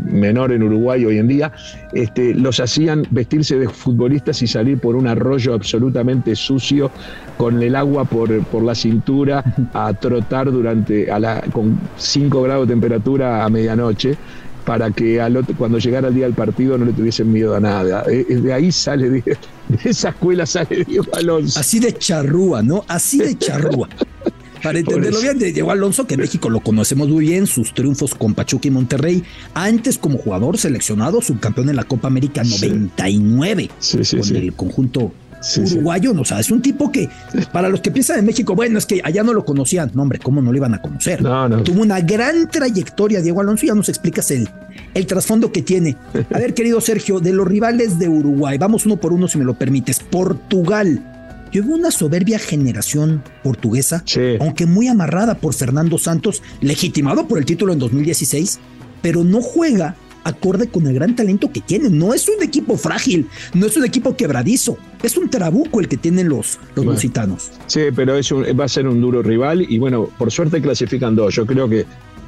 menor 0.04 0.52
en 0.52 0.64
Uruguay 0.64 1.06
hoy 1.06 1.18
en 1.18 1.28
día, 1.28 1.52
este, 1.94 2.34
los 2.34 2.60
hacían 2.60 3.06
vestirse 3.12 3.58
de 3.58 3.70
futbolistas 3.70 4.42
y 4.42 4.48
salir 4.48 4.80
por 4.80 4.96
un 4.96 5.08
arroyo 5.08 5.54
absolutamente 5.54 6.36
sucio, 6.36 6.92
con 7.38 7.62
el 7.62 7.76
agua 7.76 8.06
por, 8.06 8.44
por 8.46 8.64
la 8.64 8.76
cintura, 8.76 9.44
a 9.74 9.94
trotar 9.94 10.52
durante, 10.52 11.12
a 11.12 11.20
la, 11.20 11.42
con 11.52 11.80
5 11.98 12.42
grados 12.42 12.68
de 12.68 12.74
temperatura 12.74 13.46
a 13.46 13.50
medianoche 13.50 14.18
para 14.66 14.90
que 14.90 15.22
al 15.22 15.46
cuando 15.58 15.78
llegara 15.78 16.08
el 16.08 16.16
día 16.16 16.26
del 16.26 16.34
partido 16.34 16.76
no 16.78 16.86
le 16.86 16.94
tuviesen 16.94 17.32
miedo 17.32 17.56
a 17.56 17.60
nada. 17.60 18.04
Eh, 18.10 18.26
eh, 18.28 18.36
de 18.38 18.52
ahí 18.52 18.72
sale, 18.72 19.12
de, 19.12 19.22
de 19.22 19.38
esa 19.84 20.10
escuela 20.10 20.48
sale 20.48 20.84
Diego 20.86 21.06
Alonso. 21.14 21.60
Así 21.60 21.80
de 21.80 21.94
charrúa, 21.94 22.64
¿no? 22.64 22.84
Así 22.88 23.20
de 23.20 23.38
charrúa. 23.38 23.88
Para 24.66 24.80
entenderlo 24.80 25.22
bien, 25.22 25.38
llegó 25.38 25.70
Alonso, 25.70 26.08
que 26.08 26.16
en 26.16 26.22
México 26.22 26.50
lo 26.50 26.60
conocemos 26.60 27.08
muy 27.08 27.28
bien, 27.28 27.46
sus 27.46 27.76
triunfos 27.76 28.16
con 28.16 28.34
Pachuca 28.34 28.68
y 28.68 28.72
Monterrey. 28.72 29.24
Antes, 29.54 30.00
como 30.00 30.18
jugador 30.18 30.58
seleccionado, 30.58 31.22
subcampeón 31.22 31.70
en 31.70 31.76
la 31.76 31.84
Copa 31.84 32.08
América 32.08 32.44
99 32.44 33.70
con 34.12 34.36
el 34.36 34.54
conjunto 34.54 35.12
uruguayo. 35.58 36.14
O 36.20 36.26
sea, 36.26 36.40
es 36.40 36.50
un 36.50 36.64
tipo 36.64 36.92
que, 36.92 37.08
para 37.52 37.70
los 37.70 37.82
que 37.82 37.92
piensan 37.92 38.18
en 38.18 38.26
México, 38.26 38.56
bueno, 38.56 38.80
es 38.80 38.88
que 38.88 39.02
allá 39.04 39.22
no 39.22 39.34
lo 39.34 39.46
conocían. 39.46 39.92
No, 39.94 40.02
hombre, 40.02 40.18
¿cómo 40.18 40.42
no 40.42 40.52
lo 40.52 40.58
iban 40.58 40.74
a 40.74 40.82
conocer? 40.82 41.20
Tuvo 41.20 41.82
una 41.84 42.02
gran 42.02 42.50
trayectoria, 42.50 43.22
Diego 43.22 43.42
Alonso, 43.42 43.68
ya 43.68 43.76
nos 43.76 43.88
explicas 43.90 44.32
el, 44.32 44.50
el 44.96 45.06
trasfondo 45.06 45.52
que 45.52 45.62
tiene. 45.62 45.96
A 46.34 46.40
ver, 46.40 46.56
querido 46.56 46.82
Sergio, 46.82 47.20
de 47.20 47.34
los 47.34 47.48
rivales 47.48 48.00
de 48.00 48.10
Uruguay, 48.10 48.58
vamos 48.58 48.88
uno 48.88 48.98
por 48.98 49.14
uno, 49.14 49.28
si 49.28 49.38
me 49.38 49.46
lo 49.46 49.54
permites. 49.54 50.00
Portugal 50.00 51.15
Llegó 51.56 51.74
una 51.74 51.90
soberbia 51.90 52.38
generación 52.38 53.24
portuguesa, 53.42 54.04
aunque 54.42 54.66
muy 54.66 54.90
amarrada 54.90 55.36
por 55.36 55.54
Fernando 55.54 55.98
Santos, 55.98 56.44
legitimado 56.60 57.30
por 57.30 57.38
el 57.38 57.46
título 57.46 57.72
en 57.72 57.80
2016, 57.80 58.60
pero 59.02 59.24
no 59.24 59.42
juega 59.42 59.96
acorde 60.26 60.68
con 60.68 60.86
el 60.86 60.96
gran 60.96 61.16
talento 61.16 61.54
que 61.54 61.62
tiene. 61.62 61.90
No 61.90 62.14
es 62.14 62.28
un 62.28 62.44
equipo 62.44 62.76
frágil, 62.76 63.30
no 63.54 63.68
es 63.68 63.78
un 63.78 63.86
equipo 63.86 64.18
quebradizo, 64.18 64.78
es 65.02 65.16
un 65.16 65.30
trabuco 65.30 65.80
el 65.80 65.88
que 65.88 65.96
tienen 65.96 66.28
los, 66.28 66.60
los 66.76 66.86
lusitanos. 66.86 67.52
Sí, 67.68 67.84
pero 67.96 68.18
es 68.18 68.34
va 68.34 68.66
a 68.66 68.68
ser 68.68 68.86
un 68.86 69.00
duro 69.00 69.24
rival 69.24 69.62
y 69.62 69.80
bueno, 69.80 70.10
por 70.18 70.34
suerte 70.34 70.62
clasifican 70.62 71.16
dos. 71.16 71.36
Yo 71.36 71.46
creo 71.46 71.70
que, 71.70 71.86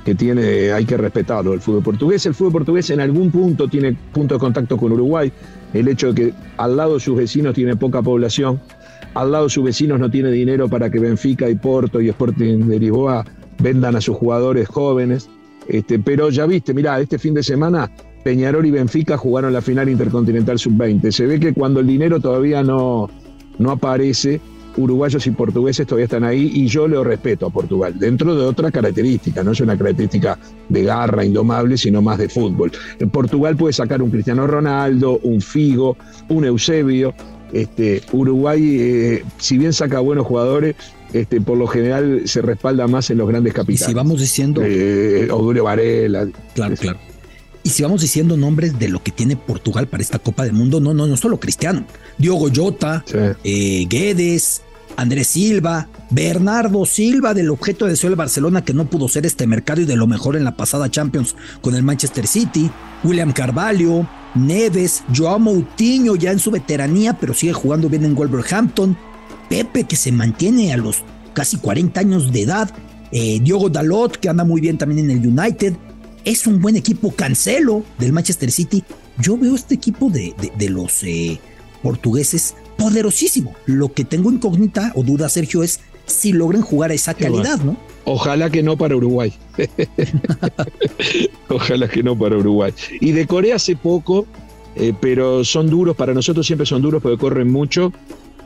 que 0.08 0.16
tiene, 0.16 0.72
hay 0.72 0.86
que 0.86 0.96
respetarlo 0.96 1.52
el 1.52 1.60
fútbol 1.60 1.84
portugués. 1.84 2.26
El 2.26 2.34
fútbol 2.34 2.54
portugués 2.54 2.90
en 2.92 3.02
algún 3.02 3.30
punto 3.30 3.68
tiene 3.68 3.92
punto 4.14 4.36
de 4.36 4.40
contacto 4.40 4.78
con 4.78 4.94
Uruguay. 4.94 5.30
El 5.74 5.90
hecho 5.90 6.14
de 6.14 6.16
que 6.16 6.34
al 6.56 6.78
lado 6.78 6.94
de 6.94 7.02
sus 7.02 7.18
vecinos 7.18 7.54
tiene 7.54 7.76
poca 7.76 8.02
población 8.02 8.58
al 9.16 9.32
lado 9.34 9.50
sus 9.50 9.66
vecinos 9.66 10.00
no 10.00 10.10
tiene 10.10 10.32
dinero 10.32 10.70
para 10.70 10.90
que 10.90 11.00
Benfica 11.00 11.50
y 11.50 11.56
Porto 11.56 12.00
y 12.00 12.08
Sporting 12.08 12.68
de 12.68 12.80
Lisboa 12.80 13.26
vendan 13.60 13.98
a 13.98 14.02
sus 14.02 14.16
jugadores 14.16 14.70
jóvenes. 14.70 15.30
Este, 15.68 16.00
pero 16.00 16.30
ya 16.30 16.46
viste, 16.46 16.74
mirá, 16.74 17.02
este 17.02 17.20
fin 17.20 17.34
de 17.34 17.44
semana 17.44 17.92
Peñarol 18.24 18.66
y 18.66 18.72
Benfica 18.72 19.18
jugaron 19.18 19.52
la 19.52 19.62
final 19.62 19.90
intercontinental 19.90 20.58
sub-20. 20.58 21.12
Se 21.12 21.26
ve 21.26 21.38
que 21.38 21.54
cuando 21.54 21.82
el 21.82 21.88
dinero 21.88 22.22
todavía 22.22 22.64
no, 22.64 23.10
no 23.58 23.72
aparece, 23.72 24.40
uruguayos 24.78 25.26
y 25.28 25.32
portugueses 25.32 25.86
todavía 25.86 26.06
están 26.06 26.24
ahí 26.24 26.52
y 26.54 26.68
yo 26.68 26.88
lo 26.88 27.04
respeto 27.04 27.48
a 27.48 27.50
Portugal, 27.50 27.98
dentro 27.98 28.36
de 28.36 28.46
otra 28.46 28.72
característica, 28.72 29.44
no 29.44 29.52
es 29.52 29.60
una 29.62 29.78
característica 29.78 30.38
de 30.70 30.84
garra 30.84 31.26
indomable, 31.26 31.78
sino 31.78 32.02
más 32.02 32.18
de 32.18 32.30
fútbol. 32.30 32.72
En 33.00 33.10
Portugal 33.10 33.56
puede 33.58 33.74
sacar 33.74 34.02
un 34.02 34.12
Cristiano 34.12 34.48
Ronaldo, 34.48 35.20
un 35.24 35.42
Figo, 35.42 35.98
un 36.30 36.46
Eusebio, 36.46 37.14
este, 37.52 38.02
Uruguay, 38.12 38.78
eh, 38.80 39.24
si 39.38 39.58
bien 39.58 39.74
saca 39.74 40.00
buenos 40.00 40.26
jugadores, 40.26 40.76
este, 41.14 41.40
por 41.42 41.58
lo 41.58 41.68
general 41.68 42.24
se 42.26 42.42
respalda 42.42 42.88
más 42.88 43.10
en 43.10 43.18
los 43.18 43.28
grandes 43.28 43.54
capitales. 43.54 43.82
Y 43.82 43.86
si 43.86 43.94
vamos 43.94 44.20
diciendo. 44.20 44.62
Eh, 44.64 45.30
Varela. 45.64 46.28
Claro, 46.54 46.76
claro. 46.76 47.00
Y 47.64 47.70
si 47.70 47.84
vamos 47.84 48.02
diciendo 48.02 48.38
nombres 48.38 48.80
de 48.80 48.88
lo 48.88 49.04
que 49.04 49.12
tiene 49.12 49.36
Portugal 49.36 49.88
para 49.88 50.02
esta 50.02 50.20
Copa 50.20 50.46
del 50.46 50.54
Mundo, 50.54 50.80
no, 50.80 50.94
no, 50.94 51.06
no 51.06 51.18
solo 51.18 51.38
Cristiano. 51.38 51.86
Diogo 52.18 52.50
Jota, 52.54 53.04
eh, 53.44 53.86
Guedes, 53.90 54.62
Andrés 54.98 55.28
Silva, 55.28 55.88
Bernardo 56.10 56.86
Silva, 56.86 57.34
del 57.34 57.52
objeto 57.52 57.86
de 57.86 57.92
deseo 57.92 58.10
del 58.10 58.18
Barcelona 58.18 58.66
que 58.66 58.74
no 58.74 58.90
pudo 58.90 59.08
ser 59.08 59.26
este 59.26 59.48
mercado 59.48 59.82
y 59.82 59.86
de 59.86 59.96
lo 59.96 60.08
mejor 60.08 60.36
en 60.36 60.44
la 60.44 60.58
pasada 60.58 60.90
Champions 60.90 61.36
con 61.62 61.76
el 61.76 61.84
Manchester 61.84 62.28
City, 62.28 62.70
William 63.04 63.32
Carvalho, 63.32 64.08
Neves, 64.36 65.04
Joao 65.16 65.40
Moutinho 65.40 66.16
ya 66.16 66.32
en 66.32 66.40
su 66.40 66.52
veteranía, 66.52 67.14
pero 67.14 67.34
sigue 67.34 67.54
jugando 67.54 67.90
bien 67.90 68.06
en 68.06 68.16
Wolverhampton, 68.16 68.98
Pepe 69.50 69.86
que 69.86 69.96
se 69.96 70.12
mantiene 70.12 70.74
a 70.74 70.78
los 70.78 71.04
casi 71.34 71.58
40 71.58 72.00
años 72.00 72.34
de 72.34 72.42
edad, 72.42 72.74
eh, 73.12 73.40
Diogo 73.40 73.70
Dalot 73.70 74.18
que 74.18 74.30
anda 74.30 74.44
muy 74.44 74.60
bien 74.60 74.78
también 74.78 75.10
en 75.10 75.18
el 75.18 75.28
United, 75.28 75.76
es 76.26 76.46
un 76.46 76.62
buen 76.62 76.76
equipo, 76.76 77.12
Cancelo 77.12 77.86
del 78.00 78.12
Manchester 78.12 78.52
City. 78.52 78.84
Yo 79.18 79.38
veo 79.38 79.56
este 79.56 79.76
equipo 79.76 80.10
de, 80.10 80.36
de, 80.58 80.70
los 80.70 81.02
eh, 81.04 81.40
portugueses 81.82 82.56
poderosísimo. 82.78 83.56
Lo 83.66 83.94
que 83.94 84.06
tengo 84.06 84.32
incógnita 84.32 84.92
o 84.96 85.04
duda, 85.04 85.30
Sergio, 85.30 85.64
es 85.64 85.80
si 86.06 86.32
logren 86.32 86.62
jugar 86.62 86.92
a 86.92 86.94
esa 86.94 87.14
calidad, 87.14 87.60
¿no? 87.60 87.78
Ojalá 88.06 88.50
que 88.50 88.64
no 88.64 88.78
para 88.78 88.96
Uruguay. 88.96 89.34
Ojalá 91.50 91.90
que 91.90 92.02
no 92.02 92.18
para 92.18 92.38
Uruguay. 92.38 92.74
Y 93.02 93.12
de 93.12 93.28
Corea 93.28 93.58
hace 93.58 93.76
poco, 93.76 94.26
eh, 94.76 94.94
pero 95.00 95.44
son 95.44 95.70
duros, 95.70 95.96
para 95.96 96.14
nosotros 96.14 96.48
siempre 96.48 96.66
son 96.66 96.82
duros 96.82 97.02
porque 97.02 97.18
corren 97.18 97.52
mucho. 97.52 97.92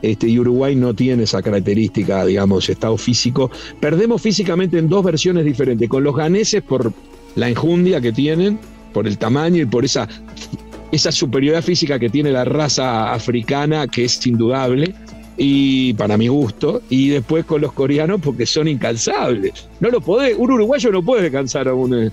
Este, 0.02 0.28
y 0.28 0.39
Uruguay 0.39 0.76
no 0.76 0.96
tiene 0.96 1.24
esa 1.24 1.44
característica, 1.44 2.26
digamos, 2.26 2.67
estado 2.70 2.98
físico. 2.98 3.52
Perdemos 3.80 4.22
físicamente 4.22 4.80
en 4.80 4.89
dos 4.89 5.04
versiones 5.04 5.46
diferentes, 5.46 5.88
con 5.88 6.04
los 6.04 6.15
ganeses 6.15 6.63
por 6.63 6.91
la 7.36 7.48
enjundia 7.48 8.02
que 8.02 8.12
tienen, 8.12 8.60
por 8.94 9.08
el 9.08 9.20
tamaño 9.20 9.62
y 9.62 9.65
por 9.67 9.86
esa, 9.86 10.10
esa 10.91 11.12
superioridad 11.12 11.63
física 11.63 11.99
que 11.99 12.10
tiene 12.10 12.32
la 12.32 12.45
raza 12.45 13.13
africana, 13.13 13.88
que 13.88 14.06
es 14.06 14.25
indudable, 14.27 14.93
y 15.38 15.93
para 15.93 16.17
mi 16.17 16.27
gusto, 16.27 16.82
y 16.89 17.10
después 17.10 17.45
con 17.45 17.62
los 17.62 17.73
coreanos 17.73 18.21
porque 18.21 18.45
son 18.45 18.67
incansables. 18.67 19.67
No 19.80 19.89
lo 19.89 20.01
podés, 20.01 20.36
un 20.38 20.51
uruguayo 20.51 20.91
no 20.91 21.04
puede 21.04 21.23
descansar 21.23 21.67
a 21.69 21.73
un, 21.73 22.12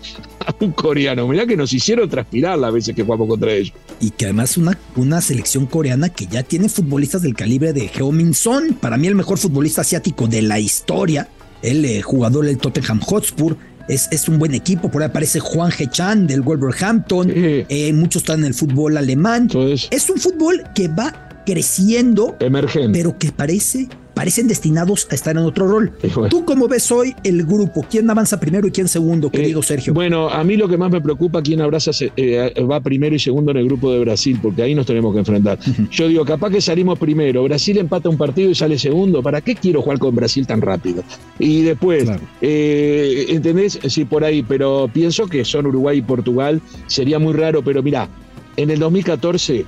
coreano. 0.75 1.27
Mirá 1.29 1.47
que 1.47 1.57
nos 1.57 1.73
hicieron 1.73 2.09
transpirar 2.09 2.59
las 2.59 2.73
veces 2.73 2.95
que 2.95 3.03
jugamos 3.03 3.29
contra 3.29 3.53
ellos. 3.53 3.75
Y 4.01 4.11
que 4.11 4.27
además 4.27 4.57
una, 4.57 4.79
una 4.97 5.21
selección 5.21 5.67
coreana 5.67 6.09
que 6.09 6.27
ya 6.27 6.43
tiene 6.43 6.69
futbolistas 6.69 7.23
del 7.23 7.35
calibre 7.35 7.73
de 7.73 7.91
Heo 7.95 8.13
Min 8.13 8.33
Son, 8.33 8.75
para 8.81 8.97
mí 8.97 9.09
el 9.09 9.15
mejor 9.15 9.39
futbolista 9.39 9.81
asiático 9.81 10.27
de 10.27 10.43
la 10.43 10.59
historia, 10.61 11.29
el 11.63 11.85
eh, 11.85 12.03
jugador 12.03 12.47
del 12.47 12.59
Tottenham 12.59 13.01
Hotspur, 13.01 13.57
es, 13.89 14.09
es, 14.11 14.29
un 14.29 14.39
buen 14.39 14.55
equipo. 14.55 14.91
Por 14.91 15.03
ahí 15.03 15.09
aparece 15.09 15.41
Juan 15.41 15.73
Hechan 15.77 16.27
del 16.27 16.43
Wolverhampton. 16.43 17.33
Eh, 17.35 17.93
muchos 17.95 18.23
están 18.23 18.41
en 18.41 18.47
el 18.47 18.55
fútbol 18.55 18.97
alemán. 18.97 19.49
Es 19.91 20.11
un 20.11 20.19
fútbol 20.19 20.65
que 20.75 20.89
va 20.89 21.43
creciendo, 21.45 22.37
emergente, 22.41 22.99
pero 22.99 23.19
que 23.19 23.33
parece 23.33 23.89
parecen 24.19 24.49
destinados 24.49 25.07
a 25.13 25.15
estar 25.15 25.37
en 25.37 25.45
otro 25.45 25.69
rol. 25.69 25.93
¿Tú 26.29 26.45
cómo 26.45 26.67
ves 26.67 26.91
hoy 26.91 27.15
el 27.23 27.47
grupo? 27.47 27.87
¿Quién 27.89 28.11
avanza 28.11 28.41
primero 28.41 28.67
y 28.67 28.73
quién 28.73 28.89
segundo, 28.89 29.31
querido 29.31 29.61
eh, 29.61 29.63
Sergio? 29.63 29.95
Bueno, 29.95 30.29
a 30.29 30.43
mí 30.43 30.57
lo 30.57 30.69
que 30.69 30.77
más 30.77 30.91
me 30.91 31.01
preocupa, 31.01 31.41
quién 31.41 31.61
abraza, 31.61 31.93
eh, 32.17 32.53
va 32.69 32.81
primero 32.81 33.15
y 33.15 33.21
segundo 33.21 33.53
en 33.53 33.59
el 33.59 33.67
grupo 33.67 33.93
de 33.93 34.01
Brasil, 34.01 34.37
porque 34.43 34.63
ahí 34.63 34.75
nos 34.75 34.87
tenemos 34.87 35.13
que 35.13 35.21
enfrentar. 35.21 35.61
Yo 35.93 36.09
digo, 36.09 36.25
capaz 36.25 36.51
que 36.51 36.61
salimos 36.61 36.99
primero, 36.99 37.45
Brasil 37.45 37.79
empata 37.79 38.09
un 38.09 38.17
partido 38.17 38.51
y 38.51 38.57
sale 38.57 38.77
segundo, 38.77 39.23
¿para 39.23 39.41
qué 39.41 39.55
quiero 39.55 39.83
jugar 39.83 40.01
con 40.01 40.17
Brasil 40.17 40.49
tan 40.49 40.63
rápido? 40.63 41.05
Y 41.39 41.63
después, 41.63 42.11
eh, 42.41 43.27
¿entendés? 43.29 43.79
Sí, 43.87 44.05
por 44.05 44.25
ahí, 44.25 44.43
pero 44.43 44.91
pienso 44.93 45.29
que 45.29 45.45
son 45.45 45.67
Uruguay 45.67 45.99
y 45.99 46.03
Portugal, 46.03 46.61
sería 46.89 47.21
muy 47.21 47.35
raro, 47.35 47.63
pero 47.63 47.85
mirá, 47.85 48.09
en 48.57 48.71
el 48.71 48.81
2014 48.81 49.65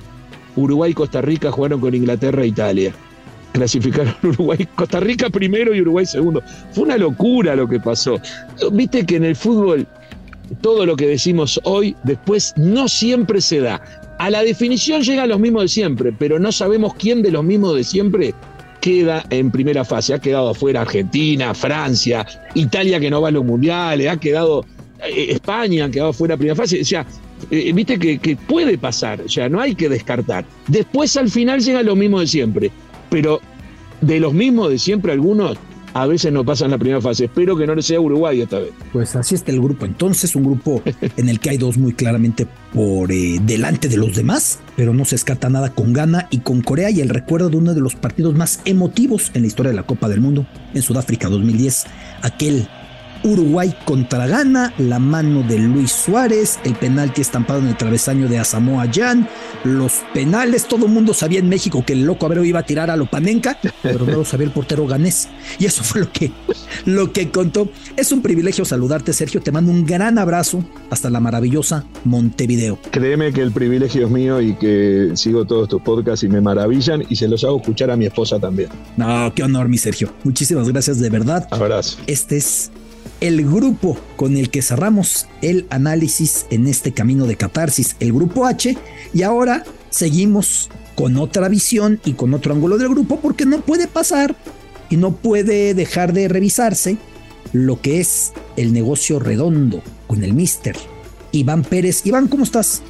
Uruguay 0.57 0.91
y 0.91 0.93
Costa 0.93 1.21
Rica 1.21 1.51
jugaron 1.51 1.79
con 1.79 1.95
Inglaterra 1.95 2.43
e 2.43 2.47
Italia. 2.47 2.93
Clasificaron 3.53 4.15
Uruguay, 4.23 4.67
Costa 4.75 4.99
Rica 4.99 5.29
primero 5.29 5.73
y 5.75 5.81
Uruguay 5.81 6.05
segundo. 6.05 6.41
Fue 6.71 6.85
una 6.85 6.97
locura 6.97 7.55
lo 7.55 7.67
que 7.67 7.79
pasó. 7.79 8.19
Viste 8.71 9.05
que 9.05 9.17
en 9.17 9.25
el 9.25 9.35
fútbol 9.35 9.87
todo 10.61 10.85
lo 10.85 10.95
que 10.95 11.07
decimos 11.07 11.59
hoy 11.63 11.95
después 12.03 12.53
no 12.57 12.87
siempre 12.87 13.41
se 13.41 13.61
da. 13.61 13.81
A 14.19 14.29
la 14.29 14.43
definición 14.43 15.01
llegan 15.01 15.29
los 15.29 15.39
mismos 15.39 15.63
de 15.63 15.67
siempre, 15.69 16.13
pero 16.17 16.39
no 16.39 16.51
sabemos 16.51 16.93
quién 16.95 17.21
de 17.21 17.31
los 17.31 17.43
mismos 17.43 17.75
de 17.75 17.83
siempre 17.83 18.33
queda 18.81 19.23
en 19.29 19.49
primera 19.49 19.85
fase. 19.85 20.13
Ha 20.13 20.19
quedado 20.19 20.49
afuera 20.49 20.81
Argentina, 20.81 21.53
Francia, 21.53 22.25
Italia 22.53 22.99
que 22.99 23.09
no 23.09 23.21
va 23.21 23.29
a 23.29 23.31
los 23.31 23.45
mundiales, 23.45 24.09
ha 24.09 24.17
quedado 24.17 24.65
eh, 25.03 25.27
España, 25.29 25.85
ha 25.85 25.91
quedado 25.91 26.13
fuera 26.13 26.35
primera 26.35 26.55
fase. 26.55 26.81
O 26.81 26.85
sea, 26.85 27.05
eh, 27.49 27.71
viste 27.73 27.97
que, 27.97 28.37
puede 28.47 28.77
pasar, 28.77 29.21
o 29.21 29.29
sea, 29.29 29.49
no 29.49 29.59
hay 29.59 29.73
que 29.75 29.89
descartar. 29.89 30.45
Después 30.67 31.15
al 31.17 31.29
final 31.29 31.61
llega 31.61 31.81
lo 31.81 31.95
mismo 31.95 32.19
de 32.19 32.27
siempre, 32.27 32.71
pero 33.11 33.41
de 33.99 34.19
los 34.19 34.33
mismos 34.33 34.69
de 34.69 34.79
siempre 34.79 35.11
algunos 35.11 35.57
a 35.93 36.07
veces 36.07 36.31
no 36.31 36.45
pasan 36.45 36.71
la 36.71 36.77
primera 36.77 37.01
fase. 37.01 37.25
Espero 37.25 37.57
que 37.57 37.67
no 37.67 37.75
le 37.75 37.81
sea 37.81 37.99
Uruguay 37.99 38.39
esta 38.39 38.59
vez. 38.59 38.71
Pues 38.93 39.13
así 39.17 39.35
está 39.35 39.51
el 39.51 39.59
grupo. 39.59 39.85
Entonces, 39.85 40.35
un 40.37 40.45
grupo 40.45 40.81
en 41.17 41.27
el 41.27 41.41
que 41.41 41.49
hay 41.49 41.57
dos 41.57 41.77
muy 41.77 41.91
claramente 41.91 42.47
por 42.73 43.11
eh, 43.11 43.39
delante 43.43 43.89
de 43.89 43.97
los 43.97 44.15
demás, 44.15 44.59
pero 44.77 44.93
no 44.93 45.03
se 45.03 45.15
escata 45.15 45.49
nada 45.49 45.73
con 45.73 45.91
Ghana 45.91 46.29
y 46.31 46.39
con 46.39 46.61
Corea. 46.61 46.89
Y 46.89 47.01
el 47.01 47.09
recuerdo 47.09 47.49
de 47.49 47.57
uno 47.57 47.73
de 47.73 47.81
los 47.81 47.95
partidos 47.95 48.35
más 48.35 48.61
emotivos 48.63 49.31
en 49.33 49.41
la 49.41 49.47
historia 49.47 49.71
de 49.71 49.75
la 49.75 49.83
Copa 49.83 50.07
del 50.07 50.21
Mundo, 50.21 50.45
en 50.73 50.81
Sudáfrica 50.81 51.27
2010, 51.27 51.85
aquel 52.21 52.69
Uruguay 53.23 53.73
contra 53.85 54.27
Ghana, 54.27 54.73
la 54.77 54.99
mano 54.99 55.43
de 55.43 55.59
Luis 55.59 55.91
Suárez, 55.91 56.59
el 56.63 56.75
penalti 56.75 57.21
estampado 57.21 57.59
en 57.59 57.67
el 57.67 57.77
travesaño 57.77 58.27
de 58.27 58.39
Asamoah 58.39 58.89
Jan, 58.91 59.27
los 59.63 60.01
penales, 60.13 60.67
todo 60.67 60.85
el 60.85 60.91
mundo 60.91 61.13
sabía 61.13 61.39
en 61.39 61.49
México 61.49 61.83
que 61.85 61.93
el 61.93 62.03
loco 62.05 62.25
Abreu 62.25 62.43
iba 62.43 62.59
a 62.59 62.65
tirar 62.65 62.89
a 62.89 62.95
Lopanenka, 62.95 63.59
pero 63.83 64.05
no 64.05 64.17
lo 64.17 64.25
sabía 64.25 64.47
el 64.47 64.53
portero 64.53 64.87
ganés. 64.87 65.29
Y 65.59 65.65
eso 65.65 65.83
fue 65.83 66.01
lo 66.01 66.11
que, 66.11 66.31
lo 66.85 67.11
que 67.11 67.29
contó. 67.29 67.69
Es 67.95 68.11
un 68.11 68.21
privilegio 68.21 68.65
saludarte, 68.65 69.13
Sergio. 69.13 69.41
Te 69.41 69.51
mando 69.51 69.71
un 69.71 69.85
gran 69.85 70.17
abrazo 70.17 70.63
hasta 70.89 71.09
la 71.09 71.19
maravillosa 71.19 71.85
Montevideo. 72.05 72.79
Créeme 72.91 73.31
que 73.33 73.41
el 73.41 73.51
privilegio 73.51 74.05
es 74.05 74.11
mío 74.11 74.41
y 74.41 74.55
que 74.55 75.11
sigo 75.15 75.45
todos 75.45 75.69
tus 75.69 75.81
podcasts 75.81 76.23
y 76.23 76.29
me 76.29 76.41
maravillan 76.41 77.03
y 77.07 77.15
se 77.15 77.27
los 77.27 77.43
hago 77.43 77.57
escuchar 77.57 77.91
a 77.91 77.95
mi 77.95 78.05
esposa 78.05 78.39
también. 78.39 78.69
No, 78.97 79.31
qué 79.35 79.43
honor, 79.43 79.67
mi 79.67 79.77
Sergio. 79.77 80.11
Muchísimas 80.23 80.67
gracias 80.67 80.99
de 80.99 81.09
verdad. 81.09 81.47
Abrazo. 81.51 81.97
Este 82.07 82.37
es 82.37 82.71
el 83.21 83.45
grupo 83.45 83.97
con 84.17 84.35
el 84.35 84.49
que 84.49 84.61
cerramos 84.61 85.27
el 85.41 85.67
análisis 85.69 86.47
en 86.49 86.67
este 86.67 86.91
camino 86.91 87.25
de 87.27 87.37
catarsis, 87.37 87.95
el 87.99 88.11
grupo 88.11 88.45
H, 88.45 88.77
y 89.13 89.21
ahora 89.21 89.63
seguimos 89.89 90.69
con 90.95 91.17
otra 91.17 91.47
visión 91.47 92.01
y 92.03 92.13
con 92.13 92.33
otro 92.33 92.53
ángulo 92.53 92.77
del 92.77 92.89
grupo 92.89 93.19
porque 93.21 93.45
no 93.45 93.61
puede 93.61 93.87
pasar 93.87 94.35
y 94.89 94.97
no 94.97 95.15
puede 95.15 95.73
dejar 95.73 96.13
de 96.13 96.27
revisarse 96.27 96.97
lo 97.53 97.79
que 97.79 98.01
es 98.01 98.33
el 98.57 98.73
negocio 98.73 99.19
redondo 99.19 99.81
con 100.07 100.23
el 100.23 100.33
mister 100.33 100.75
Iván 101.31 101.63
Pérez. 101.63 102.01
Iván, 102.05 102.27
¿cómo 102.27 102.43
estás? 102.43 102.81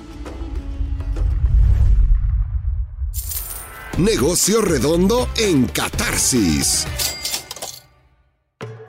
Negocio 3.97 4.61
redondo 4.61 5.29
en 5.37 5.67
catarsis. 5.67 6.87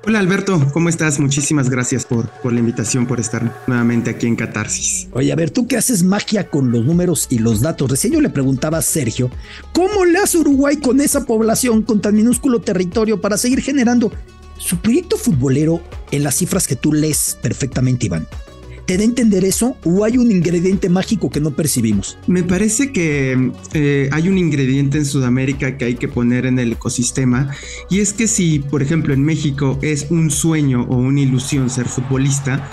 Hola 0.04 0.18
Alberto, 0.18 0.60
¿cómo 0.72 0.88
estás? 0.88 1.20
Muchísimas 1.20 1.70
gracias 1.70 2.04
por, 2.04 2.28
por 2.28 2.52
la 2.52 2.58
invitación, 2.58 3.06
por 3.06 3.20
estar 3.20 3.62
nuevamente 3.68 4.10
aquí 4.10 4.26
en 4.26 4.34
Catarsis. 4.34 5.06
Oye, 5.12 5.30
a 5.30 5.36
ver, 5.36 5.50
tú 5.50 5.68
qué 5.68 5.76
haces 5.76 6.02
magia 6.02 6.50
con 6.50 6.72
los 6.72 6.84
números 6.84 7.28
y 7.30 7.38
los 7.38 7.60
datos. 7.60 7.88
Recién 7.88 8.12
yo 8.12 8.20
le 8.20 8.28
preguntaba 8.28 8.78
a 8.78 8.82
Sergio, 8.82 9.30
¿cómo 9.72 10.04
le 10.04 10.18
hace 10.18 10.38
Uruguay 10.38 10.78
con 10.78 11.00
esa 11.00 11.24
población, 11.24 11.82
con 11.82 12.00
tan 12.00 12.16
minúsculo 12.16 12.60
territorio 12.60 13.20
para 13.20 13.36
seguir 13.36 13.62
generando 13.62 14.12
su 14.58 14.78
proyecto 14.78 15.16
futbolero 15.16 15.80
en 16.10 16.24
las 16.24 16.34
cifras 16.34 16.66
que 16.66 16.74
tú 16.74 16.92
lees 16.92 17.38
perfectamente, 17.40 18.06
Iván? 18.06 18.26
¿Te 18.86 18.96
da 18.96 19.02
a 19.02 19.06
entender 19.06 19.44
eso 19.44 19.76
o 19.84 20.04
hay 20.04 20.18
un 20.18 20.30
ingrediente 20.30 20.88
mágico 20.88 21.30
que 21.30 21.40
no 21.40 21.52
percibimos? 21.52 22.18
Me 22.26 22.42
parece 22.42 22.92
que 22.92 23.52
eh, 23.74 24.08
hay 24.12 24.28
un 24.28 24.38
ingrediente 24.38 24.98
en 24.98 25.04
Sudamérica 25.04 25.78
que 25.78 25.84
hay 25.84 25.94
que 25.94 26.08
poner 26.08 26.46
en 26.46 26.58
el 26.58 26.72
ecosistema 26.72 27.50
y 27.88 28.00
es 28.00 28.12
que 28.12 28.26
si, 28.26 28.58
por 28.58 28.82
ejemplo, 28.82 29.14
en 29.14 29.22
México 29.22 29.78
es 29.82 30.06
un 30.10 30.30
sueño 30.30 30.86
o 30.88 30.96
una 30.96 31.20
ilusión 31.20 31.70
ser 31.70 31.86
futbolista, 31.86 32.68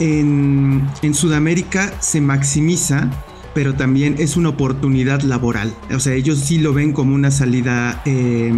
en, 0.00 0.88
Sudamérica 1.14 1.94
se 2.00 2.20
maximiza 2.20 3.10
pero 3.54 3.74
también 3.74 4.16
es 4.18 4.38
una 4.38 4.48
oportunidad 4.48 5.20
laboral. 5.20 5.74
O 5.94 6.00
sea, 6.00 6.14
ellos 6.14 6.38
sí 6.38 6.58
lo 6.58 6.72
ven 6.72 6.94
como 6.94 7.14
una 7.14 7.30
salida 7.30 8.00
eh, 8.06 8.50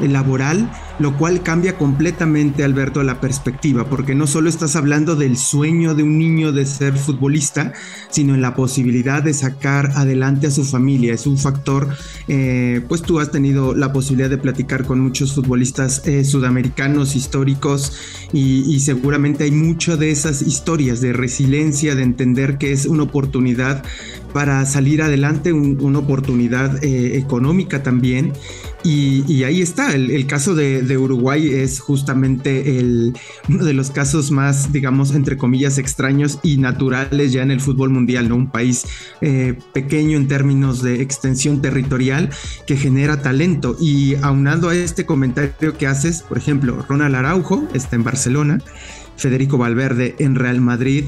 laboral 0.00 0.70
lo 0.98 1.16
cual 1.16 1.42
cambia 1.42 1.76
completamente, 1.76 2.64
Alberto, 2.64 3.02
la 3.02 3.20
perspectiva, 3.20 3.88
porque 3.88 4.14
no 4.14 4.26
solo 4.26 4.48
estás 4.48 4.76
hablando 4.76 5.16
del 5.16 5.36
sueño 5.36 5.94
de 5.94 6.02
un 6.02 6.18
niño 6.18 6.52
de 6.52 6.66
ser 6.66 6.96
futbolista, 6.96 7.72
sino 8.10 8.34
en 8.34 8.42
la 8.42 8.54
posibilidad 8.54 9.22
de 9.22 9.34
sacar 9.34 9.92
adelante 9.94 10.46
a 10.46 10.50
su 10.50 10.64
familia. 10.64 11.12
Es 11.12 11.26
un 11.26 11.38
factor, 11.38 11.88
eh, 12.28 12.82
pues 12.88 13.02
tú 13.02 13.18
has 13.18 13.30
tenido 13.30 13.74
la 13.74 13.92
posibilidad 13.92 14.30
de 14.30 14.38
platicar 14.38 14.84
con 14.84 15.00
muchos 15.00 15.34
futbolistas 15.34 16.06
eh, 16.06 16.24
sudamericanos 16.24 17.16
históricos 17.16 17.92
y, 18.32 18.74
seguramente 18.84 19.44
hay 19.44 19.50
mucho 19.50 19.96
de 19.96 20.10
esas 20.10 20.42
historias 20.42 21.00
de 21.00 21.12
resiliencia, 21.12 21.94
de 21.94 22.02
entender 22.02 22.58
que 22.58 22.72
es 22.72 22.84
una 22.84 23.04
oportunidad 23.04 23.82
para 24.34 24.66
salir 24.66 25.00
adelante, 25.00 25.52
una 25.52 25.98
oportunidad 26.00 26.82
eh, 26.84 27.16
económica 27.16 27.82
también. 27.82 28.32
Y, 28.84 29.44
ahí 29.44 29.62
está, 29.62 29.94
el 29.94 30.26
caso 30.26 30.54
de, 30.54 30.82
de 30.82 30.98
Uruguay 30.98 31.48
es 31.48 31.80
justamente 31.80 32.78
el, 32.78 33.14
uno 33.48 33.64
de 33.64 33.72
los 33.72 33.90
casos 33.90 34.30
más, 34.30 34.72
digamos, 34.72 35.14
entre 35.14 35.38
comillas, 35.38 35.78
extraños 35.78 36.38
y 36.42 36.58
naturales 36.58 37.32
ya 37.32 37.42
en 37.42 37.50
el 37.50 37.60
fútbol 37.60 37.90
mundial, 37.90 38.28
¿no? 38.28 38.36
Un 38.36 38.50
país 38.50 38.86
eh, 39.20 39.58
pequeño 39.72 40.18
en 40.18 40.28
términos 40.28 40.82
de 40.82 41.00
extensión 41.00 41.62
territorial 41.62 42.30
que 42.66 42.76
genera 42.76 43.22
talento. 43.22 43.76
Y 43.80 44.16
aunando 44.16 44.68
a 44.68 44.74
este 44.74 45.06
comentario 45.06 45.78
que 45.78 45.86
haces, 45.86 46.22
por 46.22 46.36
ejemplo, 46.36 46.84
Ronald 46.86 47.14
Araujo 47.14 47.66
está 47.72 47.96
en 47.96 48.04
Barcelona. 48.04 48.58
Federico 49.16 49.58
Valverde 49.58 50.14
en 50.18 50.34
Real 50.34 50.60
Madrid, 50.60 51.04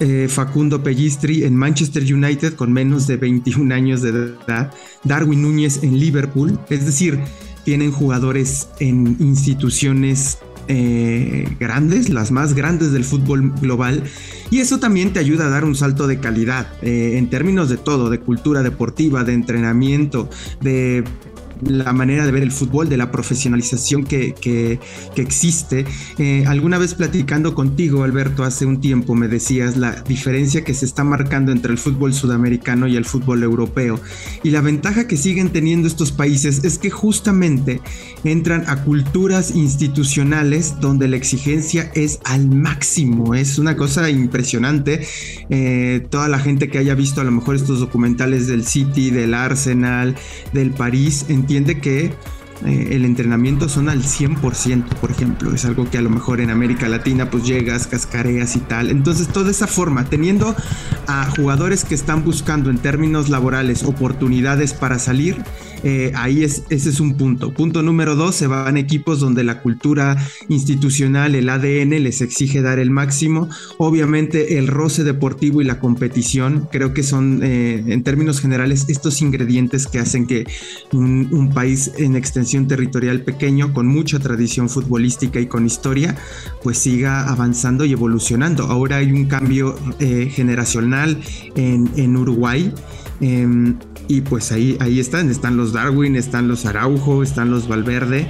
eh, 0.00 0.26
Facundo 0.28 0.82
Pellistri 0.82 1.44
en 1.44 1.56
Manchester 1.56 2.02
United 2.02 2.54
con 2.54 2.72
menos 2.72 3.06
de 3.06 3.16
21 3.16 3.74
años 3.74 4.02
de 4.02 4.10
edad, 4.46 4.72
Darwin 5.04 5.42
Núñez 5.42 5.82
en 5.82 5.98
Liverpool, 5.98 6.58
es 6.68 6.84
decir, 6.84 7.18
tienen 7.64 7.90
jugadores 7.90 8.68
en 8.78 9.16
instituciones 9.18 10.38
eh, 10.68 11.48
grandes, 11.58 12.08
las 12.08 12.32
más 12.32 12.54
grandes 12.54 12.92
del 12.92 13.04
fútbol 13.04 13.52
global, 13.60 14.02
y 14.50 14.58
eso 14.58 14.78
también 14.78 15.12
te 15.12 15.20
ayuda 15.20 15.46
a 15.46 15.48
dar 15.48 15.64
un 15.64 15.74
salto 15.74 16.06
de 16.06 16.18
calidad 16.18 16.66
eh, 16.82 17.18
en 17.18 17.30
términos 17.30 17.68
de 17.68 17.76
todo, 17.76 18.10
de 18.10 18.20
cultura 18.20 18.62
deportiva, 18.62 19.24
de 19.24 19.32
entrenamiento, 19.32 20.28
de 20.60 21.04
la 21.62 21.92
manera 21.92 22.26
de 22.26 22.32
ver 22.32 22.42
el 22.42 22.52
fútbol, 22.52 22.88
de 22.88 22.96
la 22.96 23.10
profesionalización 23.10 24.04
que, 24.04 24.78
existe. 25.16 25.84
Eh, 26.18 26.44
alguna 26.46 26.78
vez 26.78 26.94
platicando 26.94 27.54
contigo, 27.54 28.04
Alberto, 28.04 28.44
hace 28.44 28.66
un 28.66 28.80
tiempo 28.80 29.14
me 29.14 29.28
decías 29.28 29.76
la 29.76 30.02
diferencia 30.02 30.62
que 30.62 30.74
se 30.74 30.84
está 30.84 31.04
marcando 31.04 31.52
entre 31.52 31.72
el 31.72 31.78
fútbol 31.78 32.12
sudamericano 32.12 32.86
y 32.86 32.96
el 32.96 33.04
fútbol 33.04 33.42
europeo. 33.42 34.00
Y 34.42 34.50
la 34.50 34.60
ventaja 34.60 35.06
que 35.06 35.16
siguen 35.16 35.50
teniendo 35.50 35.88
estos 35.88 36.12
países 36.12 36.64
es 36.64 36.78
que 36.78 36.90
justamente 36.90 37.80
entran 38.24 38.64
a 38.66 38.82
culturas 38.84 39.54
institucionales 39.54 40.80
donde 40.80 41.08
la 41.08 41.16
exigencia 41.16 41.90
es 41.94 42.20
al 42.24 42.48
máximo. 42.48 43.34
Es 43.34 43.58
una 43.58 43.76
cosa 43.76 44.10
impresionante. 44.10 45.06
Eh, 45.50 46.06
toda 46.10 46.28
la 46.28 46.38
gente 46.38 46.68
que 46.68 46.78
haya 46.78 46.94
visto 46.94 47.20
a 47.20 47.24
lo 47.24 47.30
mejor 47.30 47.56
estos 47.56 47.80
documentales 47.80 48.46
del 48.46 48.64
City, 48.64 49.10
del 49.10 49.34
Arsenal, 49.34 50.14
del 50.52 50.70
París, 50.70 51.26
entiende 51.46 51.78
que 51.78 52.10
eh, 52.64 52.88
el 52.92 53.04
entrenamiento 53.04 53.68
son 53.68 53.88
al 53.88 54.02
100%, 54.02 54.88
por 55.00 55.10
ejemplo. 55.10 55.54
Es 55.54 55.64
algo 55.64 55.88
que 55.90 55.98
a 55.98 56.02
lo 56.02 56.10
mejor 56.10 56.40
en 56.40 56.50
América 56.50 56.88
Latina 56.88 57.30
pues 57.30 57.44
llegas, 57.44 57.86
cascareas 57.86 58.56
y 58.56 58.60
tal. 58.60 58.90
Entonces 58.90 59.28
toda 59.28 59.50
esa 59.50 59.66
forma, 59.66 60.04
teniendo 60.04 60.54
a 61.06 61.30
jugadores 61.30 61.84
que 61.84 61.94
están 61.94 62.24
buscando 62.24 62.70
en 62.70 62.78
términos 62.78 63.28
laborales 63.28 63.82
oportunidades 63.84 64.72
para 64.72 64.98
salir, 64.98 65.36
eh, 65.82 66.12
ahí 66.14 66.42
es, 66.42 66.64
ese 66.70 66.90
es 66.90 67.00
un 67.00 67.14
punto. 67.14 67.52
Punto 67.52 67.82
número 67.82 68.16
dos, 68.16 68.34
se 68.34 68.46
van 68.46 68.76
equipos 68.76 69.20
donde 69.20 69.44
la 69.44 69.60
cultura 69.60 70.16
institucional, 70.48 71.34
el 71.34 71.48
ADN 71.48 72.02
les 72.02 72.20
exige 72.22 72.62
dar 72.62 72.78
el 72.78 72.90
máximo. 72.90 73.48
Obviamente 73.78 74.58
el 74.58 74.66
roce 74.66 75.04
deportivo 75.04 75.60
y 75.60 75.64
la 75.64 75.78
competición, 75.78 76.68
creo 76.72 76.94
que 76.94 77.02
son 77.02 77.40
eh, 77.42 77.84
en 77.86 78.02
términos 78.02 78.40
generales 78.40 78.86
estos 78.88 79.22
ingredientes 79.22 79.86
que 79.86 79.98
hacen 79.98 80.26
que 80.26 80.46
un, 80.92 81.26
país 81.54 81.92
en 81.96 82.16
extensión 82.16 82.45
territorial 82.68 83.22
pequeño, 83.22 83.72
con 83.72 83.86
mucha 83.86 84.18
tradición 84.18 84.68
futbolística 84.68 85.40
y 85.40 85.46
con 85.46 85.66
historia, 85.66 86.16
pues 86.62 86.78
siga 86.78 87.28
avanzando 87.28 87.84
y 87.84 87.92
evolucionando. 87.92 88.64
Ahora 88.64 88.96
hay 88.96 89.12
un 89.12 89.26
cambio 89.26 89.76
eh, 89.98 90.30
generacional 90.32 91.18
en, 91.54 91.90
en 91.96 92.16
Uruguay. 92.16 92.72
Em, 93.20 93.76
y 94.08 94.20
pues 94.20 94.52
ahí, 94.52 94.76
ahí 94.80 95.00
están, 95.00 95.30
están 95.30 95.56
los 95.56 95.72
Darwin, 95.72 96.16
están 96.16 96.48
los 96.48 96.64
Araujo, 96.64 97.22
están 97.22 97.50
los 97.50 97.66
Valverde, 97.66 98.28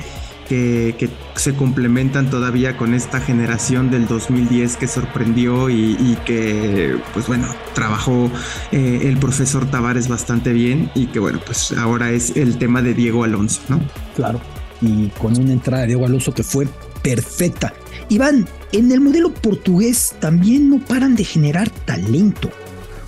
que, 0.48 1.10
se 1.36 1.54
complementan 1.54 2.30
todavía 2.30 2.76
con 2.76 2.94
esta 2.94 3.20
generación 3.20 3.90
del 3.90 4.06
2010 4.06 4.76
que 4.76 4.88
sorprendió 4.88 5.68
y, 5.68 6.16
que, 6.24 6.96
pues 7.12 7.26
bueno, 7.26 7.46
trabajó 7.74 8.30
eh, 8.72 9.00
el 9.04 9.18
profesor 9.18 9.70
Tavares 9.70 10.08
bastante 10.08 10.52
bien 10.52 10.90
y 10.94 11.06
que 11.06 11.18
bueno, 11.18 11.40
pues 11.44 11.72
ahora 11.72 12.10
es 12.10 12.36
el 12.36 12.58
tema 12.58 12.82
de 12.82 12.94
Diego 12.94 13.24
Alonso, 13.24 13.60
¿no? 13.68 13.80
Claro, 14.14 14.40
y 14.80 15.08
con 15.18 15.38
una 15.38 15.52
entrada 15.52 15.82
de 15.82 15.88
Diego 15.88 16.06
Alonso 16.06 16.32
que 16.32 16.42
fue 16.42 16.66
perfecta. 17.02 17.74
Iván, 18.08 18.46
en 18.72 18.92
el 18.92 19.00
modelo 19.00 19.32
portugués 19.32 20.14
también 20.20 20.70
no 20.70 20.78
paran 20.78 21.16
de 21.16 21.24
generar 21.24 21.70
talento. 21.70 22.50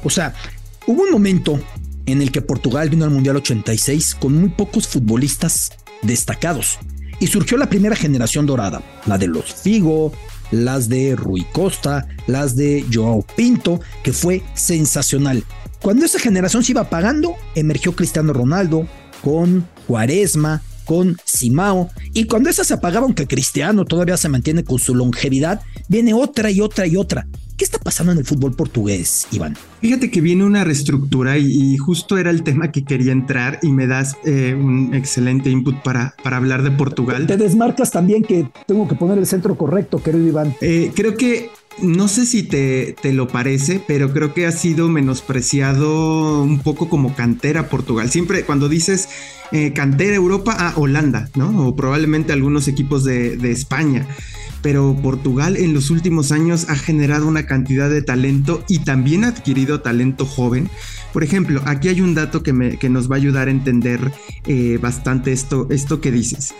O 0.04 0.10
sea, 0.10 0.34
hubo 0.86 1.02
un 1.02 1.10
momento 1.10 1.58
en 2.06 2.22
el 2.22 2.32
que 2.32 2.42
Portugal 2.42 2.88
vino 2.88 3.04
al 3.04 3.10
Mundial 3.10 3.36
86 3.36 4.14
con 4.14 4.34
muy 4.34 4.48
pocos 4.50 4.88
futbolistas 4.88 5.72
destacados. 6.02 6.78
Y 7.20 7.26
surgió 7.26 7.58
la 7.58 7.68
primera 7.68 7.96
generación 7.96 8.46
dorada, 8.46 8.82
la 9.06 9.18
de 9.18 9.26
los 9.26 9.52
Figo, 9.52 10.12
las 10.50 10.88
de 10.88 11.16
Rui 11.16 11.44
Costa, 11.52 12.06
las 12.26 12.56
de 12.56 12.84
Joao 12.92 13.24
Pinto, 13.36 13.80
que 14.02 14.12
fue 14.12 14.42
sensacional. 14.54 15.44
Cuando 15.80 16.06
esa 16.06 16.18
generación 16.18 16.64
se 16.64 16.72
iba 16.72 16.82
apagando, 16.82 17.34
emergió 17.54 17.94
Cristiano 17.94 18.32
Ronaldo 18.32 18.86
con 19.22 19.66
Cuaresma, 19.86 20.62
con 20.84 21.18
Simao, 21.24 21.90
y 22.14 22.24
cuando 22.24 22.48
esa 22.48 22.64
se 22.64 22.74
apagaba, 22.74 23.04
aunque 23.04 23.26
Cristiano 23.26 23.84
todavía 23.84 24.16
se 24.16 24.28
mantiene 24.28 24.64
con 24.64 24.78
su 24.78 24.94
longevidad, 24.94 25.60
viene 25.88 26.14
otra 26.14 26.50
y 26.50 26.60
otra 26.60 26.86
y 26.86 26.96
otra. 26.96 27.26
¿Qué 27.58 27.64
está 27.64 27.80
pasando 27.80 28.12
en 28.12 28.18
el 28.18 28.24
fútbol 28.24 28.54
portugués, 28.54 29.26
Iván? 29.32 29.56
Fíjate 29.80 30.12
que 30.12 30.20
viene 30.20 30.44
una 30.44 30.62
reestructura 30.62 31.38
y, 31.38 31.76
justo 31.76 32.16
era 32.16 32.30
el 32.30 32.44
tema 32.44 32.70
que 32.70 32.84
quería 32.84 33.10
entrar 33.10 33.58
y 33.62 33.72
me 33.72 33.88
das 33.88 34.16
eh, 34.24 34.54
un 34.54 34.94
excelente 34.94 35.50
input 35.50 35.74
para, 35.82 36.14
para 36.22 36.36
hablar 36.36 36.62
de 36.62 36.70
Portugal. 36.70 37.26
Te 37.26 37.36
desmarcas 37.36 37.90
también 37.90 38.22
que 38.22 38.48
tengo 38.68 38.86
que 38.86 38.94
poner 38.94 39.18
el 39.18 39.26
centro 39.26 39.58
correcto, 39.58 40.00
querido 40.00 40.24
Iván. 40.28 40.54
Eh, 40.60 40.92
creo 40.94 41.16
que 41.16 41.50
no 41.82 42.06
sé 42.06 42.26
si 42.26 42.44
te, 42.44 42.94
te, 43.02 43.12
lo 43.12 43.26
parece, 43.26 43.82
pero 43.84 44.12
creo 44.12 44.34
que 44.34 44.46
ha 44.46 44.52
sido 44.52 44.88
menospreciado 44.88 46.44
un 46.44 46.60
poco 46.60 46.88
como 46.88 47.16
cantera 47.16 47.68
Portugal. 47.68 48.08
Siempre 48.08 48.44
cuando 48.44 48.68
dices 48.68 49.08
eh, 49.50 49.72
cantera 49.72 50.14
Europa 50.14 50.52
a 50.52 50.78
Holanda, 50.78 51.28
¿no? 51.34 51.66
O 51.66 51.74
probablemente 51.74 52.32
algunos 52.32 52.68
equipos 52.68 53.02
de, 53.02 53.36
de 53.36 53.50
España 53.50 54.06
pero 54.62 54.96
Portugal 55.02 55.56
en 55.56 55.74
los 55.74 55.90
últimos 55.90 56.32
años 56.32 56.66
ha 56.68 56.76
generado 56.76 57.26
una 57.26 57.46
cantidad 57.46 57.88
de 57.90 58.02
talento 58.02 58.64
y 58.68 58.80
también 58.80 59.24
ha 59.24 59.28
adquirido 59.28 59.80
talento 59.80 60.26
joven. 60.26 60.68
Por 61.12 61.24
ejemplo, 61.24 61.62
aquí 61.64 61.88
hay 61.88 62.00
un 62.00 62.14
dato 62.14 62.42
que, 62.42 62.52
nos 62.88 63.10
va 63.10 63.16
a 63.16 63.18
ayudar 63.18 63.48
a 63.48 63.50
entender 63.50 64.12
eh, 64.46 64.78
bastante 64.80 65.32
esto, 65.32 65.66
esto 65.70 66.00
que 66.00 66.10
dices. 66.10 66.54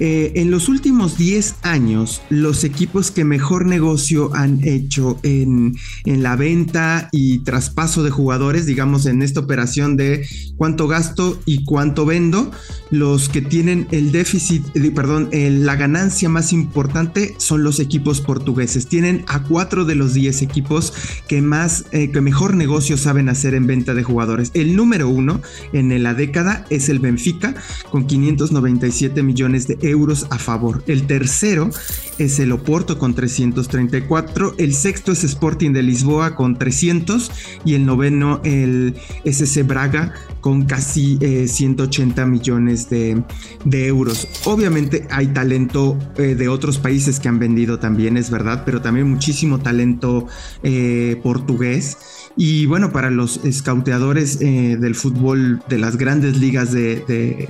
Eh, 0.00 0.32
en 0.36 0.50
los 0.50 0.68
últimos 0.68 1.16
10 1.16 1.56
años, 1.62 2.20
los 2.28 2.64
equipos 2.64 3.10
que 3.10 3.24
mejor 3.24 3.66
negocio 3.66 4.34
han 4.34 4.62
hecho 4.64 5.18
en, 5.22 5.76
la 6.04 6.36
venta 6.36 7.08
y 7.12 7.40
traspaso 7.40 8.02
de 8.02 8.10
jugadores, 8.10 8.66
digamos 8.66 9.06
en 9.06 9.22
esta 9.22 9.40
operación 9.40 9.96
de 9.96 10.26
cuánto 10.56 10.88
gasto 10.88 11.40
y 11.46 11.64
cuánto 11.64 12.06
vendo, 12.06 12.50
los 12.90 13.28
que 13.28 13.42
tienen 13.42 13.86
el 13.90 14.12
déficit, 14.12 14.64
perdón, 14.94 15.28
la 15.32 15.76
ganancia 15.76 16.28
más 16.28 16.52
importante 16.52 17.34
son 17.38 17.64
los 17.64 17.80
equipos 17.80 18.20
portugueses. 18.20 18.86
Tienen 18.86 19.24
a 19.26 19.42
4 19.42 19.84
de 19.84 19.94
los 19.94 20.14
10 20.14 20.42
equipos 20.42 20.92
que 21.28 21.42
más, 21.42 21.84
eh, 21.92 22.10
que 22.10 22.20
mejor 22.20 22.54
negocio 22.54 22.96
saben 22.96 23.28
hacer 23.28 23.54
en 23.54 23.66
venta 23.66 23.94
de 23.94 24.02
jugadores. 24.02 24.50
El 24.54 24.76
número 24.76 25.08
uno 25.08 25.40
en 25.72 26.02
la 26.02 26.14
década 26.14 26.64
es 26.70 26.88
el 26.88 26.98
Benfica 26.98 27.54
con 27.90 28.06
597 28.06 29.22
millones 29.22 29.66
de 29.66 29.78
euros 29.90 30.26
a 30.30 30.38
favor. 30.38 30.82
El 30.86 31.06
tercero 31.06 31.70
es 32.18 32.38
el 32.38 32.52
Oporto 32.52 32.98
con 32.98 33.14
334, 33.14 34.54
el 34.58 34.74
sexto 34.74 35.12
es 35.12 35.24
Sporting 35.24 35.72
de 35.72 35.82
Lisboa 35.82 36.36
con 36.36 36.58
300 36.58 37.30
y 37.64 37.74
el 37.74 37.84
noveno 37.84 38.40
el 38.44 38.94
SC 39.24 39.66
Braga 39.66 40.12
con 40.40 40.66
casi 40.66 41.18
180 41.46 42.22
eh, 42.22 42.26
millones 42.26 42.90
de, 42.90 43.24
euros. 43.64 44.28
Obviamente 44.44 45.06
hay 45.10 45.28
talento 45.28 45.98
eh, 46.16 46.34
de 46.34 46.48
otros 46.48 46.78
países 46.78 47.18
que 47.18 47.28
han 47.28 47.38
vendido 47.38 47.78
también, 47.78 48.16
es 48.16 48.30
verdad, 48.30 48.62
pero 48.64 48.80
también 48.80 49.08
muchísimo 49.08 49.58
talento 49.58 50.26
eh, 50.62 51.18
portugués. 51.22 51.96
Y 52.36 52.66
bueno, 52.66 52.92
para 52.92 53.10
los 53.10 53.44
escauteadores 53.44 54.38
del 54.40 54.94
fútbol 54.96 55.62
de 55.68 55.78
las 55.78 55.96
grandes 55.96 56.36
ligas 56.36 56.72
de 56.72 57.04
de 57.06 57.48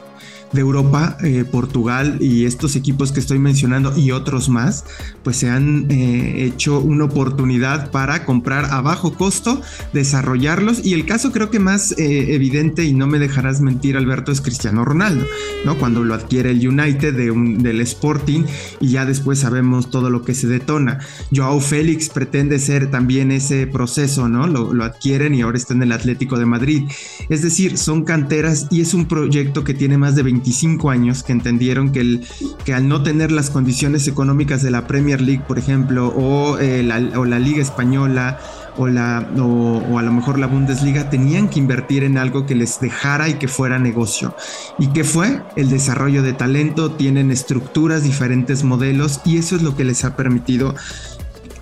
Europa, 0.60 1.16
eh, 1.22 1.44
Portugal 1.44 2.18
y 2.20 2.44
estos 2.44 2.76
equipos 2.76 3.12
que 3.12 3.20
estoy 3.20 3.38
mencionando 3.38 3.96
y 3.96 4.12
otros 4.12 4.48
más, 4.48 4.84
pues 5.22 5.36
se 5.36 5.50
han 5.50 5.90
eh, 5.90 6.44
hecho 6.44 6.80
una 6.80 7.04
oportunidad 7.04 7.90
para 7.90 8.24
comprar 8.24 8.66
a 8.66 8.80
bajo 8.80 9.14
costo, 9.14 9.60
desarrollarlos 9.92 10.84
y 10.84 10.94
el 10.94 11.06
caso 11.06 11.32
creo 11.32 11.50
que 11.50 11.58
más 11.58 11.92
eh, 11.98 12.34
evidente 12.34 12.84
y 12.84 12.92
no 12.92 13.06
me 13.06 13.18
dejarás 13.18 13.60
mentir 13.60 13.96
Alberto 13.96 14.30
es 14.30 14.40
Cristiano 14.40 14.84
Ronaldo, 14.84 15.26
¿no? 15.64 15.76
Cuando 15.76 16.04
lo 16.04 16.14
adquiere 16.14 16.50
el 16.50 16.66
United 16.66 17.14
de 17.14 17.30
un, 17.30 17.62
del 17.62 17.80
Sporting 17.80 18.44
y 18.80 18.90
ya 18.90 19.06
después 19.06 19.40
sabemos 19.40 19.90
todo 19.90 20.10
lo 20.10 20.22
que 20.22 20.34
se 20.34 20.46
detona. 20.46 21.00
Joao 21.34 21.60
Félix 21.60 22.08
pretende 22.08 22.58
ser 22.58 22.90
también 22.90 23.32
ese 23.32 23.66
proceso, 23.66 24.28
¿no? 24.28 24.46
Lo, 24.46 24.72
lo 24.72 24.84
adquieren 24.84 25.34
y 25.34 25.42
ahora 25.42 25.58
está 25.58 25.74
en 25.74 25.82
el 25.82 25.92
Atlético 25.92 26.38
de 26.38 26.46
Madrid. 26.46 26.82
Es 27.28 27.42
decir, 27.42 27.76
son 27.78 28.04
canteras 28.04 28.68
y 28.70 28.80
es 28.80 28.94
un 28.94 29.06
proyecto 29.06 29.64
que 29.64 29.74
tiene 29.74 29.98
más 29.98 30.14
de 30.14 30.22
20 30.22 30.43
25 30.44 30.90
años 30.90 31.22
que 31.22 31.33
entendieron 31.33 31.90
que, 31.90 32.00
el, 32.00 32.26
que 32.64 32.74
al 32.74 32.87
no 32.87 33.02
tener 33.02 33.33
las 33.33 33.48
condiciones 33.48 34.07
económicas 34.09 34.62
de 34.62 34.70
la 34.70 34.87
Premier 34.87 35.22
League, 35.22 35.42
por 35.48 35.59
ejemplo, 35.59 36.09
o, 36.09 36.59
eh, 36.59 36.83
la, 36.83 37.18
o 37.18 37.24
la, 37.24 37.38
Liga 37.38 37.62
Española, 37.62 38.38
o, 38.76 38.87
la, 38.87 39.26
o, 39.38 39.98
a 39.98 40.02
lo 40.02 40.12
mejor 40.12 40.38
la 40.38 40.46
Bundesliga, 40.46 41.09
tenían 41.09 41.48
que 41.48 41.59
invertir 41.59 42.04
en 42.04 42.18
algo 42.18 42.44
que 42.44 42.54
les 42.54 42.78
dejara 42.78 43.30
y 43.30 43.35
que 43.35 43.48
fuera 43.48 43.78
negocio. 43.78 44.37
¿Y 44.78 44.88
qué 44.88 45.02
fue? 45.02 45.42
El 45.57 45.70
desarrollo 45.70 46.22
de 46.22 46.35
talento, 46.35 46.90
tienen 46.92 47.30
estructuras, 47.30 48.02
diferentes 48.02 48.64
modelos, 48.64 49.22
y 49.24 49.38
eso 49.38 49.57
es 49.57 49.62
lo 49.62 49.74
que 49.76 49.85
les 49.85 50.04
ha 50.04 50.14
permitido 50.14 50.74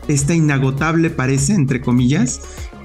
esta 0.09 0.35
inagotable, 0.35 1.11
parece, 1.11 1.55
entre 1.55 1.81
comillas, 1.81 2.41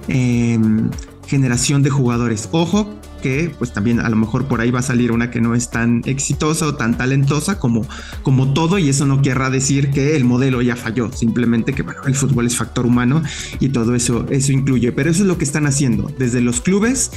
em, 0.07 0.91
generación 1.25 1.81
de 1.81 1.89
jugadores. 1.89 2.49
Ojo, 2.51 2.87
que 3.17 3.51
pues 3.57 3.73
también 3.73 3.99
a 3.99 4.09
lo 4.09 4.15
mejor 4.15 4.45
por 4.45 4.61
ahí 4.61 4.71
va 4.71 4.79
a 4.79 4.83
salir 4.83 5.11
una 5.11 5.31
que 5.31 5.41
no 5.41 5.55
es 5.55 5.69
tan 5.69 6.01
exitosa 6.05 6.67
o 6.67 6.75
tan 6.75 6.97
talentosa 6.97 7.59
como, 7.59 7.85
como 8.23 8.53
todo 8.53 8.77
y 8.77 8.89
eso 8.89 9.05
no 9.05 9.21
querrá 9.21 9.49
decir 9.49 9.91
que 9.91 10.15
el 10.15 10.25
modelo 10.25 10.61
ya 10.61 10.75
falló, 10.75 11.11
simplemente 11.11 11.73
que 11.73 11.83
bueno, 11.83 12.01
el 12.05 12.15
fútbol 12.15 12.45
es 12.47 12.55
factor 12.55 12.85
humano 12.85 13.21
y 13.59 13.69
todo 13.69 13.95
eso, 13.95 14.25
eso 14.29 14.51
incluye, 14.51 14.91
pero 14.91 15.09
eso 15.09 15.23
es 15.23 15.27
lo 15.27 15.37
que 15.37 15.43
están 15.43 15.65
haciendo 15.65 16.11
desde 16.17 16.41
los 16.41 16.61
clubes 16.61 17.11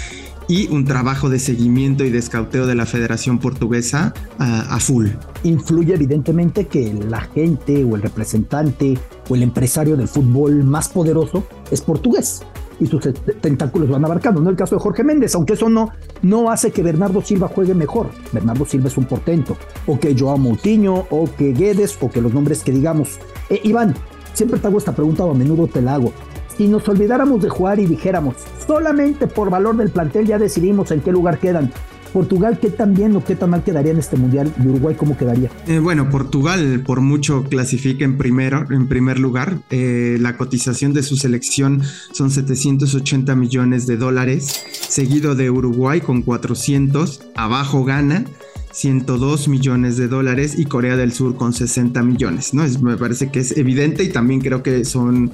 y 0.49 0.67
un 0.69 0.85
trabajo 0.85 1.31
de 1.31 1.39
seguimiento 1.39 2.05
y 2.05 2.11
de 2.11 2.19
escauteo 2.19 2.67
de 2.67 2.75
la 2.75 2.85
Federación 2.85 3.39
Portuguesa 3.39 4.13
a, 4.39 4.75
a 4.75 4.81
full. 4.81 5.07
Influye 5.45 5.95
evidentemente 5.95 6.67
que 6.67 6.93
la 6.93 7.21
gente 7.21 7.85
o 7.85 7.95
el 7.95 8.03
representante 8.03 8.99
o 9.29 9.37
el 9.37 9.45
empresario 9.45 9.97
del 9.97 10.09
fútbol 10.09 10.65
más 10.65 10.89
poderoso 10.89 11.47
es 11.71 11.81
portugués 11.83 12.43
y 12.81 12.87
sus 12.87 13.03
tentáculos 13.41 13.89
van 13.89 14.05
abarcando. 14.05 14.41
No 14.41 14.51
el 14.51 14.57
caso 14.57 14.75
de 14.75 14.81
Jorge 14.81 15.05
Méndez, 15.05 15.35
aunque 15.35 15.53
eso 15.53 15.69
no, 15.69 15.91
no 16.23 16.51
hace 16.51 16.73
que 16.73 16.83
Bernardo 16.83 17.21
Silva 17.23 17.49
juegue 17.49 17.75
mejor. 17.75 18.09
Bernardo 18.33 18.65
Silva 18.65 18.89
es 18.89 18.97
un 18.97 19.05
portento. 19.05 19.57
O 19.87 20.01
que 20.01 20.17
Joao 20.19 20.39
Moutinho, 20.39 21.07
o 21.11 21.29
que 21.37 21.53
Guedes, 21.53 21.97
o 22.01 22.11
que 22.11 22.21
los 22.21 22.33
nombres 22.33 22.65
que 22.65 22.73
digamos. 22.73 23.19
Eh, 23.51 23.61
Iván, 23.63 23.95
siempre 24.33 24.59
te 24.59 24.67
hago 24.67 24.79
esta 24.79 24.95
pregunta 24.95 25.25
o 25.25 25.31
a 25.31 25.35
menudo 25.35 25.67
te 25.67 25.83
la 25.83 25.95
hago. 25.95 26.13
Si 26.57 26.67
nos 26.67 26.89
olvidáramos 26.89 27.43
de 27.43 27.49
jugar 27.49 27.79
y 27.79 27.87
dijéramos, 27.87 28.37
solamente 28.67 29.27
por 29.27 29.51
valor 29.51 29.77
del 29.77 29.91
plantel 29.91 30.27
ya 30.27 30.39
decidimos 30.39 30.91
en 30.91 31.01
qué 31.01 31.13
lugar 31.13 31.39
quedan, 31.39 31.73
Portugal, 32.13 32.59
¿qué 32.61 32.71
tan 32.71 32.95
bien 32.95 33.15
o 33.17 33.25
qué 33.25 33.37
tan 33.37 33.51
mal 33.51 33.63
quedaría 33.63 33.93
en 33.93 33.99
este 33.99 34.17
mundial? 34.17 34.53
¿Y 34.63 34.67
Uruguay 34.67 34.95
cómo 34.99 35.17
quedaría? 35.17 35.51
Eh, 35.67 35.79
bueno, 35.79 36.11
Portugal 36.11 36.83
por 36.85 37.01
mucho 37.01 37.45
clasifica 37.45 38.05
en, 38.05 38.19
primero, 38.19 38.67
en 38.71 38.89
primer 38.89 39.19
lugar. 39.19 39.59
Eh, 39.71 40.19
la 40.21 40.37
cotización 40.37 40.93
de 40.93 41.03
su 41.03 41.17
selección 41.17 41.83
son 42.13 42.31
780 42.31 43.35
millones 43.35 43.87
de 43.87 43.97
dólares, 43.97 44.65
seguido 44.89 45.35
de 45.35 45.51
Uruguay 45.51 46.01
con 46.01 46.23
400, 46.23 47.23
abajo 47.37 47.85
gana. 47.85 48.25
102 48.73 49.49
millones 49.49 49.97
de 49.97 50.07
dólares 50.07 50.57
y 50.57 50.65
Corea 50.65 50.97
del 50.97 51.13
Sur 51.13 51.35
con 51.35 51.53
60 51.53 52.03
millones, 52.05 52.55
¿no? 52.55 52.63
Me 52.83 52.97
parece 52.97 53.29
que 53.29 53.41
es 53.41 53.57
evidente 53.57 54.05
y 54.05 54.11
también 54.11 54.41
creo 54.41 54.63
que 54.63 54.85
son 54.85 55.33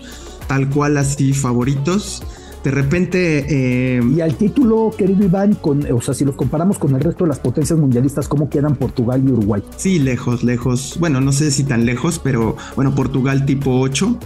tal 0.48 0.70
cual 0.70 0.96
así 0.96 1.34
favoritos 1.34 2.22
de 2.66 2.72
repente... 2.72 3.46
Eh, 3.48 4.02
y 4.16 4.20
al 4.20 4.35
título, 4.35 4.92
querido 4.98 5.24
Iván, 5.24 5.55
con, 5.55 5.87
o 5.92 6.00
sea, 6.00 6.14
si 6.14 6.24
los 6.24 6.35
comparamos 6.35 6.81
con 6.81 6.96
el 6.96 7.00
resto 7.00 7.22
de 7.22 7.29
las 7.29 7.38
potencias 7.38 7.79
mundialistas, 7.79 8.26
¿cómo 8.26 8.50
quedan 8.50 8.74
Portugal 8.74 9.22
y 9.24 9.31
Uruguay? 9.31 9.62
Sí, 9.76 10.00
lejos, 10.00 10.42
lejos. 10.42 10.96
Bueno, 10.98 11.20
no 11.20 11.31
sé 11.31 11.52
si 11.52 11.62
tan 11.62 11.87
lejos, 11.87 12.18
pero 12.18 12.57
bueno, 12.74 12.92
Portugal 12.96 13.46
tipo 13.46 13.79
8, 13.79 14.18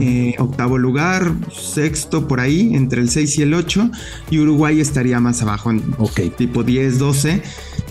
eh, 0.00 0.34
octavo 0.38 0.78
lugar, 0.78 1.34
sexto 1.52 2.26
por 2.26 2.40
ahí, 2.40 2.74
entre 2.74 3.02
el 3.02 3.10
6 3.10 3.40
y 3.40 3.42
el 3.42 3.52
8, 3.52 3.90
y 4.30 4.38
Uruguay 4.38 4.80
estaría 4.80 5.20
más 5.20 5.42
abajo, 5.42 5.70
en 5.70 5.82
tipo 6.38 6.62
10, 6.62 6.98
12. 6.98 7.42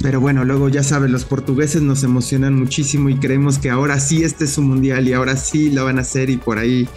Pero 0.02 0.20
bueno, 0.20 0.44
luego 0.46 0.68
ya 0.68 0.82
sabes, 0.82 1.12
los 1.12 1.26
portugueses 1.26 1.84
nos 1.84 2.04
emocionan 2.04 2.58
muchísimo 2.58 3.10
y 3.10 3.18
creemos 3.18 3.60
que 3.60 3.70
ahora 3.70 4.00
sí 4.00 4.24
este 4.24 4.46
es 4.46 4.54
su 4.54 4.64
mundial 4.64 5.08
y 5.08 5.14
ahora 5.14 5.38
sí 5.38 5.70
lo 5.70 5.86
van 5.86 6.00
a 6.00 6.02
hacer 6.02 6.32
y 6.32 6.38
por 6.38 6.58
ahí 6.58 6.90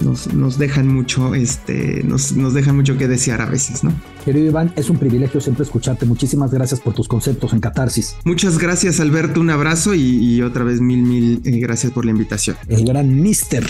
nos, 0.00 0.58
dejan 0.58 0.88
mucho, 0.88 1.34
este, 1.34 2.02
nos, 2.04 2.32
nos 2.32 2.54
dejan 2.54 2.76
mucho 2.76 2.96
que 2.98 3.08
desear 3.08 3.40
a 3.40 3.46
veces, 3.46 3.84
¿no? 3.84 3.92
Querido 4.24 4.46
Iván, 4.46 4.72
es 4.76 4.90
un 4.90 4.98
privilegio 4.98 5.40
siempre 5.40 5.64
escucharte. 5.64 6.06
Muchísimas 6.06 6.50
gracias 6.50 6.80
por 6.80 6.94
tus 6.94 7.08
conceptos 7.08 7.52
en 7.52 7.60
Catarsis. 7.60 8.16
Muchas 8.24 8.58
gracias, 8.58 9.00
Alberto. 9.00 9.40
Un 9.40 9.50
abrazo 9.50 9.94
y, 9.94 10.42
otra 10.42 10.64
vez 10.64 10.80
mil, 10.80 11.02
mil 11.02 11.42
eh, 11.44 11.58
gracias 11.58 11.92
por 11.92 12.04
la 12.04 12.10
invitación. 12.10 12.56
El 12.68 12.84
gran 12.84 13.20
mister, 13.20 13.66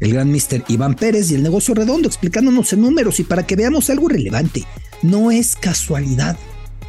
el 0.00 0.12
gran 0.12 0.30
mister 0.30 0.64
Iván 0.68 0.94
Pérez 0.94 1.30
y 1.30 1.34
el 1.34 1.42
negocio 1.42 1.74
redondo 1.74 2.08
explicándonos 2.08 2.72
en 2.72 2.80
números 2.82 3.20
y 3.20 3.24
para 3.24 3.46
que 3.46 3.56
veamos 3.56 3.90
algo 3.90 4.08
relevante. 4.08 4.64
No 5.02 5.30
es 5.30 5.56
casualidad 5.56 6.36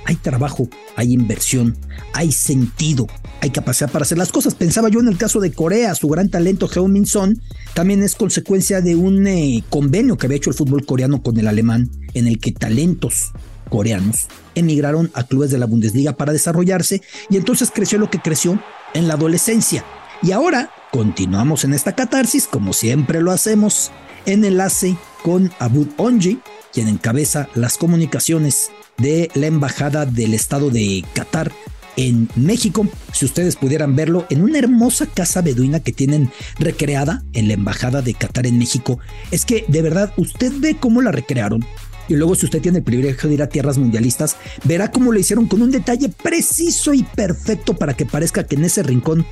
hay 0.08 0.16
trabajo, 0.16 0.70
hay 0.96 1.12
inversión, 1.12 1.78
hay 2.14 2.32
sentido, 2.32 3.08
hay 3.42 3.50
capacidad 3.50 3.92
para 3.92 4.04
hacer 4.04 4.18
las 4.18 4.32
cosas. 4.32 4.56
Pensaba 4.56 4.88
yo 4.88 5.02
en 5.02 5.10
el 5.10 5.18
caso 5.18 5.42
de 5.42 5.52
Corea, 5.52 5.94
su 5.96 6.08
gran 6.08 6.30
talento 6.30 6.70
Heung 6.74 6.94
Min 6.94 7.06
Son 7.06 7.42
también 7.74 8.02
es 8.02 8.16
consecuencia 8.16 8.80
de 8.80 8.96
un 8.96 9.28
eh, 9.28 9.66
convenio 9.70 10.18
que 10.18 10.26
había 10.26 10.38
hecho 10.38 10.50
el 10.50 10.56
fútbol 10.56 10.86
coreano 10.86 11.22
con 11.22 11.38
el 11.38 11.48
alemán, 11.48 11.92
en 12.14 12.28
el 12.28 12.40
que 12.40 12.54
talentos 12.54 13.34
coreanos 13.70 14.28
emigraron 14.56 15.12
a 15.14 15.26
clubes 15.26 15.52
de 15.52 15.58
la 15.58 15.66
Bundesliga 15.66 16.16
para 16.16 16.32
desarrollarse 16.32 17.02
y 17.30 17.36
entonces 17.36 17.70
creció 17.70 18.00
lo 18.00 18.10
que 18.10 18.20
creció 18.20 18.58
en 18.94 19.10
la 19.10 19.16
adolescencia. 19.16 19.84
Y 20.24 20.32
ahora 20.32 20.72
continuamos 20.94 21.66
en 21.66 21.74
esta 21.74 21.96
catarsis, 21.96 22.48
como 22.48 22.72
siempre 22.72 23.22
lo 23.22 23.32
hacemos, 23.34 23.92
en 24.26 24.46
enlace 24.46 24.96
con 25.22 25.52
Abud 25.60 25.90
Onji, 25.98 26.40
quien 26.72 26.88
encabeza 26.88 27.50
las 27.56 27.78
comunicaciones 27.78 28.72
de 28.98 29.30
la 29.36 29.48
Embajada 29.48 30.06
del 30.06 30.34
Estado 30.34 30.70
de 30.70 31.04
Qatar 31.14 31.52
en 31.98 32.30
México. 32.36 32.88
Si 33.12 33.26
ustedes 33.26 33.56
pudieran 33.56 33.96
verlo 33.96 34.26
en 34.30 34.44
una 34.44 34.60
hermosa 34.60 35.08
casa 35.08 35.42
beduina 35.42 35.82
que 35.82 35.92
tienen 35.92 36.32
recreada 36.60 37.24
en 37.34 37.48
la 37.48 37.56
Embajada 37.56 38.02
de 38.02 38.14
Qatar 38.14 38.48
en 38.48 38.58
México, 38.58 39.00
es 39.32 39.46
que 39.46 39.66
de 39.68 39.82
verdad 39.82 40.14
usted 40.18 40.54
ve 40.58 40.78
cómo 40.80 41.02
la 41.02 41.12
recrearon. 41.12 41.66
Y 42.08 42.16
luego 42.16 42.36
si 42.36 42.46
usted 42.46 42.62
tiene 42.62 42.78
el 42.78 42.84
privilegio 42.86 43.28
de 43.28 43.36
ir 43.36 43.44
a 43.44 43.50
tierras 43.50 43.78
mundialistas, 43.78 44.38
verá 44.64 44.92
cómo 44.92 45.12
lo 45.12 45.20
hicieron 45.20 45.48
con 45.48 45.62
un 45.62 45.72
detalle 45.72 46.10
preciso 46.10 46.94
y 46.94 47.04
perfecto 47.04 47.76
para 47.76 47.96
que 47.96 48.06
parezca 48.06 48.46
que 48.46 48.56
en 48.56 48.64
ese 48.64 48.82
rincón 48.82 49.26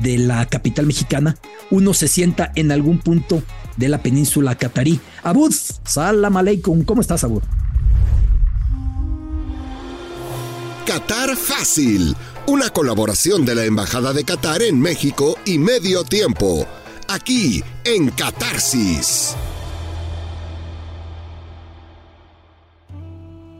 de 0.00 0.18
la 0.18 0.44
capital 0.46 0.86
mexicana 0.86 1.36
uno 1.70 1.94
se 1.94 2.08
sienta 2.08 2.52
en 2.54 2.72
algún 2.72 2.98
punto 2.98 3.42
de 3.76 3.88
la 3.88 4.02
península 4.02 4.56
catarí. 4.56 5.00
Abud, 5.22 5.54
salam 5.84 6.36
aleikum, 6.36 6.82
¿cómo 6.82 7.00
estás 7.00 7.22
Abud? 7.24 7.42
Qatar 10.86 11.36
Fácil, 11.36 12.14
una 12.46 12.70
colaboración 12.70 13.44
de 13.44 13.56
la 13.56 13.64
Embajada 13.64 14.12
de 14.12 14.22
Qatar 14.22 14.62
en 14.62 14.80
México 14.80 15.34
y 15.44 15.58
Medio 15.58 16.04
Tiempo, 16.04 16.64
aquí 17.08 17.60
en 17.84 18.10
Catarsis. 18.10 19.34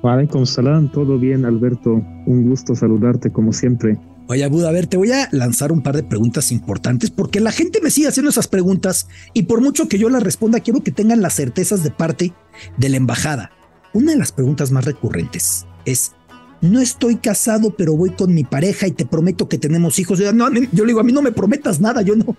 Alaikum 0.04 0.46
salam, 0.46 0.88
todo 0.92 1.18
bien 1.18 1.44
Alberto, 1.44 2.00
un 2.26 2.48
gusto 2.48 2.76
saludarte 2.76 3.32
como 3.32 3.52
siempre. 3.52 3.98
Oye, 4.28 4.46
Buda, 4.46 4.68
a 4.68 4.72
ver, 4.72 4.86
te 4.86 4.96
voy 4.96 5.10
a 5.10 5.28
lanzar 5.32 5.72
un 5.72 5.82
par 5.82 5.96
de 5.96 6.04
preguntas 6.04 6.52
importantes 6.52 7.10
porque 7.10 7.40
la 7.40 7.50
gente 7.50 7.80
me 7.82 7.90
sigue 7.90 8.06
haciendo 8.06 8.30
esas 8.30 8.46
preguntas 8.46 9.08
y 9.34 9.42
por 9.42 9.60
mucho 9.60 9.88
que 9.88 9.98
yo 9.98 10.08
las 10.10 10.22
responda, 10.22 10.60
quiero 10.60 10.84
que 10.84 10.92
tengan 10.92 11.22
las 11.22 11.34
certezas 11.34 11.82
de 11.82 11.90
parte 11.90 12.32
de 12.76 12.88
la 12.88 12.98
embajada. 12.98 13.50
Una 13.92 14.12
de 14.12 14.18
las 14.18 14.30
preguntas 14.30 14.70
más 14.70 14.84
recurrentes 14.84 15.66
es, 15.84 16.12
no 16.60 16.80
estoy 16.80 17.16
casado, 17.16 17.74
pero 17.76 17.96
voy 17.96 18.10
con 18.10 18.34
mi 18.34 18.44
pareja 18.44 18.86
y 18.86 18.92
te 18.92 19.06
prometo 19.06 19.48
que 19.48 19.58
tenemos 19.58 19.98
hijos. 19.98 20.18
Yo, 20.18 20.32
no, 20.32 20.50
yo 20.50 20.84
le 20.84 20.88
digo, 20.88 21.00
a 21.00 21.04
mí 21.04 21.12
no 21.12 21.22
me 21.22 21.32
prometas 21.32 21.80
nada, 21.80 22.02
yo 22.02 22.16
no. 22.16 22.36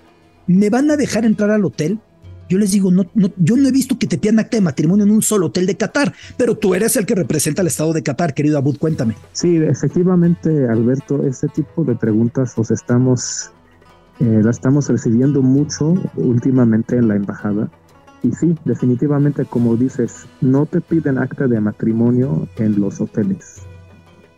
¿Me 0.47 0.69
van 0.69 0.89
a 0.91 0.97
dejar 0.97 1.25
entrar 1.25 1.51
al 1.51 1.65
hotel? 1.65 1.99
Yo 2.49 2.57
les 2.57 2.71
digo, 2.71 2.91
no, 2.91 3.05
no, 3.13 3.29
yo 3.35 3.57
no 3.57 3.67
he 3.67 3.71
visto 3.71 3.99
que 3.99 4.07
te 4.07 4.17
pidan 4.17 4.39
acta 4.39 4.55
de 4.55 4.61
matrimonio 4.61 5.03
en 5.05 5.11
un 5.11 5.21
solo 5.21 5.47
hotel 5.47 5.65
de 5.65 5.75
Qatar, 5.75 6.13
pero 6.37 6.55
tú 6.55 6.73
eres 6.73 6.95
el 6.95 7.05
que 7.05 7.13
representa 7.13 7.61
al 7.61 7.67
Estado 7.67 7.91
de 7.91 8.03
Qatar, 8.03 8.33
querido 8.33 8.57
Abud, 8.57 8.77
cuéntame. 8.77 9.15
Sí, 9.33 9.57
efectivamente, 9.57 10.67
Alberto, 10.69 11.25
este 11.25 11.49
tipo 11.49 11.83
de 11.83 11.95
preguntas 11.95 12.57
los 12.57 12.71
estamos, 12.71 13.51
eh, 14.21 14.39
la 14.41 14.51
estamos 14.51 14.87
recibiendo 14.87 15.41
mucho 15.41 15.95
últimamente 16.15 16.95
en 16.95 17.09
la 17.09 17.15
embajada. 17.17 17.69
Y 18.23 18.31
sí, 18.31 18.55
definitivamente, 18.63 19.43
como 19.45 19.75
dices, 19.75 20.25
no 20.39 20.65
te 20.65 20.79
piden 20.79 21.17
acta 21.17 21.47
de 21.47 21.59
matrimonio 21.59 22.47
en 22.57 22.79
los 22.79 23.01
hoteles. 23.01 23.66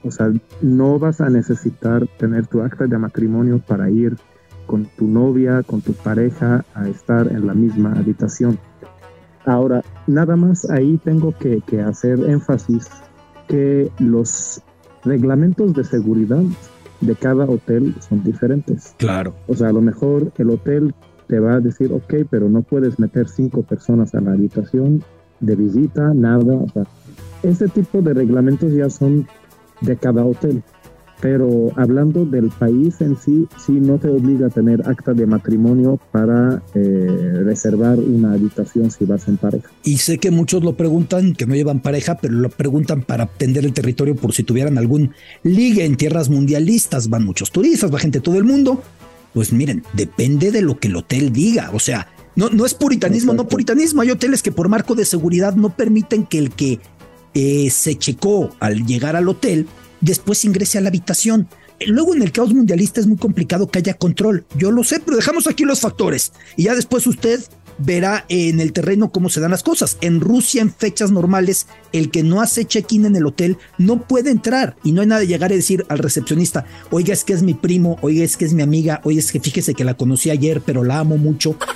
O 0.03 0.11
sea, 0.11 0.31
no 0.61 0.99
vas 0.99 1.21
a 1.21 1.29
necesitar 1.29 2.07
tener 2.17 2.47
tu 2.47 2.61
acta 2.61 2.87
de 2.87 2.97
matrimonio 2.97 3.59
para 3.59 3.89
ir 3.89 4.17
con 4.65 4.85
tu 4.85 5.07
novia, 5.07 5.63
con 5.63 5.81
tu 5.81 5.93
pareja 5.93 6.63
a 6.75 6.87
estar 6.87 7.27
en 7.31 7.47
la 7.47 7.53
misma 7.53 7.93
habitación. 7.93 8.59
Ahora, 9.45 9.81
nada 10.05 10.35
más 10.35 10.69
ahí 10.69 10.99
tengo 11.03 11.33
que, 11.37 11.61
hacer 11.81 12.19
énfasis 12.29 12.87
que 13.47 13.89
los 13.97 14.61
reglamentos 15.03 15.73
de 15.73 15.83
seguridad 15.83 16.43
de 17.01 17.15
cada 17.15 17.45
hotel 17.45 17.95
son 18.07 18.23
diferentes. 18.23 18.93
Claro. 18.97 19.33
O 19.47 19.55
sea, 19.55 19.69
a 19.69 19.73
lo 19.73 19.81
mejor 19.81 20.31
el 20.37 20.51
hotel 20.51 20.93
te 21.27 21.39
va 21.39 21.55
a 21.55 21.59
decir, 21.59 21.91
ok, 21.91 22.27
pero 22.29 22.47
no 22.47 22.61
puedes 22.61 22.99
meter 22.99 23.27
cinco 23.27 23.63
personas 23.63 24.13
a 24.13 24.21
la 24.21 24.33
habitación 24.33 25.03
de 25.39 25.55
visita, 25.55 26.13
nada. 26.13 26.53
O 26.53 26.69
sea, 26.69 26.83
ese 27.41 27.67
tipo 27.69 28.01
de 28.01 28.13
reglamentos 28.13 28.71
ya 28.73 28.89
son 28.89 29.25
de 29.81 29.97
cada 29.97 30.25
hotel. 30.25 30.63
Pero 31.21 31.71
hablando 31.75 32.25
del 32.25 32.49
país 32.49 33.01
en 33.01 33.17
sí, 33.17 33.47
sí 33.57 33.73
no 33.73 33.97
te 33.97 34.07
obliga 34.07 34.47
a 34.47 34.49
tener 34.49 34.87
acta 34.87 35.13
de 35.13 35.25
matrimonio 35.25 35.99
para 36.11 36.63
eh, 36.73 37.41
reservar 37.43 37.99
una 37.99 38.33
habitación 38.33 38.89
si 38.89 39.03
vas 39.03 39.27
en 39.27 39.35
pareja. 39.35 39.69
Y 39.83 39.97
sé 39.97 40.17
que 40.17 40.31
muchos 40.31 40.63
lo 40.63 40.77
preguntan, 40.77 41.33
que 41.33 41.45
no 41.45 41.55
llevan 41.55 41.81
pareja, 41.81 42.17
pero 42.21 42.35
lo 42.35 42.49
preguntan 42.49 43.01
para 43.01 43.25
atender 43.25 43.65
el 43.65 43.73
territorio 43.73 44.15
por 44.15 44.33
si 44.33 44.43
tuvieran 44.43 44.77
algún 44.77 45.11
ligue 45.43 45.83
en 45.83 45.97
tierras 45.97 46.29
mundialistas. 46.29 47.09
Van 47.09 47.25
muchos 47.25 47.51
turistas, 47.51 47.93
va 47.93 47.99
gente 47.99 48.19
de 48.19 48.23
todo 48.23 48.37
el 48.37 48.45
mundo. 48.45 48.81
Pues 49.33 49.51
miren, 49.51 49.83
depende 49.93 50.51
de 50.51 50.61
lo 50.61 50.79
que 50.79 50.87
el 50.87 50.95
hotel 50.95 51.33
diga. 51.33 51.71
O 51.73 51.79
sea, 51.79 52.07
no, 52.37 52.49
no 52.49 52.65
es 52.65 52.73
puritanismo, 52.73 53.33
no 53.33 53.45
puritanismo. 53.45 54.01
Hay 54.01 54.11
hoteles 54.11 54.41
que 54.41 54.53
por 54.53 54.69
marco 54.69 54.95
de 54.95 55.03
seguridad 55.03 55.55
no 55.55 55.75
permiten 55.75 56.25
que 56.25 56.39
el 56.39 56.51
que 56.51 56.79
eh, 57.33 57.69
se 57.69 57.95
checó 57.97 58.49
al 58.59 58.85
llegar 58.85 59.15
al 59.15 59.29
hotel, 59.29 59.67
después 60.01 60.45
ingrese 60.45 60.77
a 60.77 60.81
la 60.81 60.89
habitación. 60.89 61.47
Luego 61.87 62.13
en 62.13 62.21
el 62.21 62.31
caos 62.31 62.53
mundialista 62.53 62.99
es 62.99 63.07
muy 63.07 63.17
complicado 63.17 63.69
que 63.69 63.79
haya 63.79 63.93
control. 63.93 64.45
Yo 64.57 64.71
lo 64.71 64.83
sé, 64.83 64.99
pero 64.99 65.15
dejamos 65.15 65.47
aquí 65.47 65.63
los 65.63 65.79
factores. 65.79 66.33
Y 66.57 66.63
ya 66.63 66.75
después 66.75 67.07
usted 67.07 67.41
verá 67.79 68.25
en 68.27 68.59
el 68.59 68.73
terreno 68.73 69.11
cómo 69.11 69.29
se 69.29 69.39
dan 69.39 69.51
las 69.51 69.63
cosas. 69.63 69.97
En 70.01 70.19
Rusia, 70.19 70.61
en 70.61 70.71
fechas 70.71 71.11
normales, 71.11 71.67
el 71.91 72.11
que 72.11 72.23
no 72.23 72.41
hace 72.41 72.65
check-in 72.65 73.05
en 73.05 73.15
el 73.15 73.25
hotel 73.25 73.57
no 73.77 74.01
puede 74.07 74.29
entrar 74.29 74.75
y 74.83 74.91
no 74.91 75.01
hay 75.01 75.07
nada 75.07 75.21
de 75.21 75.27
llegar 75.27 75.51
y 75.51 75.55
decir 75.55 75.85
al 75.89 75.99
recepcionista, 75.99 76.65
oiga, 76.91 77.13
es 77.13 77.23
que 77.23 77.33
es 77.33 77.41
mi 77.41 77.53
primo, 77.53 77.97
oiga, 78.01 78.23
es 78.23 78.37
que 78.37 78.45
es 78.45 78.53
mi 78.53 78.61
amiga, 78.61 79.01
oiga, 79.03 79.19
es 79.19 79.31
que 79.31 79.39
fíjese 79.39 79.73
que 79.73 79.85
la 79.85 79.95
conocí 79.95 80.29
ayer, 80.29 80.61
pero 80.61 80.83
la 80.83 80.99
amo 80.99 81.17
mucho. 81.17 81.55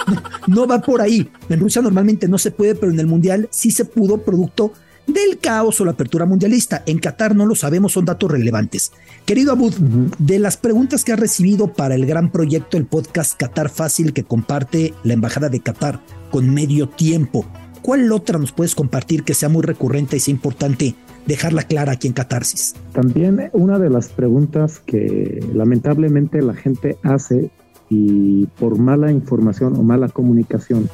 No 0.45 0.67
va 0.67 0.81
por 0.81 1.01
ahí. 1.01 1.29
En 1.47 1.61
Rusia 1.61 1.81
normalmente 1.81 2.27
no 2.27 2.37
se 2.37 2.51
puede, 2.51 2.75
pero 2.75 2.91
en 2.91 2.99
el 2.99 3.07
mundial 3.07 3.47
sí 3.49 3.71
se 3.71 3.85
pudo, 3.85 4.17
producto 4.17 4.73
del 5.07 5.39
caos 5.39 5.79
o 5.81 5.85
la 5.85 5.91
apertura 5.91 6.25
mundialista. 6.25 6.83
En 6.85 6.99
Qatar 6.99 7.35
no 7.35 7.45
lo 7.45 7.55
sabemos, 7.55 7.93
son 7.93 8.05
datos 8.05 8.31
relevantes. 8.31 8.91
Querido 9.25 9.51
Abud, 9.51 9.73
de 10.17 10.39
las 10.39 10.57
preguntas 10.57 11.03
que 11.03 11.13
ha 11.13 11.17
recibido 11.17 11.73
para 11.73 11.95
el 11.95 12.05
gran 12.05 12.31
proyecto, 12.31 12.77
el 12.77 12.85
podcast 12.85 13.37
Qatar 13.37 13.69
Fácil 13.69 14.13
que 14.13 14.23
comparte 14.23 14.93
la 15.03 15.13
Embajada 15.13 15.49
de 15.49 15.59
Qatar 15.59 15.99
con 16.31 16.53
medio 16.53 16.89
tiempo, 16.89 17.45
¿cuál 17.81 18.11
otra 18.11 18.39
nos 18.39 18.51
puedes 18.51 18.75
compartir 18.75 19.23
que 19.23 19.33
sea 19.33 19.49
muy 19.49 19.61
recurrente 19.61 20.17
y 20.17 20.19
sea 20.19 20.33
importante 20.33 20.95
dejarla 21.25 21.63
clara 21.63 21.93
aquí 21.93 22.07
en 22.07 22.13
Catarsis? 22.13 22.73
También 22.93 23.49
una 23.53 23.79
de 23.79 23.89
las 23.89 24.09
preguntas 24.09 24.79
que 24.79 25.45
lamentablemente 25.53 26.41
la 26.41 26.53
gente 26.53 26.97
hace 27.03 27.51
y 27.89 28.47
por 28.59 28.79
mala 28.79 29.11
información 29.11 29.75
o 29.75 29.83
mala 29.83 30.09
comunicación 30.09 30.89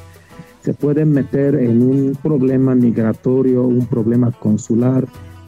se 0.62 0.74
pueden 0.74 1.12
meter 1.12 1.55
en 1.55 1.82
un 1.82 2.18
problema 2.22 2.76
migratorio, 2.76 3.64
un 3.64 3.86
problema 3.86 4.32
consular, 4.32 5.05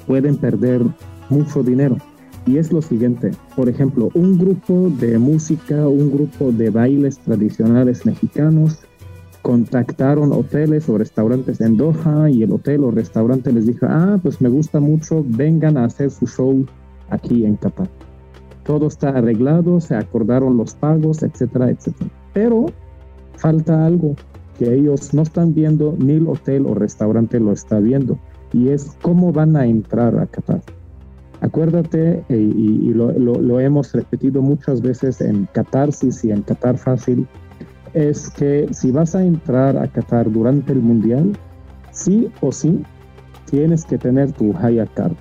pueden 0.08 0.38
perder 0.38 0.84
mucho 1.30 1.64
dinero. 1.64 1.98
Y 2.46 2.58
es 2.58 2.72
lo 2.72 2.82
siguiente, 2.82 3.32
por 3.56 3.70
ejemplo, 3.70 4.10
un 4.14 4.38
grupo 4.38 4.90
de 5.00 5.20
música, 5.20 5.88
un 5.88 6.12
grupo 6.12 6.52
de 6.52 6.70
bailes 6.70 7.20
tradicionales 7.20 8.06
mexicanos 8.06 8.80
contactaron 9.42 10.32
hoteles 10.32 10.88
o 10.90 10.98
restaurantes 10.98 11.62
en 11.62 11.78
Doha 11.78 12.30
y 12.30 12.44
el 12.44 12.52
hotel 12.52 12.84
o 12.84 12.92
restaurante 12.92 13.52
les 13.52 13.68
dijo, 13.68 13.86
ah, 13.90 14.20
pues 14.22 14.40
me 14.42 14.50
gusta 14.50 14.80
mucho, 14.80 15.24
vengan 15.28 15.78
a 15.78 15.86
hacer 15.86 16.12
su 16.12 16.28
show 16.28 16.66
aquí 17.10 17.46
en 17.46 17.56
Qatar. 17.56 17.90
Todo 18.64 18.88
está 18.88 19.10
arreglado, 19.10 19.82
se 19.82 19.96
acordaron 19.96 20.58
los 20.58 20.76
pagos, 20.76 21.24
etcétera, 21.24 21.72
etcétera. 21.72 22.10
Pero 22.34 22.68
falta 23.36 23.86
algo, 23.86 24.16
que 24.62 24.76
ellos 24.76 25.12
no 25.12 25.24
están 25.24 25.56
viendo, 25.56 25.96
ni 25.98 26.14
el 26.14 26.28
hotel 26.28 26.68
o 26.68 26.76
restaurante 26.76 27.40
lo 27.40 27.52
está 27.52 27.80
viendo, 27.80 28.20
y 28.54 28.70
es 28.70 28.96
cómo 29.02 29.34
van 29.34 29.56
a 29.56 29.66
entrar 29.66 30.16
a 30.20 30.28
Qatar. 30.28 30.62
Acuérdate, 31.40 32.24
eh, 32.30 32.38
y, 32.38 32.94
lo, 32.94 33.60
hemos 33.60 33.92
repetido 33.92 34.44
muchas 34.44 34.80
veces 34.84 35.20
en 35.20 35.48
Catarsis 35.52 36.24
y 36.26 36.32
en 36.32 36.44
Qatar 36.44 36.78
Fácil, 36.78 37.28
es 37.96 38.30
que 38.30 38.68
si 38.72 38.92
vas 38.92 39.16
a 39.16 39.26
entrar 39.26 39.76
a 39.78 39.88
Qatar 39.88 40.32
durante 40.32 40.74
el 40.74 40.82
Mundial, 40.82 41.36
sí 41.92 42.30
o 42.42 42.52
sí 42.52 42.84
tienes 43.50 43.84
que 43.84 43.98
tener 43.98 44.32
tu 44.32 44.56
Haya 44.56 44.86
Card. 44.86 45.16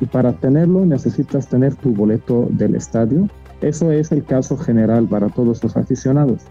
Y 0.00 0.06
para 0.06 0.32
tenerlo 0.34 0.86
necesitas 0.86 1.48
tener 1.48 1.74
tu 1.74 1.92
boleto 1.92 2.46
del 2.50 2.76
estadio. 2.76 3.28
Eso 3.62 3.90
es 3.90 4.12
el 4.12 4.22
caso 4.24 4.56
general 4.56 5.08
para 5.08 5.28
todos 5.28 5.60
los 5.64 5.76
aficionados. 5.76 6.42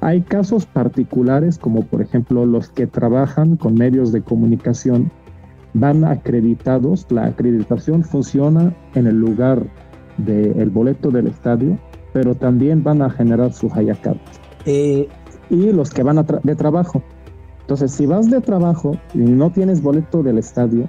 Hay 0.00 0.22
casos 0.22 0.64
particulares 0.66 1.58
como 1.58 1.82
por 1.82 2.00
ejemplo 2.00 2.46
los 2.46 2.70
que 2.70 2.86
trabajan 2.86 3.56
con 3.56 3.74
medios 3.74 4.12
de 4.12 4.22
comunicación 4.22 5.10
van 5.74 6.04
acreditados, 6.04 7.06
la 7.10 7.26
acreditación 7.26 8.02
funciona 8.02 8.74
en 8.94 9.06
el 9.06 9.20
lugar 9.20 9.62
del 10.16 10.70
boleto 10.70 11.10
del 11.10 11.26
estadio, 11.28 11.78
pero 12.12 12.34
también 12.34 12.82
van 12.82 13.02
a 13.02 13.10
generar 13.10 13.52
su 13.52 13.70
Hayacard. 13.72 14.18
Eh, 14.66 15.08
y 15.48 15.72
los 15.72 15.90
que 15.90 16.02
van 16.02 16.24
de 16.42 16.56
trabajo. 16.56 17.02
Entonces, 17.62 17.92
si 17.92 18.06
vas 18.06 18.30
de 18.30 18.40
trabajo 18.40 18.96
y 19.14 19.18
no 19.18 19.50
tienes 19.50 19.82
boleto 19.82 20.22
del 20.22 20.38
estadio, 20.38 20.88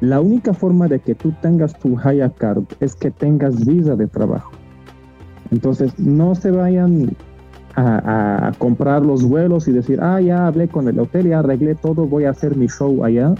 la 0.00 0.20
única 0.20 0.54
forma 0.54 0.86
de 0.88 1.00
que 1.00 1.14
tú 1.14 1.32
tengas 1.42 1.78
tu 1.78 1.98
Hayacard 1.98 2.64
es 2.80 2.94
que 2.94 3.10
tengas 3.10 3.66
visa 3.66 3.96
de 3.96 4.06
trabajo. 4.06 4.52
Entonces, 5.50 5.98
no 5.98 6.34
se 6.34 6.50
vayan 6.50 7.16
a, 7.76 8.52
comprar 8.58 9.04
los 9.04 9.24
vuelos 9.24 9.68
y 9.68 9.72
decir, 9.72 10.00
ah, 10.02 10.20
ya 10.20 10.46
hablé 10.46 10.68
con 10.68 10.88
el 10.88 10.98
hotel, 10.98 11.28
ya 11.28 11.40
arreglé 11.40 11.74
todo, 11.74 12.06
voy 12.06 12.24
a 12.24 12.30
hacer 12.30 12.56
mi 12.56 12.66
show 12.66 13.04
allá, 13.04 13.34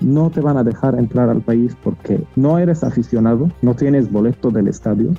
no 0.00 0.30
te 0.30 0.40
van 0.40 0.56
a 0.56 0.64
dejar 0.64 0.98
entrar 0.98 1.28
al 1.28 1.40
país 1.40 1.76
porque 1.82 2.22
no 2.36 2.58
eres 2.58 2.84
aficionado, 2.84 3.50
no 3.62 3.74
tienes 3.74 4.10
boleto 4.10 4.50
del 4.50 4.68
estadio 4.68 5.12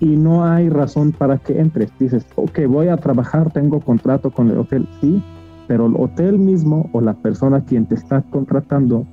y 0.00 0.16
no 0.16 0.44
hay 0.44 0.68
razón 0.68 1.12
para 1.12 1.38
que 1.38 1.60
entres. 1.60 1.90
Dices, 1.98 2.26
ok, 2.34 2.60
voy 2.68 2.88
a 2.88 2.96
trabajar, 2.96 3.52
tengo 3.52 3.80
contrato 3.80 4.30
con 4.30 4.50
el 4.50 4.58
hotel, 4.58 4.88
sí, 5.00 5.22
pero 5.68 5.86
el 5.86 5.94
hotel 5.96 6.38
mismo 6.38 6.90
o 6.92 7.00
la 7.00 7.14
persona 7.14 7.64
quien 7.64 7.86
te 7.86 7.94
está 7.94 8.22
contratando 8.22 9.06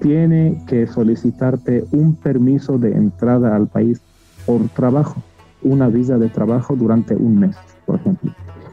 tiene 0.00 0.62
que 0.66 0.86
solicitarte 0.86 1.84
un 1.92 2.14
permiso 2.14 2.78
de 2.78 2.92
entrada 2.92 3.54
al 3.54 3.66
país 3.66 4.00
por 4.46 4.66
trabajo, 4.68 5.16
una 5.62 5.88
visa 5.88 6.16
de 6.16 6.28
trabajo 6.28 6.74
durante 6.74 7.14
un 7.14 7.38
mes 7.38 7.56
ejemplo. 7.96 8.32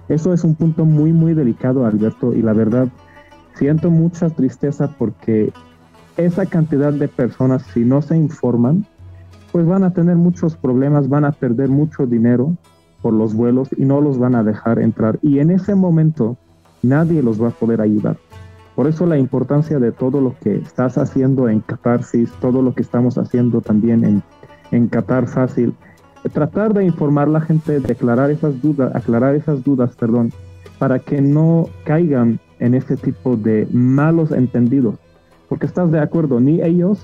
Eso 0.09 0.33
es 0.33 0.43
un 0.43 0.55
punto 0.55 0.85
muy, 0.85 1.11
muy 1.11 1.33
delicado, 1.33 1.85
Alberto, 1.85 2.33
y 2.33 2.41
la 2.41 2.53
verdad, 2.53 2.87
siento 3.55 3.89
mucha 3.89 4.29
tristeza 4.29 4.89
porque 4.97 5.51
esa 6.15 6.45
cantidad 6.45 6.93
de 6.93 7.07
personas, 7.07 7.63
si 7.73 7.83
no 7.83 8.01
se 8.01 8.15
informan, 8.15 8.85
pues 9.51 9.65
van 9.65 9.83
a 9.83 9.93
tener 9.93 10.15
muchos 10.15 10.55
problemas, 10.55 11.09
van 11.09 11.25
a 11.25 11.31
perder 11.31 11.69
mucho 11.69 12.05
dinero 12.05 12.55
por 13.01 13.13
los 13.13 13.33
vuelos 13.33 13.69
y 13.77 13.85
no 13.85 14.01
los 14.01 14.17
van 14.17 14.35
a 14.35 14.43
dejar 14.43 14.79
entrar. 14.79 15.19
Y 15.21 15.39
en 15.39 15.51
ese 15.51 15.75
momento 15.75 16.37
nadie 16.83 17.21
los 17.21 17.41
va 17.41 17.49
a 17.49 17.51
poder 17.51 17.81
ayudar. 17.81 18.17
Por 18.75 18.87
eso 18.87 19.05
la 19.07 19.17
importancia 19.17 19.79
de 19.79 19.91
todo 19.91 20.21
lo 20.21 20.35
que 20.39 20.57
estás 20.57 20.97
haciendo 20.97 21.49
en 21.49 21.61
Catarsis, 21.61 22.31
todo 22.39 22.61
lo 22.61 22.75
que 22.75 22.83
estamos 22.83 23.17
haciendo 23.17 23.61
también 23.61 24.03
en, 24.03 24.23
en 24.71 24.87
Qatar 24.87 25.27
Fácil, 25.27 25.73
tratar 26.29 26.73
de 26.73 26.85
informar 26.85 27.27
a 27.27 27.31
la 27.31 27.41
gente, 27.41 27.79
declarar 27.79 28.31
esas 28.31 28.61
dudas, 28.61 28.95
aclarar 28.95 29.35
esas 29.35 29.63
dudas, 29.63 29.95
perdón, 29.95 30.31
para 30.79 30.99
que 30.99 31.21
no 31.21 31.69
caigan 31.83 32.39
en 32.59 32.73
ese 32.73 32.97
tipo 32.97 33.35
de 33.37 33.67
malos 33.71 34.31
entendidos. 34.31 34.95
Porque 35.49 35.65
estás 35.65 35.91
de 35.91 35.99
acuerdo, 35.99 36.39
ni 36.39 36.61
ellos 36.61 36.99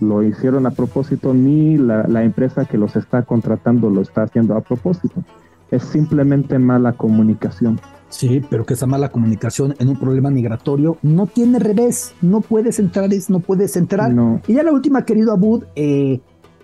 lo 0.00 0.22
hicieron 0.22 0.66
a 0.66 0.70
propósito, 0.70 1.34
ni 1.34 1.76
la, 1.76 2.06
la 2.08 2.24
empresa 2.24 2.64
que 2.64 2.78
los 2.78 2.96
está 2.96 3.22
contratando 3.22 3.90
lo 3.90 4.00
está 4.00 4.22
haciendo 4.22 4.56
a 4.56 4.60
propósito. 4.60 5.22
Es 5.70 5.84
simplemente 5.84 6.58
mala 6.58 6.92
comunicación. 6.92 7.78
Sí, 8.12 8.42
pero 8.50 8.66
que 8.66 8.74
esa 8.74 8.86
mala 8.86 9.08
comunicación 9.08 9.74
en 9.78 9.88
un 9.88 9.98
problema 9.98 10.30
migratorio 10.30 10.98
no 11.02 11.26
tiene 11.26 11.58
revés. 11.58 12.14
No 12.20 12.42
puedes 12.42 12.78
entrar, 12.78 13.08
no 13.28 13.40
puedes 13.40 13.74
entrar. 13.76 14.12
Y 14.46 14.52
ya 14.52 14.62
la 14.62 14.72
última, 14.72 15.06
querido 15.06 15.32
Abud, 15.32 15.64
eh, 15.76 16.20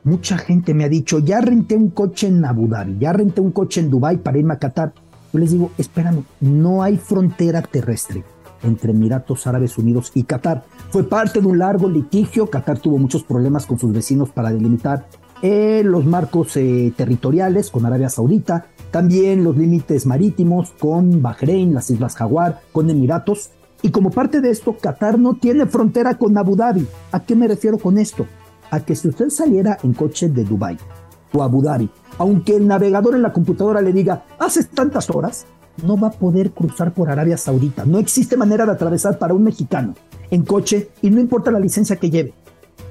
Mucha 0.09 0.38
gente 0.38 0.72
me 0.72 0.84
ha 0.84 0.88
dicho, 0.88 1.18
ya 1.18 1.42
renté 1.42 1.76
un 1.76 1.90
coche 1.90 2.28
en 2.28 2.42
Abu 2.42 2.66
Dhabi, 2.66 2.96
ya 2.98 3.12
renté 3.12 3.42
un 3.42 3.50
coche 3.50 3.82
en 3.82 3.90
Dubai 3.90 4.16
para 4.16 4.38
irme 4.38 4.54
a 4.54 4.59
Qatar. 4.59 4.94
Yo 5.34 5.38
les 5.38 5.50
digo, 5.50 5.70
espérame, 5.76 6.24
no 6.40 6.82
hay 6.82 6.96
frontera 6.96 7.61
terrestre 7.61 8.24
entre 8.62 8.92
Emiratos 8.92 9.46
Árabes 9.46 9.76
Unidos 9.76 10.11
y 10.14 10.22
Qatar. 10.22 10.64
Fue 10.88 11.04
parte 11.04 11.42
de 11.42 11.46
un 11.46 11.59
largo 11.59 11.90
litigio. 11.90 12.48
Qatar 12.48 12.78
tuvo 12.78 12.96
muchos 12.96 13.22
problemas 13.22 13.66
con 13.66 13.78
sus 13.78 13.92
vecinos 13.92 14.30
para 14.30 14.50
delimitar 14.50 15.04
eh, 15.42 15.82
los 15.84 16.06
marcos 16.06 16.56
eh, 16.56 16.90
territoriales 16.96 17.70
con 17.70 17.84
Arabia 17.84 18.09
Saudita, 18.09 18.64
también 18.90 19.44
los 19.44 19.59
límites 19.59 20.06
marítimos 20.06 20.70
con 20.78 21.20
Bahrein, 21.20 21.74
las 21.74 21.90
Islas 21.90 22.16
Jaguar, 22.16 22.62
con 22.72 22.88
Emiratos. 22.88 23.50
Y 23.82 23.90
como 23.90 24.11
parte 24.11 24.40
de 24.40 24.48
esto, 24.48 24.74
Qatar 24.80 25.18
no 25.18 25.34
tiene 25.34 25.66
frontera 25.66 26.16
con 26.16 26.38
Abu 26.38 26.56
Dhabi. 26.56 26.86
¿A 27.12 27.20
qué 27.20 27.36
me 27.36 27.46
refiero 27.46 27.76
con 27.76 27.98
esto? 27.98 28.26
A 28.70 28.80
que 28.80 28.94
si 28.94 29.08
usted 29.08 29.30
saliera 29.30 29.78
en 29.82 29.92
coche 29.92 30.28
de 30.28 30.44
Dubai 30.44 30.78
o 31.32 31.42
Abu 31.42 31.62
Dhabi, 31.62 31.90
aunque 32.18 32.56
el 32.56 32.66
navegador 32.66 33.14
en 33.14 33.22
la 33.22 33.32
computadora 33.32 33.80
le 33.80 33.92
diga, 33.92 34.24
haces 34.38 34.68
tantas 34.70 35.10
horas, 35.10 35.46
no 35.84 35.98
va 35.98 36.08
a 36.08 36.12
poder 36.12 36.50
cruzar 36.50 36.92
por 36.92 37.10
Arabia 37.10 37.36
Saudita. 37.36 37.84
No 37.84 37.98
existe 37.98 38.36
manera 38.36 38.66
de 38.66 38.72
atravesar 38.72 39.18
para 39.18 39.34
un 39.34 39.44
mexicano 39.44 39.94
en 40.30 40.44
coche 40.44 40.90
y 41.02 41.10
no 41.10 41.20
importa 41.20 41.50
la 41.50 41.60
licencia 41.60 41.96
que 41.96 42.10
lleve. 42.10 42.34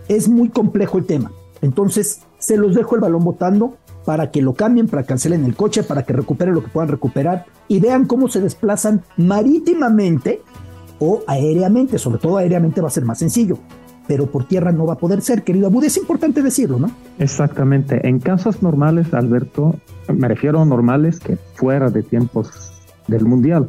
Es 0.07 0.30
muy 0.30 0.49
complejo 0.49 0.97
el 0.97 1.05
tema. 1.05 1.32
Entonces, 1.61 2.21
se 2.39 2.55
los 2.55 2.75
dejo 2.75 2.95
el 2.95 3.01
balón 3.01 3.23
botando 3.23 3.78
para 4.05 4.32
que 4.32 4.41
lo 4.41 4.53
cambien, 4.53 4.88
para 4.88 5.01
que 5.03 5.09
cancelen 5.09 5.43
el 5.43 5.55
coche, 5.55 5.84
para 5.84 6.03
que 6.03 6.13
recuperen 6.13 6.53
lo 6.53 6.63
que 6.63 6.69
puedan 6.69 6.89
recuperar 6.89 7.45
y 7.67 7.80
vean 7.80 8.05
cómo 8.05 8.30
se 8.30 8.39
desplazan 8.39 9.03
marítimamente 9.17 10.41
o 10.99 11.23
aéreamente. 11.28 11.97
Sobre 11.97 12.19
todo 12.19 12.38
aéreamente 12.38 12.80
va 12.80 12.88
a 12.88 12.91
ser 12.91 13.03
más 13.03 13.19
sencillo 13.19 13.57
pero 14.08 14.28
por 14.28 14.47
tierra 14.47 14.72
no 14.72 14.86
va 14.86 14.93
a 14.93 14.97
poder 14.97 15.22
ser, 15.22 15.43
querido 15.43 15.68
Abud. 15.68 15.84
Es 15.84 15.97
importante 15.97 16.41
decirlo, 16.41 16.80
¿no? 16.80 16.89
Exactamente. 17.20 18.08
En 18.08 18.20
casos 18.20 18.64
normales, 18.64 19.14
Alberto, 19.14 19.76
me 20.14 20.28
refiero 20.28 20.62
a 20.62 20.66
normales 20.66 21.20
que 21.20 21.38
fuera 21.55 21.89
de 21.89 22.03
tiempos 22.03 22.72
del 23.08 23.26
Mundial. 23.26 23.68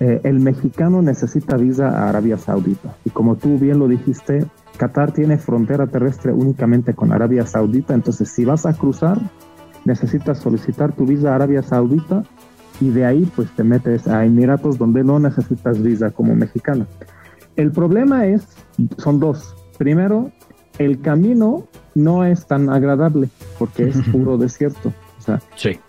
eh, 0.00 0.20
el 0.24 0.40
mexicano 0.40 1.02
necesita 1.02 1.56
visa 1.58 1.88
a 1.90 2.08
Arabia 2.08 2.38
Saudita. 2.38 2.96
Y 3.04 3.10
como 3.10 3.36
tú 3.36 3.58
bien 3.58 3.78
lo 3.78 3.86
dijiste, 3.86 4.46
Qatar 4.78 5.12
tiene 5.12 5.36
frontera 5.36 5.86
terrestre 5.88 6.32
únicamente 6.32 6.94
con 6.94 7.12
Arabia 7.12 7.44
Saudita, 7.44 7.92
entonces 7.92 8.30
si 8.30 8.46
vas 8.46 8.64
a 8.64 8.72
cruzar, 8.72 9.18
necesitas 9.84 10.38
solicitar 10.38 10.92
tu 10.92 11.04
visa 11.04 11.32
a 11.32 11.34
Arabia 11.34 11.62
Saudita 11.62 12.22
y 12.80 12.88
de 12.88 13.04
ahí 13.04 13.30
pues 13.36 13.50
te 13.50 13.62
metes 13.62 14.08
a 14.08 14.24
Emiratos 14.24 14.78
donde 14.78 15.04
no 15.04 15.18
necesitas 15.18 15.82
visa 15.82 16.10
como 16.10 16.34
mexicano. 16.34 16.86
El 17.56 17.72
problema 17.72 18.26
es, 18.26 18.46
son 18.98 19.20
dos. 19.20 19.54
Primero, 19.78 20.30
el 20.78 21.00
camino 21.00 21.66
no 21.94 22.24
es 22.24 22.46
tan 22.46 22.70
agradable 22.70 23.28
porque 23.58 23.88
es 23.88 23.96
puro 24.12 24.38
desierto. 24.38 24.92
O 25.18 25.22
sea, 25.22 25.40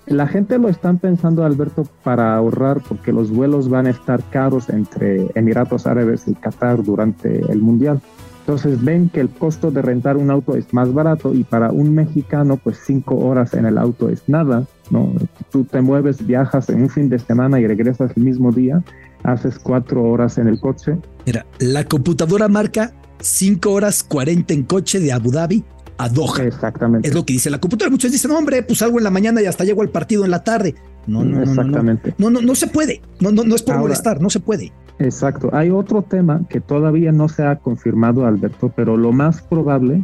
la 0.07 0.27
gente 0.27 0.57
lo 0.57 0.67
están 0.67 0.97
pensando, 0.97 1.45
Alberto, 1.45 1.87
para 2.03 2.35
ahorrar 2.35 2.81
porque 2.81 3.13
los 3.13 3.31
vuelos 3.31 3.69
van 3.69 3.87
a 3.87 3.91
estar 3.91 4.21
caros 4.29 4.69
entre 4.69 5.27
Emiratos 5.35 5.87
Árabes 5.87 6.27
y 6.27 6.33
Qatar 6.33 6.83
durante 6.83 7.39
el 7.49 7.59
Mundial. 7.59 8.01
Entonces 8.41 8.83
ven 8.83 9.07
que 9.07 9.21
el 9.21 9.29
costo 9.29 9.71
de 9.71 9.81
rentar 9.81 10.17
un 10.17 10.31
auto 10.31 10.57
es 10.57 10.73
más 10.73 10.91
barato 10.93 11.33
y 11.33 11.43
para 11.43 11.71
un 11.71 11.93
mexicano 11.93 12.57
pues 12.57 12.81
cinco 12.83 13.15
horas 13.15 13.53
en 13.53 13.65
el 13.65 13.77
auto 13.77 14.09
es 14.09 14.27
nada, 14.27 14.65
¿no? 14.89 15.13
Tú 15.51 15.63
te 15.63 15.79
mueves, 15.79 16.25
viajas 16.25 16.67
en 16.69 16.81
un 16.81 16.89
fin 16.89 17.07
de 17.07 17.19
semana 17.19 17.59
y 17.59 17.67
regresas 17.67 18.11
el 18.17 18.23
mismo 18.23 18.51
día, 18.51 18.83
haces 19.23 19.59
cuatro 19.59 20.03
horas 20.03 20.37
en 20.37 20.47
el 20.47 20.59
coche. 20.59 20.97
Mira, 21.25 21.45
la 21.59 21.85
computadora 21.85 22.47
marca 22.47 22.93
cinco 23.19 23.71
horas 23.71 24.03
40 24.03 24.53
en 24.53 24.63
coche 24.63 24.99
de 24.99 25.11
Abu 25.11 25.31
Dhabi 25.31 25.63
a 25.97 26.09
Doha. 26.09 26.43
Exactamente. 26.43 27.07
Es 27.07 27.13
lo 27.13 27.25
que 27.25 27.33
dice 27.33 27.49
la 27.49 27.59
computadora. 27.59 27.91
Muchos 27.91 28.11
dicen, 28.11 28.31
hombre, 28.31 28.63
pues 28.63 28.81
algo 28.81 28.97
en 28.97 29.03
la 29.03 29.11
mañana 29.11 29.41
y 29.41 29.45
hasta 29.45 29.63
llego 29.63 29.81
al 29.81 29.89
partido 29.89 30.25
en 30.25 30.31
la 30.31 30.43
tarde. 30.43 30.75
No, 31.07 31.23
no, 31.23 31.41
Exactamente. 31.41 32.13
No, 32.17 32.29
no, 32.29 32.41
no, 32.41 32.55
se 32.55 32.67
puede. 32.67 33.01
No, 33.19 33.31
no, 33.31 33.43
no 33.43 33.55
es 33.55 33.63
por 33.63 33.77
molestar, 33.77 34.21
no 34.21 34.29
se 34.29 34.39
puede. 34.39 34.71
Exacto. 34.99 35.49
Hay 35.53 35.69
otro 35.69 36.03
tema 36.03 36.41
que 36.49 36.61
todavía 36.61 37.11
no 37.11 37.27
se 37.27 37.43
ha 37.43 37.55
confirmado, 37.55 38.25
Alberto, 38.25 38.71
pero 38.75 38.97
lo 38.97 39.11
más 39.11 39.41
probable 39.41 40.03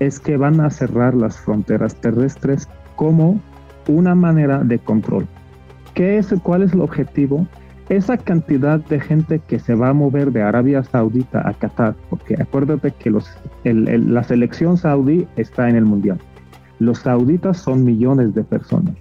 es 0.00 0.18
que 0.18 0.36
van 0.36 0.60
a 0.60 0.70
cerrar 0.70 1.14
las 1.14 1.38
fronteras 1.38 1.94
terrestres 1.96 2.68
como 2.96 3.40
una 3.88 4.14
manera 4.14 4.58
de 4.58 4.78
control. 4.78 5.26
¿Qué 5.94 6.18
es, 6.18 6.34
¿Cuál 6.42 6.62
es 6.62 6.72
el 6.72 6.80
objetivo? 6.80 7.46
Esa 7.88 8.16
cantidad 8.16 8.80
de 8.80 8.98
gente 8.98 9.40
que 9.46 9.58
se 9.58 9.74
va 9.74 9.90
a 9.90 9.92
mover 9.92 10.32
de 10.32 10.42
Arabia 10.42 10.82
Saudita 10.82 11.46
a 11.46 11.52
Qatar, 11.52 11.94
porque 12.08 12.34
acuérdate 12.40 12.92
que 12.92 13.10
los, 13.10 13.30
la 13.64 14.24
selección 14.24 14.76
saudí 14.76 15.26
está 15.36 15.68
en 15.68 15.76
el 15.76 15.84
Mundial. 15.84 16.18
Los 16.78 17.00
sauditas 17.00 17.58
son 17.58 17.84
millones 17.84 18.34
de 18.34 18.42
personas. 18.42 18.94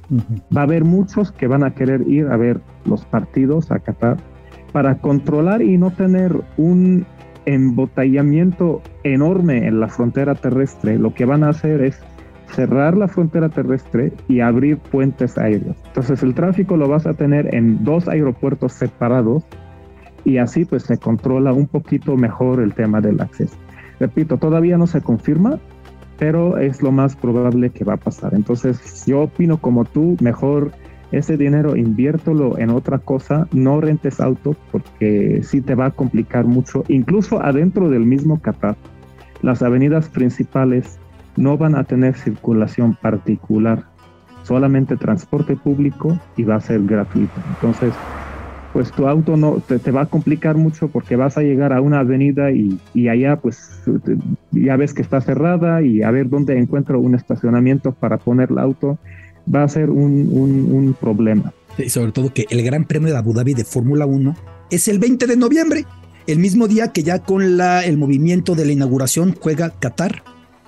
Va 0.55 0.61
a 0.61 0.63
haber 0.65 0.83
muchos 0.83 1.31
que 1.31 1.47
van 1.47 1.63
a 1.63 1.73
querer 1.73 2.07
ir 2.07 2.27
a 2.27 2.37
ver 2.37 2.59
los 2.85 3.05
partidos 3.05 3.71
a 3.71 3.79
Qatar 3.79 4.17
para 4.73 4.97
controlar 4.99 5.61
y 5.61 5.77
no 5.77 5.91
tener 5.91 6.35
un 6.57 7.05
embotellamiento 7.45 8.81
enorme 9.03 9.67
en 9.67 9.79
la 9.79 9.87
frontera 9.87 10.35
terrestre, 10.35 10.97
lo 10.97 11.13
que 11.13 11.25
van 11.25 11.43
a 11.43 11.49
hacer 11.49 11.81
es 11.81 11.99
cerrar 12.53 12.95
la 12.95 13.07
frontera 13.07 13.49
terrestre 13.49 14.13
y 14.27 14.39
abrir 14.39 14.77
puentes 14.77 15.37
aéreos. 15.37 15.75
Entonces 15.87 16.21
el 16.23 16.33
tráfico 16.33 16.77
lo 16.77 16.87
vas 16.87 17.05
a 17.05 17.13
tener 17.13 17.53
en 17.53 17.83
dos 17.83 18.07
aeropuertos 18.07 18.73
separados 18.73 19.43
y 20.23 20.37
así 20.37 20.65
pues 20.65 20.83
se 20.83 20.97
controla 20.97 21.51
un 21.51 21.67
poquito 21.67 22.15
mejor 22.15 22.61
el 22.61 22.73
tema 22.73 23.01
del 23.01 23.19
acceso. 23.21 23.57
Repito, 23.99 24.37
todavía 24.37 24.77
no 24.77 24.87
se 24.87 25.01
confirma, 25.01 25.59
pero 26.17 26.57
es 26.57 26.81
lo 26.81 26.91
más 26.91 27.15
probable 27.15 27.69
que 27.71 27.83
va 27.83 27.93
a 27.93 27.97
pasar. 27.97 28.33
Entonces 28.33 29.05
yo 29.05 29.23
opino 29.23 29.57
como 29.57 29.85
tú, 29.85 30.15
mejor 30.21 30.71
ese 31.11 31.37
dinero 31.37 31.75
inviértelo 31.75 32.57
en 32.57 32.71
otra 32.71 32.97
cosa, 32.97 33.47
no 33.51 33.79
rentes 33.81 34.19
auto 34.19 34.55
porque 34.71 35.41
sí 35.43 35.61
te 35.61 35.75
va 35.75 35.87
a 35.87 35.91
complicar 35.91 36.45
mucho, 36.45 36.83
incluso 36.87 37.41
adentro 37.41 37.89
del 37.89 38.05
mismo 38.05 38.39
Qatar. 38.41 38.75
Las 39.41 39.61
avenidas 39.61 40.09
principales 40.09 40.97
no 41.35 41.57
van 41.57 41.75
a 41.75 41.83
tener 41.83 42.15
circulación 42.15 42.95
particular, 42.95 43.83
solamente 44.43 44.97
transporte 44.97 45.55
público 45.55 46.19
y 46.37 46.43
va 46.43 46.55
a 46.55 46.61
ser 46.61 46.83
gratuito. 46.83 47.33
Entonces, 47.55 47.93
pues 48.73 48.91
tu 48.91 49.07
auto 49.07 49.37
no 49.37 49.61
te, 49.61 49.91
va 49.91 50.01
a 50.01 50.05
complicar 50.07 50.57
mucho 50.57 50.87
porque 50.87 51.15
vas 51.15 51.37
a 51.37 51.41
llegar 51.41 51.73
a 51.73 51.81
una 51.81 51.99
avenida 51.99 52.51
y, 52.51 52.79
y, 52.93 53.07
allá 53.07 53.37
pues 53.37 53.83
ya 54.51 54.75
ves 54.75 54.93
que 54.95 55.03
está 55.03 55.21
cerrada 55.21 55.83
y 55.83 56.01
a 56.01 56.09
ver 56.09 56.27
dónde 56.27 56.57
encuentro 56.57 56.99
un 56.99 57.13
estacionamiento 57.13 57.91
para 57.91 58.17
poner 58.17 58.49
el 58.49 58.57
auto 58.57 58.97
va 59.53 59.63
a 59.63 59.67
ser 59.67 59.91
un, 59.91 60.29
un, 60.71 60.95
problema. 60.99 61.53
Y 61.77 61.89
sobre 61.89 62.11
todo 62.11 62.33
que 62.33 62.45
el 62.49 62.63
Gran 62.63 62.85
Premio 62.85 63.09
de 63.09 63.17
Abu 63.17 63.33
Dhabi 63.33 63.53
de 63.53 63.63
Fórmula 63.63 64.05
1 64.05 64.35
es 64.71 64.87
el 64.87 64.99
20 64.99 65.27
de 65.27 65.37
noviembre, 65.37 65.85
el 66.25 66.39
mismo 66.39 66.67
día 66.67 66.91
que 66.93 67.03
ya 67.03 67.19
con 67.19 67.57
la, 67.57 67.85
el 67.85 67.97
movimiento 67.97 68.55
de 68.55 68.65
la 68.65 68.71
inauguración 68.71 69.35
juega 69.39 69.69
Qatar 69.69 70.23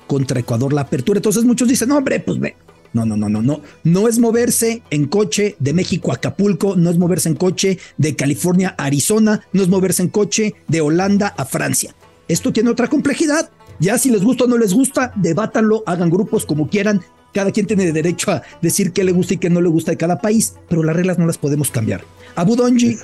contra 0.08 0.40
Ecuador 0.40 0.74
la 0.74 0.82
apertura. 0.82 1.18
Entonces 1.18 1.44
muchos 1.44 1.68
dicen, 1.68 1.90
no, 1.90 1.98
hombre, 1.98 2.20
pues 2.20 2.40
ve. 2.40 2.56
No, 2.94 3.06
no, 3.06 3.18
no, 3.18 3.28
no, 3.28 3.42
no. 3.42 3.62
No 3.84 4.08
es 4.08 4.20
moverse 4.20 4.82
en 4.90 5.08
coche 5.08 5.58
de 5.60 5.74
México 5.74 6.12
a 6.12 6.16
Acapulco, 6.16 6.78
no 6.78 6.90
es 6.90 6.98
moverse 6.98 7.28
en 7.28 7.36
coche 7.36 7.78
de 7.98 8.16
California 8.16 8.74
a 8.78 8.86
Arizona, 8.86 9.42
no 9.52 9.62
es 9.64 9.68
moverse 9.68 10.02
en 10.02 10.10
coche 10.10 10.56
de 10.70 10.80
Holanda 10.80 11.34
a 11.38 11.44
Francia. 11.44 11.94
Esto 12.30 12.54
tiene 12.54 12.70
otra 12.70 12.88
complejidad. 12.88 13.50
Ya 13.80 13.98
si 13.98 14.10
les 14.10 14.24
gusta 14.24 14.46
o 14.46 14.48
no 14.48 14.58
les 14.58 14.74
gusta, 14.74 15.12
debátanlo, 15.18 15.84
hagan 15.86 16.10
grupos 16.10 16.46
como 16.46 16.70
quieran, 16.70 17.02
cada 17.34 17.52
quien 17.52 17.68
tiene 17.68 17.92
derecho 17.92 18.32
a 18.32 18.44
decir 18.62 18.94
qué 18.94 19.04
le 19.04 19.12
gusta 19.12 19.34
y 19.34 19.38
qué 19.38 19.50
no 19.50 19.60
le 19.60 19.68
gusta 19.68 19.92
de 19.92 19.98
cada 19.98 20.22
país, 20.22 20.56
pero 20.70 20.82
las 20.82 20.96
reglas 20.96 21.20
no 21.20 21.28
las 21.28 21.38
podemos 21.38 21.70
cambiar. 21.70 22.02
Abu 22.36 22.56
Donji, 22.56 22.98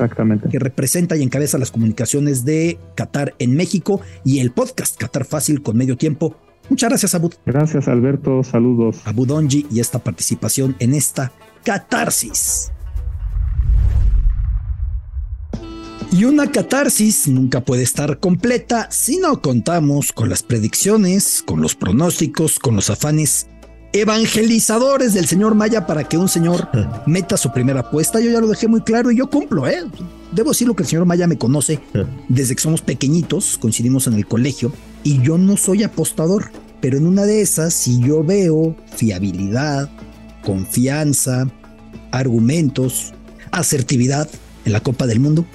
que 0.50 0.60
representa 0.60 1.18
y 1.18 1.24
encabeza 1.24 1.58
las 1.58 1.72
comunicaciones 1.72 2.46
de 2.46 2.80
Qatar 2.96 3.36
en 3.40 3.56
México 3.56 4.00
y 4.24 4.40
el 4.40 4.52
podcast 4.52 4.98
Qatar 4.98 5.26
Fácil 5.26 5.62
con 5.62 5.76
medio 5.76 5.98
tiempo. 5.98 6.38
Muchas 6.72 6.90
gracias, 6.90 7.16
Abu. 7.16 7.30
Gracias, 7.46 7.90
Alberto. 7.90 8.46
Saludos. 8.46 9.02
Abu 9.04 9.26
Donji 9.26 9.68
y 9.70 9.82
esta 9.82 10.00
participación 10.00 10.78
en 10.80 10.94
esta 10.94 11.34
catarsis. 11.66 12.72
Y 16.14 16.24
una 16.24 16.50
catarsis 16.50 17.28
nunca 17.28 17.60
puede 17.60 17.84
estar 17.84 18.20
completa 18.20 18.88
si 18.90 19.18
no 19.18 19.42
contamos 19.42 20.14
con 20.14 20.30
las 20.30 20.44
predicciones, 20.44 21.44
con 21.46 21.62
los 21.62 21.76
pronósticos, 21.76 22.58
con 22.58 22.78
los 22.78 22.90
afanes 22.90 23.48
evangelizadores 23.92 25.14
del 25.14 25.28
señor 25.28 25.56
Maya 25.56 25.86
para 25.86 26.06
que 26.06 26.18
un 26.18 26.30
señor 26.30 26.70
meta 27.06 27.36
su 27.36 27.52
primera 27.52 27.82
apuesta. 27.82 28.22
Yo 28.22 28.32
ya 28.32 28.40
lo 28.40 28.48
dejé 28.48 28.70
muy 28.70 28.80
claro 28.80 29.12
y 29.12 29.18
yo 29.18 29.30
cumplo, 29.30 29.68
¿eh? 29.68 29.84
Debo 30.32 30.52
decirlo 30.52 30.74
que 30.74 30.84
el 30.84 30.90
señor 30.90 31.06
Maya 31.06 31.28
me 31.28 31.38
conoce 31.38 31.82
desde 32.30 32.56
que 32.56 32.62
somos 32.62 32.82
pequeñitos, 32.82 33.58
coincidimos 33.58 34.08
en 34.08 34.14
el 34.14 34.26
colegio, 34.26 34.72
y 35.04 35.22
yo 35.22 35.38
no 35.38 35.58
soy 35.58 35.84
apostador, 35.84 36.52
pero 36.80 36.98
en 36.98 37.08
una 37.08 37.26
de 37.26 37.42
esas, 37.42 37.74
si 37.74 38.00
yo 38.00 38.24
veo 38.24 38.76
fiabilidad, 38.96 39.90
confianza, 40.44 41.48
argumentos, 42.12 43.14
asertividad 43.52 44.30
en 44.66 44.74
la 44.74 44.82
Copa 44.82 45.08
del 45.08 45.20
Mundo, 45.20 45.46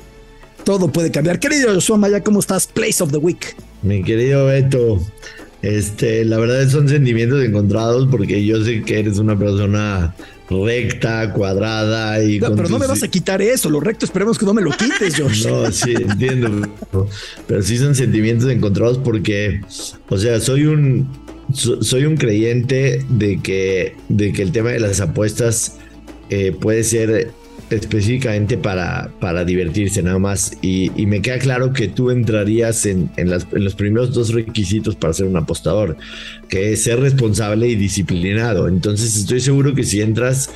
todo 0.64 0.90
puede 0.90 1.10
cambiar. 1.10 1.38
Querido 1.38 1.72
Joshua 1.74 1.96
Maya, 1.96 2.22
¿cómo 2.22 2.40
estás? 2.40 2.66
Place 2.66 3.02
of 3.02 3.10
the 3.10 3.18
Week. 3.18 3.56
Mi 3.82 4.02
querido 4.02 4.46
Beto, 4.46 5.00
este, 5.62 6.24
la 6.24 6.38
verdad 6.38 6.68
son 6.68 6.88
sentimientos 6.88 7.44
encontrados 7.44 8.08
porque 8.10 8.44
yo 8.44 8.62
sé 8.64 8.82
que 8.82 9.00
eres 9.00 9.18
una 9.18 9.38
persona 9.38 10.14
recta, 10.48 11.32
cuadrada 11.32 12.22
y... 12.22 12.38
No, 12.38 12.54
pero 12.54 12.68
no 12.68 12.78
me 12.78 12.86
vas 12.86 13.02
a 13.02 13.08
quitar 13.08 13.42
eso, 13.42 13.68
lo 13.68 13.80
recto 13.80 14.04
esperemos 14.04 14.38
que 14.38 14.46
no 14.46 14.54
me 14.54 14.62
lo 14.62 14.70
quites, 14.70 15.14
George. 15.16 15.50
no, 15.50 15.70
sí, 15.72 15.94
entiendo. 15.94 16.68
Pero 17.46 17.62
sí 17.62 17.78
son 17.78 17.94
sentimientos 17.94 18.50
encontrados 18.50 18.98
porque, 18.98 19.60
o 20.08 20.18
sea, 20.18 20.40
soy 20.40 20.66
un, 20.66 21.08
soy 21.52 22.04
un 22.04 22.16
creyente 22.16 23.04
de 23.08 23.40
que, 23.40 23.96
de 24.08 24.32
que 24.32 24.42
el 24.42 24.52
tema 24.52 24.70
de 24.70 24.80
las 24.80 25.00
apuestas 25.00 25.78
eh, 26.30 26.52
puede 26.52 26.84
ser 26.84 27.32
específicamente 27.70 28.56
para, 28.56 29.10
para 29.20 29.44
divertirse 29.44 30.02
nada 30.02 30.18
más. 30.18 30.52
Y, 30.62 30.90
me 31.06 31.22
queda 31.22 31.38
claro 31.38 31.72
que 31.72 31.88
tú 31.88 32.10
entrarías 32.10 32.86
en, 32.86 33.10
en, 33.16 33.30
los 33.30 33.74
primeros 33.74 34.12
dos 34.12 34.32
requisitos 34.32 34.96
para 34.96 35.12
ser 35.12 35.26
un 35.26 35.36
apostador, 35.36 35.96
que 36.48 36.72
es 36.72 36.82
ser 36.82 37.00
responsable 37.00 37.68
y 37.68 37.76
disciplinado. 37.76 38.68
Entonces 38.68 39.16
estoy 39.16 39.40
seguro 39.40 39.74
que 39.74 39.84
si 39.84 40.00
entras, 40.00 40.50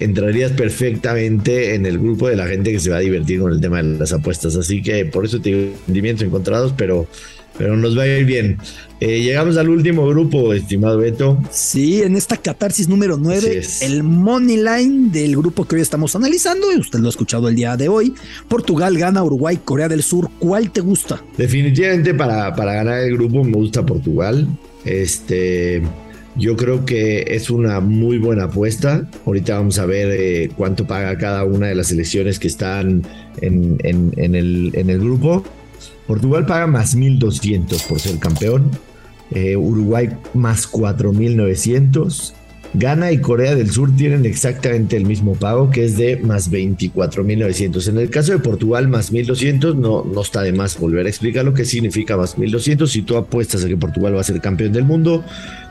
entrarías 0.00 0.52
perfectamente 0.52 1.74
en 1.74 1.86
el 1.86 1.98
grupo 1.98 2.28
de 2.28 2.36
la 2.36 2.46
gente 2.46 2.72
que 2.72 2.80
se 2.80 2.90
va 2.90 2.96
a 2.96 3.00
divertir 3.00 3.40
con 3.40 3.52
el 3.52 3.60
tema 3.60 3.82
de 3.82 3.98
las 3.98 4.12
apuestas. 4.12 4.56
Así 4.56 4.82
que 4.82 5.04
por 5.04 5.24
eso 5.24 5.40
te 5.40 5.72
sentimientos 5.86 6.26
encontrados, 6.26 6.74
pero 6.76 7.06
pero 7.62 7.76
nos 7.76 7.96
va 7.96 8.02
a 8.02 8.06
ir 8.08 8.24
bien. 8.24 8.58
Eh, 8.98 9.20
llegamos 9.20 9.56
al 9.56 9.68
último 9.68 10.04
grupo, 10.08 10.52
estimado 10.52 10.98
Beto. 10.98 11.38
Sí, 11.52 12.02
en 12.02 12.16
esta 12.16 12.36
catarsis 12.36 12.88
número 12.88 13.16
9, 13.16 13.62
el 13.82 14.02
money 14.02 14.56
line 14.56 15.10
del 15.12 15.36
grupo 15.36 15.64
que 15.64 15.76
hoy 15.76 15.80
estamos 15.80 16.16
analizando, 16.16 16.72
y 16.72 16.80
usted 16.80 16.98
lo 16.98 17.06
ha 17.06 17.10
escuchado 17.10 17.48
el 17.48 17.54
día 17.54 17.76
de 17.76 17.88
hoy. 17.88 18.14
Portugal 18.48 18.98
gana, 18.98 19.22
Uruguay, 19.22 19.60
Corea 19.64 19.88
del 19.88 20.02
Sur. 20.02 20.28
¿Cuál 20.40 20.72
te 20.72 20.80
gusta? 20.80 21.22
Definitivamente 21.38 22.14
para, 22.14 22.52
para 22.56 22.74
ganar 22.74 22.98
el 22.98 23.16
grupo 23.16 23.44
me 23.44 23.52
gusta 23.52 23.86
Portugal. 23.86 24.48
Este, 24.84 25.82
Yo 26.34 26.56
creo 26.56 26.84
que 26.84 27.24
es 27.28 27.48
una 27.48 27.78
muy 27.78 28.18
buena 28.18 28.44
apuesta. 28.44 29.08
Ahorita 29.24 29.54
vamos 29.54 29.78
a 29.78 29.86
ver 29.86 30.08
eh, 30.10 30.50
cuánto 30.56 30.84
paga 30.84 31.16
cada 31.16 31.44
una 31.44 31.68
de 31.68 31.76
las 31.76 31.86
selecciones 31.86 32.40
que 32.40 32.48
están 32.48 33.06
en, 33.40 33.78
el, 33.84 34.72
en 34.74 34.90
el 34.90 34.98
grupo. 34.98 35.44
Portugal 36.06 36.46
paga 36.46 36.66
más 36.66 36.96
1.200 36.96 37.86
por 37.86 38.00
ser 38.00 38.18
campeón. 38.18 38.70
Eh, 39.30 39.56
Uruguay 39.56 40.10
más 40.34 40.70
4.900. 40.70 42.34
Ghana 42.74 43.12
y 43.12 43.18
Corea 43.18 43.54
del 43.54 43.70
Sur 43.70 43.94
tienen 43.94 44.24
exactamente 44.24 44.96
el 44.96 45.04
mismo 45.04 45.34
pago, 45.34 45.70
que 45.70 45.84
es 45.84 45.98
de 45.98 46.16
más 46.16 46.50
24.900. 46.50 47.88
En 47.88 47.98
el 47.98 48.08
caso 48.08 48.32
de 48.32 48.38
Portugal, 48.38 48.88
más 48.88 49.12
1.200, 49.12 49.74
no, 49.74 50.04
no 50.04 50.22
está 50.22 50.40
de 50.40 50.52
más 50.52 50.78
volver 50.78 51.04
a 51.04 51.08
explicar 51.10 51.44
lo 51.44 51.52
que 51.52 51.66
significa 51.66 52.16
más 52.16 52.38
1.200. 52.38 52.86
Si 52.86 53.02
tú 53.02 53.16
apuestas 53.16 53.64
a 53.64 53.68
que 53.68 53.76
Portugal 53.76 54.16
va 54.16 54.22
a 54.22 54.24
ser 54.24 54.40
campeón 54.40 54.72
del 54.72 54.84
mundo, 54.84 55.22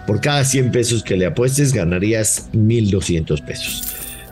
por 0.06 0.22
cada 0.22 0.44
100 0.46 0.72
pesos 0.72 1.04
que 1.04 1.18
le 1.18 1.26
apuestes, 1.26 1.74
ganarías 1.74 2.50
1.200 2.54 3.44
pesos. 3.44 3.84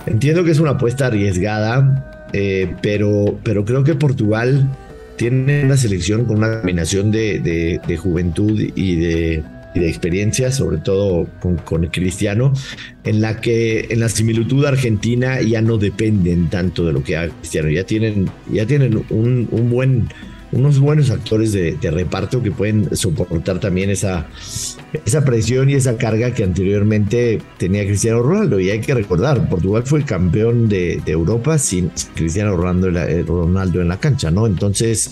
Entiendo 0.05 0.43
que 0.43 0.51
es 0.51 0.59
una 0.59 0.71
apuesta 0.71 1.07
arriesgada, 1.07 2.27
eh, 2.33 2.75
pero, 2.83 3.39
pero 3.43 3.65
creo 3.65 3.83
que 3.83 3.95
Portugal 3.95 4.69
tiene 5.19 5.65
una 5.65 5.75
selección 5.75 6.23
con 6.23 6.37
una 6.37 6.59
combinación 6.61 7.11
de, 7.11 7.99
juventud 8.01 8.57
y 8.73 8.95
de, 8.95 9.43
experiencia, 9.75 10.49
sobre 10.49 10.77
todo 10.77 11.27
con, 11.65 11.83
el 11.83 11.91
Cristiano, 11.91 12.53
en 13.03 13.19
la 13.19 13.41
que 13.41 13.87
en 13.89 13.99
la 13.99 14.07
similitud 14.07 14.65
argentina 14.65 15.41
ya 15.41 15.61
no 15.61 15.77
dependen 15.77 16.49
tanto 16.49 16.85
de 16.85 16.93
lo 16.93 17.03
que 17.03 17.17
haga 17.17 17.33
Cristiano, 17.33 17.69
ya 17.69 17.83
tienen, 17.83 18.29
ya 18.49 18.65
tienen 18.65 19.03
un, 19.09 19.49
un 19.51 19.69
buen 19.69 20.07
unos 20.51 20.79
buenos 20.79 21.09
actores 21.09 21.51
de, 21.51 21.77
reparto 21.91 22.41
que 22.41 22.51
pueden 22.51 22.95
soportar 22.95 23.59
también 23.59 23.89
esa, 23.89 24.27
esa 25.05 25.23
presión 25.23 25.69
y 25.69 25.73
esa 25.73 25.97
carga 25.97 26.33
que 26.33 26.43
anteriormente 26.43 27.41
tenía 27.57 27.85
Cristiano 27.85 28.21
Ronaldo. 28.21 28.59
Y 28.59 28.69
hay 28.69 28.81
que 28.81 28.93
recordar, 28.93 29.49
Portugal 29.49 29.83
fue 29.85 30.03
campeón 30.03 30.69
de, 30.69 31.01
Europa 31.05 31.57
sin 31.57 31.91
Cristiano 32.15 32.51
eh, 32.53 33.23
Ronaldo 33.27 33.81
en 33.81 33.87
la 33.87 33.99
cancha, 33.99 34.31
¿no? 34.31 34.45
Entonces, 34.45 35.11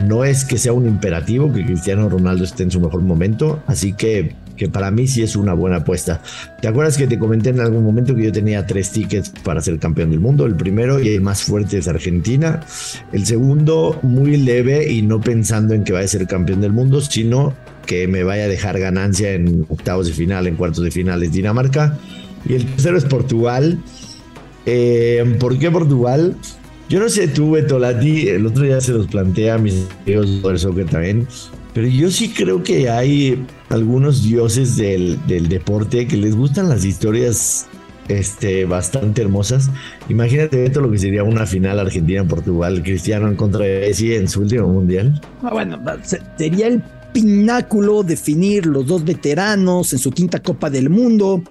no 0.00 0.24
es 0.24 0.44
que 0.44 0.58
sea 0.58 0.72
un 0.72 0.86
imperativo 0.86 1.52
que 1.52 1.64
Cristiano 1.64 2.08
Ronaldo 2.08 2.44
esté 2.44 2.64
en 2.64 2.70
su 2.70 2.80
mejor 2.80 3.02
momento, 3.02 3.62
así 3.66 3.92
que 3.92 4.34
que 4.56 4.68
para 4.68 4.90
mí 4.90 5.06
sí 5.06 5.22
es 5.22 5.36
una 5.36 5.54
buena 5.54 5.76
apuesta. 5.78 6.22
¿Te 6.60 6.68
acuerdas 6.68 6.96
que 6.96 7.06
te 7.06 7.18
comenté 7.18 7.50
en 7.50 7.60
algún 7.60 7.84
momento 7.84 8.14
que 8.14 8.24
yo 8.24 8.32
tenía 8.32 8.66
tres 8.66 8.90
tickets 8.90 9.30
para 9.42 9.60
ser 9.60 9.78
campeón 9.78 10.10
del 10.10 10.20
mundo? 10.20 10.46
El 10.46 10.56
primero 10.56 11.00
y 11.00 11.08
el 11.08 11.20
más 11.20 11.42
fuerte 11.42 11.78
es 11.78 11.88
Argentina. 11.88 12.60
El 13.12 13.26
segundo, 13.26 13.98
muy 14.02 14.36
leve 14.36 14.90
y 14.90 15.02
no 15.02 15.20
pensando 15.20 15.74
en 15.74 15.84
que 15.84 15.92
vaya 15.92 16.04
a 16.04 16.08
ser 16.08 16.26
campeón 16.26 16.60
del 16.60 16.72
mundo, 16.72 17.00
sino 17.00 17.54
que 17.86 18.08
me 18.08 18.22
vaya 18.22 18.44
a 18.44 18.48
dejar 18.48 18.78
ganancia 18.78 19.32
en 19.32 19.66
octavos 19.68 20.06
de 20.06 20.12
final, 20.12 20.46
en 20.46 20.56
cuartos 20.56 20.82
de 20.84 20.90
final 20.90 21.22
es 21.22 21.32
Dinamarca. 21.32 21.98
Y 22.48 22.54
el 22.54 22.66
tercero 22.66 22.96
es 22.96 23.04
Portugal. 23.04 23.78
Eh, 24.66 25.36
¿Por 25.38 25.58
qué 25.58 25.70
Portugal? 25.70 26.36
Yo 26.88 27.00
no 27.00 27.08
sé 27.08 27.28
tú, 27.28 27.52
Betolati, 27.52 28.28
el 28.28 28.46
otro 28.46 28.64
día 28.64 28.80
se 28.80 28.92
los 28.92 29.06
planteé 29.06 29.50
a 29.50 29.58
mis 29.58 29.86
amigos 30.02 30.42
de 30.42 30.58
soccer 30.58 30.86
también. 30.86 31.26
Pero 31.72 31.86
yo 31.88 32.10
sí 32.10 32.28
creo 32.28 32.62
que 32.62 32.88
hay 32.88 33.44
algunos 33.68 34.22
dioses 34.22 34.76
del, 34.76 35.18
deporte 35.26 36.06
que 36.06 36.16
les 36.16 36.36
gustan 36.36 36.68
las 36.68 36.84
historias 36.84 37.66
este, 38.08 38.64
bastante 38.64 39.22
hermosas. 39.22 39.70
Imagínate 40.08 40.64
esto 40.64 40.80
lo 40.80 40.90
que 40.90 40.98
sería 40.98 41.24
una 41.24 41.46
final 41.46 41.78
Argentina-Portugal, 41.78 42.82
Cristiano 42.82 43.28
en 43.28 43.36
contra 43.36 43.64
de 43.64 43.80
Messi 43.80 44.14
en 44.14 44.28
su 44.28 44.42
último 44.42 44.68
mundial. 44.68 45.20
Ah, 45.42 45.50
bueno, 45.52 45.80
sería 46.36 46.66
el 46.66 46.82
pináculo 47.12 48.02
definir 48.02 48.66
los 48.66 48.86
dos 48.86 49.04
veteranos 49.04 49.92
en 49.92 49.98
su 49.98 50.10
quinta 50.10 50.42
Copa 50.42 50.68
del 50.68 50.90
Mundo, 50.90 51.42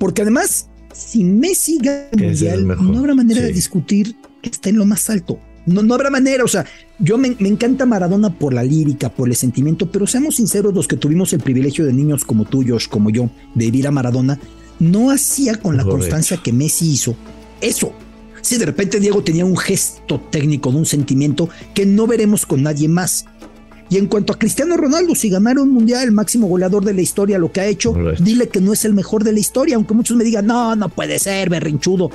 porque 0.00 0.22
además, 0.22 0.70
si 0.92 1.22
Messi 1.22 1.78
gana 1.78 2.08
el 2.12 2.24
mundial, 2.26 2.66
no 2.66 2.98
habrá 2.98 3.14
manera 3.14 3.42
de 3.42 3.52
discutir 3.52 4.16
que 4.40 4.50
está 4.50 4.70
en 4.70 4.78
lo 4.78 4.86
más 4.86 5.08
alto. 5.10 5.38
No, 5.66 5.82
no 5.82 5.94
habrá 5.94 6.10
manera, 6.10 6.44
o 6.44 6.48
sea, 6.48 6.64
yo 6.98 7.18
me, 7.18 7.36
encanta 7.40 7.86
Maradona 7.86 8.36
por 8.36 8.52
la 8.52 8.64
lírica, 8.64 9.10
por 9.10 9.28
el 9.28 9.36
sentimiento, 9.36 9.90
pero 9.90 10.06
seamos 10.06 10.36
sinceros, 10.36 10.74
los 10.74 10.88
que 10.88 10.96
tuvimos 10.96 11.32
el 11.32 11.40
privilegio 11.40 11.84
de 11.84 11.92
niños 11.92 12.24
como 12.24 12.44
tuyos, 12.44 12.88
como 12.88 13.10
yo, 13.10 13.30
de 13.54 13.66
vivir 13.66 13.86
a 13.86 13.90
Maradona, 13.90 14.38
no 14.80 15.10
hacía 15.10 15.56
con 15.56 15.76
la 15.76 15.84
constancia 15.84 16.38
que 16.42 16.52
Messi 16.52 16.90
hizo 16.90 17.16
eso. 17.60 17.92
Si 18.40 18.58
de 18.58 18.66
repente 18.66 18.98
Diego 18.98 19.22
tenía 19.22 19.44
un 19.44 19.56
gesto 19.56 20.20
técnico 20.30 20.72
de 20.72 20.78
un 20.78 20.86
sentimiento 20.86 21.48
que 21.74 21.86
no 21.86 22.08
veremos 22.08 22.44
con 22.44 22.62
nadie 22.62 22.88
más. 22.88 23.24
Y 23.88 23.98
en 23.98 24.06
cuanto 24.06 24.32
a 24.32 24.38
Cristiano 24.38 24.76
Ronaldo, 24.76 25.14
si 25.14 25.28
ganara 25.28 25.62
un 25.62 25.70
mundial, 25.70 26.02
el 26.04 26.12
máximo 26.12 26.48
goleador 26.48 26.84
de 26.84 26.94
la 26.94 27.02
historia, 27.02 27.38
lo 27.38 27.52
que 27.52 27.60
ha 27.60 27.66
hecho, 27.66 27.94
dile 28.18 28.48
que 28.48 28.60
no 28.60 28.72
es 28.72 28.84
el 28.84 28.94
mejor 28.94 29.22
de 29.22 29.32
la 29.32 29.38
historia, 29.38 29.76
aunque 29.76 29.94
muchos 29.94 30.16
me 30.16 30.24
digan, 30.24 30.46
no, 30.46 30.74
no 30.74 30.88
puede 30.88 31.18
ser, 31.18 31.50
berrinchudo. 31.50 32.10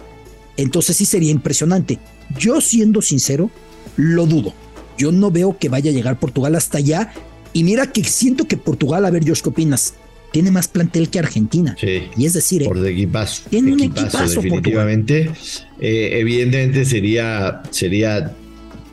Entonces 0.58 0.98
sí 0.98 1.06
sería 1.06 1.32
impresionante. 1.32 2.00
Yo 2.38 2.62
siendo 2.62 3.02
sincero, 3.02 3.50
lo 3.96 4.26
dudo. 4.26 4.54
Yo 4.98 5.12
no 5.12 5.32
veo 5.32 5.58
que 5.58 5.70
vaya 5.70 5.92
a 5.92 5.94
llegar 5.94 6.20
Portugal 6.20 6.56
hasta 6.56 6.80
allá. 6.80 7.14
Y 7.54 7.64
mira 7.64 7.92
que 7.92 8.04
siento 8.04 8.48
que 8.48 8.58
Portugal, 8.58 9.06
a 9.06 9.10
ver, 9.10 9.28
Josh, 9.28 9.42
¿qué 9.42 9.50
opinas? 9.50 9.96
Tiene 10.32 10.52
más 10.52 10.68
plantel 10.68 11.10
que 11.10 11.20
Argentina. 11.20 11.76
Sí. 11.80 12.04
Y 12.18 12.26
es 12.26 12.34
decir, 12.34 12.66
por 12.66 12.80
de 12.80 12.92
equipazo. 12.92 13.44
Tiene 13.50 13.74
un 13.74 13.82
equipazo, 13.82 14.42
definitivamente. 14.42 15.32
Eh, 15.80 16.10
evidentemente 16.14 16.86
sería, 16.86 17.62
sería 17.72 18.36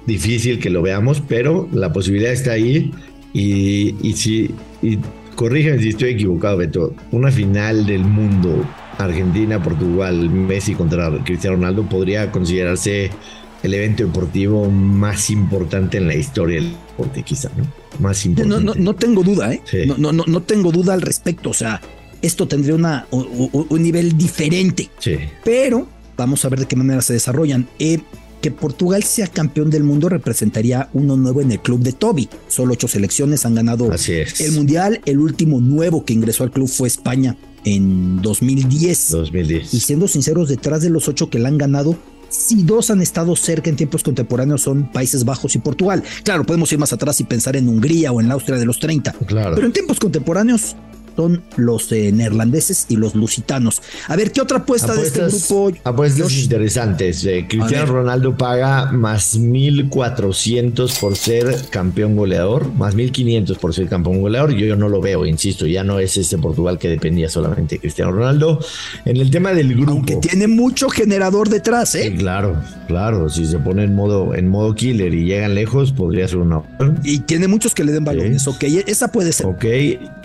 difícil 0.07 0.59
que 0.61 0.70
lo 0.70 0.82
veamos, 0.82 1.22
pero 1.26 1.68
la 1.72 1.93
posibilidad 1.93 2.32
está 2.32 2.53
ahí. 2.53 2.93
Y, 3.32 3.97
y 4.01 4.12
si, 4.12 4.55
y 4.80 4.99
corrígeme 5.35 5.82
si 5.82 5.89
estoy 5.89 6.11
equivocado, 6.11 6.59
Beto, 6.59 6.95
una 7.11 7.32
final 7.32 7.85
del 7.85 8.05
mundo 8.05 8.64
Argentina, 8.99 9.62
Portugal, 9.62 10.30
Messi 10.30 10.74
contra 10.74 11.11
Cristiano 11.24 11.57
Ronaldo 11.57 11.88
podría 11.88 12.30
considerarse 12.30 13.11
el 13.62 13.74
evento 13.74 14.05
deportivo 14.05 14.70
más 14.70 15.30
importante 15.30 15.97
en 15.97 16.07
la 16.07 16.14
historia 16.14 16.61
del 16.61 16.70
deporte, 16.70 17.22
quizá, 17.22 17.51
¿no? 17.57 17.66
Más 17.99 18.26
importante. 18.26 18.64
No, 18.64 18.74
no, 18.74 18.95
tengo 18.95 19.22
duda, 19.22 19.53
¿eh? 19.55 19.62
No, 19.86 20.12
no, 20.12 20.24
no, 20.26 20.42
tengo 20.42 20.70
duda 20.70 20.92
al 20.92 21.01
respecto. 21.01 21.51
O 21.51 21.55
sea, 21.55 21.80
esto 22.20 22.47
tendría 22.47 22.74
una, 22.74 23.07
un, 23.11 23.82
nivel 23.82 24.18
diferente. 24.18 24.90
Sí. 24.99 25.16
Pero 25.45 25.88
vamos 26.16 26.45
a 26.45 26.51
ver 26.51 26.61
de 26.61 26.66
qué 26.66 26.76
manera 26.76 27.01
se 27.01 27.14
desarrollan. 27.14 27.66
Eh, 27.78 28.01
que 28.42 28.51
Portugal 28.51 29.03
sea 29.03 29.26
campeón 29.26 29.70
del 29.70 29.84
mundo 29.84 30.11
representaría 30.11 30.90
uno 30.92 31.16
nuevo 31.16 31.40
en 31.40 31.51
el 31.51 31.61
club 31.61 31.80
de 31.80 31.92
Toby. 31.92 32.28
Solo 32.49 32.74
ocho 32.74 32.88
selecciones 32.88 33.47
han 33.47 33.55
ganado 33.55 33.90
el 33.90 34.53
mundial. 34.53 35.01
El 35.07 35.18
último 35.18 35.62
nuevo 35.62 36.05
que 36.05 36.12
ingresó 36.12 36.45
al 36.45 36.51
club 36.51 36.68
fue 36.68 36.88
España 36.88 37.38
en 37.64 38.22
2010. 38.22 39.10
2010. 39.10 39.74
Y 39.74 39.80
siendo 39.80 40.08
sinceros, 40.08 40.48
detrás 40.48 40.82
de 40.82 40.90
los 40.90 41.08
ocho 41.08 41.30
que 41.30 41.38
la 41.38 41.48
han 41.48 41.58
ganado, 41.58 41.96
si 42.28 42.62
dos 42.62 42.90
han 42.90 43.00
estado 43.00 43.36
cerca 43.36 43.70
en 43.70 43.76
tiempos 43.76 44.02
contemporáneos 44.02 44.62
son 44.62 44.90
Países 44.90 45.24
Bajos 45.24 45.54
y 45.54 45.58
Portugal. 45.58 46.02
Claro, 46.24 46.44
podemos 46.44 46.72
ir 46.72 46.78
más 46.78 46.92
atrás 46.92 47.20
y 47.20 47.24
pensar 47.24 47.56
en 47.56 47.68
Hungría 47.68 48.12
o 48.12 48.20
en 48.20 48.28
la 48.28 48.34
Austria 48.34 48.58
de 48.58 48.66
los 48.66 48.80
30. 48.80 49.12
Claro. 49.26 49.54
Pero 49.54 49.66
en 49.66 49.72
tiempos 49.72 50.00
contemporáneos, 50.00 50.76
son 51.16 51.42
los 51.56 51.90
eh, 51.92 52.12
neerlandeses 52.12 52.86
y 52.88 52.96
los 52.96 53.14
lusitanos. 53.14 53.82
A 54.08 54.16
ver, 54.16 54.32
¿qué 54.32 54.40
otra 54.40 54.58
apuesta 54.58 54.94
de 54.94 55.02
este 55.02 55.26
grupo? 55.26 55.72
Apuestas 55.84 56.32
interesantes. 56.32 57.24
Eh, 57.24 57.46
Cristiano 57.48 57.86
Ronaldo 57.86 58.36
paga 58.36 58.92
más 58.92 59.38
1.400 59.38 60.98
por 60.98 61.16
ser 61.16 61.56
campeón 61.70 62.16
goleador, 62.16 62.72
más 62.74 62.94
1.500 62.94 63.56
por 63.58 63.74
ser 63.74 63.88
campeón 63.88 64.20
goleador. 64.20 64.52
Yo, 64.52 64.66
yo 64.66 64.76
no 64.76 64.88
lo 64.88 65.00
veo, 65.00 65.26
insisto, 65.26 65.66
ya 65.66 65.84
no 65.84 65.98
es 65.98 66.16
este 66.16 66.38
Portugal 66.38 66.78
que 66.78 66.88
dependía 66.88 67.28
solamente 67.28 67.76
de 67.76 67.80
Cristiano 67.80 68.12
Ronaldo. 68.12 68.60
En 69.04 69.16
el 69.16 69.30
tema 69.30 69.52
del 69.52 69.74
grupo. 69.74 69.92
Aunque 69.92 70.16
tiene 70.16 70.46
mucho 70.46 70.88
generador 70.88 71.48
detrás, 71.48 71.94
¿eh? 71.94 72.14
claro, 72.16 72.56
claro. 72.86 73.28
Si 73.28 73.46
se 73.46 73.58
pone 73.58 73.84
en 73.84 73.94
modo, 73.94 74.34
en 74.34 74.48
modo 74.48 74.74
killer 74.74 75.12
y 75.14 75.24
llegan 75.24 75.54
lejos, 75.54 75.92
podría 75.92 76.26
ser 76.28 76.38
una. 76.38 76.62
Y 77.02 77.20
tiene 77.20 77.48
muchos 77.48 77.74
que 77.74 77.84
le 77.84 77.92
den 77.92 78.04
balones, 78.04 78.46
ok. 78.46 78.64
Esa 78.86 79.08
puede 79.08 79.32
ser. 79.32 79.46
Ok, 79.46 79.64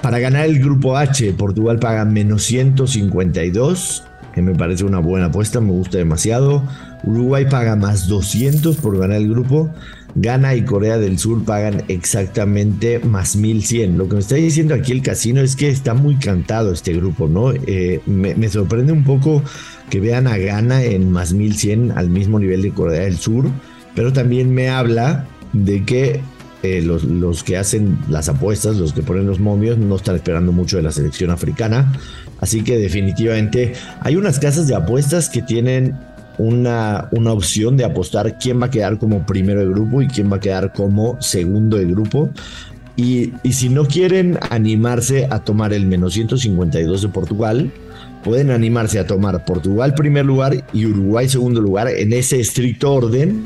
para 0.01 0.19
ganar 0.19 0.45
el 0.45 0.59
grupo 0.59 0.78
grupo 0.79 0.95
H, 0.95 1.33
Portugal 1.33 1.77
paga 1.77 2.05
menos 2.05 2.43
152, 2.43 4.05
que 4.33 4.41
me 4.41 4.55
parece 4.55 4.85
una 4.85 4.99
buena 4.99 5.25
apuesta, 5.25 5.59
me 5.59 5.73
gusta 5.73 5.97
demasiado. 5.97 6.63
Uruguay 7.03 7.47
paga 7.49 7.75
más 7.75 8.07
200 8.07 8.77
por 8.77 8.97
ganar 8.97 9.17
el 9.17 9.27
grupo. 9.27 9.69
Ghana 10.15 10.55
y 10.55 10.63
Corea 10.63 10.97
del 10.97 11.19
Sur 11.19 11.43
pagan 11.43 11.83
exactamente 11.89 12.99
más 12.99 13.35
1100. 13.35 13.97
Lo 13.97 14.07
que 14.07 14.13
me 14.13 14.21
está 14.21 14.35
diciendo 14.35 14.73
aquí 14.73 14.93
el 14.93 15.01
casino 15.01 15.41
es 15.41 15.57
que 15.57 15.67
está 15.67 15.93
muy 15.93 16.15
cantado 16.15 16.71
este 16.71 16.93
grupo, 16.93 17.27
¿no? 17.27 17.51
Eh, 17.51 17.99
me, 18.05 18.33
me, 18.35 18.47
sorprende 18.47 18.93
un 18.93 19.03
poco 19.03 19.43
que 19.89 19.99
vean 19.99 20.27
a 20.27 20.37
Ghana 20.37 20.81
en 20.81 21.11
más 21.11 21.33
1100 21.33 21.91
al 21.97 22.09
mismo 22.09 22.39
nivel 22.39 22.61
de 22.61 22.71
Corea 22.71 23.01
del 23.01 23.17
Sur, 23.17 23.49
pero 23.95 24.13
también 24.13 24.53
me 24.53 24.69
habla 24.69 25.27
de 25.51 25.83
que 25.83 26.21
eh, 26.61 26.81
los, 26.81 27.43
que 27.43 27.57
hacen 27.57 27.97
las 28.09 28.27
apuestas, 28.27 28.75
los 28.75 28.91
que 28.91 29.01
ponen 29.01 29.25
los 29.25 29.39
momios, 29.39 29.77
no 29.77 29.95
están 29.95 30.15
esperando 30.15 30.51
mucho 30.51 30.77
de 30.77 30.83
la 30.83 30.91
selección 30.91 31.31
africana. 31.31 31.93
Así 32.41 32.63
que 32.63 32.77
definitivamente 32.77 33.73
hay 34.01 34.15
unas 34.17 34.39
casas 34.39 34.67
de 34.67 34.75
apuestas 34.75 35.29
que 35.29 35.41
tienen 35.41 35.97
una, 36.37 37.07
una 37.11 37.31
opción 37.31 37.77
de 37.77 37.85
apostar 37.85 38.37
quién 38.39 38.61
va 38.61 38.65
a 38.65 38.71
quedar 38.71 38.97
como 38.97 39.25
primero 39.25 39.61
de 39.61 39.67
grupo 39.67 40.01
y 40.01 40.07
quién 40.07 40.31
va 40.31 40.37
a 40.37 40.39
quedar 40.39 40.73
como 40.73 41.21
segundo 41.21 41.77
de 41.77 41.85
grupo. 41.85 42.29
Y, 42.97 43.33
y 43.43 43.53
si 43.53 43.69
no 43.69 43.85
quieren 43.85 44.37
animarse 44.49 45.27
a 45.29 45.39
tomar 45.39 45.71
el 45.71 45.85
menos 45.85 46.13
152 46.13 47.01
de 47.01 47.07
Portugal, 47.07 47.71
pueden 48.23 48.51
animarse 48.51 48.99
a 48.99 49.07
tomar 49.07 49.45
Portugal 49.45 49.93
primer 49.93 50.25
lugar 50.25 50.65
y 50.73 50.85
Uruguay 50.85 51.29
segundo 51.29 51.61
lugar 51.61 51.87
en 51.87 52.11
ese 52.11 52.39
estricto 52.39 52.93
orden 52.93 53.45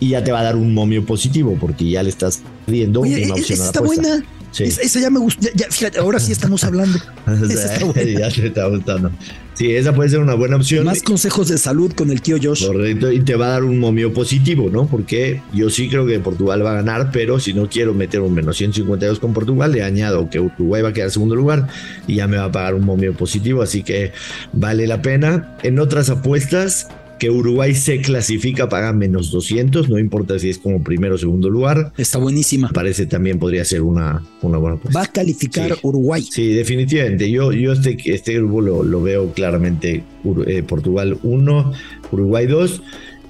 y 0.00 0.10
ya 0.10 0.24
te 0.24 0.32
va 0.32 0.40
a 0.40 0.44
dar 0.44 0.56
un 0.56 0.74
momio 0.74 1.04
positivo 1.04 1.56
porque 1.60 1.88
ya 1.88 2.02
le 2.02 2.08
estás 2.08 2.42
viendo 2.66 3.00
una 3.00 3.14
Oye, 3.14 3.30
opción 3.30 3.44
esa 3.44 3.54
a 3.54 3.58
la 3.58 3.64
está 3.66 3.80
buena. 3.80 4.24
Sí. 4.50 4.62
Esa, 4.64 5.00
ya 5.00 5.10
me 5.10 5.18
gusta. 5.18 5.40
ya- 5.42 5.50
ya, 5.56 5.66
fíjate, 5.68 5.98
ahora 5.98 6.20
sí 6.20 6.30
estamos 6.30 6.62
hablando. 6.62 6.96
Esa 7.50 7.74
está 7.74 7.84
buena. 7.92 8.20
ya 8.20 8.30
te 8.30 8.46
está 8.46 8.66
gustando. 8.68 9.10
Sí, 9.54 9.70
esa 9.72 9.92
puede 9.94 10.08
ser 10.10 10.18
una 10.20 10.34
buena 10.34 10.56
opción. 10.56 10.84
Más 10.84 11.02
consejos 11.02 11.48
de 11.48 11.58
salud 11.58 11.92
con 11.92 12.10
el 12.10 12.20
tío 12.22 12.36
Josh. 12.42 12.66
Correcto, 12.66 13.10
y 13.12 13.20
te 13.20 13.36
va 13.36 13.46
a 13.46 13.48
dar 13.50 13.64
un 13.64 13.78
momio 13.78 14.12
positivo, 14.12 14.68
¿no? 14.70 14.86
Porque 14.86 15.42
yo 15.52 15.70
sí 15.70 15.88
creo 15.88 16.06
que 16.06 16.18
Portugal 16.20 16.64
va 16.66 16.72
a 16.72 16.74
ganar, 16.74 17.10
pero 17.12 17.38
si 17.38 17.52
no 17.52 17.68
quiero 17.68 17.94
meter 17.94 18.20
un 18.20 18.34
menos 18.34 18.56
152 18.56 19.20
con 19.20 19.32
Portugal, 19.32 19.70
le 19.72 19.82
añado 19.84 20.28
que 20.28 20.40
Uruguay 20.40 20.82
va 20.82 20.88
a 20.88 20.92
quedar 20.92 21.06
en 21.06 21.12
segundo 21.12 21.36
lugar 21.36 21.68
y 22.08 22.16
ya 22.16 22.26
me 22.26 22.36
va 22.36 22.44
a 22.46 22.52
pagar 22.52 22.74
un 22.74 22.84
momio 22.84 23.12
positivo, 23.14 23.62
así 23.62 23.84
que 23.84 24.12
vale 24.52 24.88
la 24.88 25.02
pena. 25.02 25.56
En 25.62 25.78
otras 25.78 26.10
apuestas, 26.10 26.88
que 27.18 27.30
Uruguay 27.30 27.74
se 27.74 28.00
clasifica, 28.00 28.68
paga 28.68 28.92
menos 28.92 29.30
200, 29.30 29.88
no 29.88 29.98
importa 29.98 30.38
si 30.38 30.50
es 30.50 30.58
como 30.58 30.82
primero 30.82 31.14
o 31.14 31.18
segundo 31.18 31.48
lugar. 31.48 31.92
Está 31.96 32.18
buenísima. 32.18 32.68
Parece 32.70 33.06
también 33.06 33.38
podría 33.38 33.64
ser 33.64 33.82
una, 33.82 34.22
una 34.42 34.58
buena 34.58 34.76
apuesta. 34.76 34.98
Va 34.98 35.04
a 35.04 35.08
calificar 35.08 35.72
Sí. 35.74 35.78
Uruguay. 35.82 36.22
Sí, 36.22 36.48
definitivamente. 36.52 37.30
Yo, 37.30 37.52
yo 37.52 37.72
este, 37.72 37.96
este 38.06 38.34
grupo 38.34 38.60
lo, 38.60 38.82
lo 38.82 39.00
veo 39.02 39.32
claramente. 39.32 40.02
Ur- 40.24 40.44
eh, 40.48 40.62
Portugal 40.62 41.18
1, 41.22 41.72
Uruguay 42.12 42.46
2. 42.46 42.82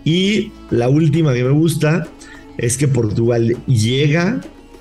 Y 0.04 0.50
la 0.70 0.88
última 0.88 1.32
que 1.34 1.44
me 1.44 1.50
gusta 1.50 2.06
es 2.58 2.76
que 2.76 2.88
Portugal 2.88 3.56
llega 3.66 4.40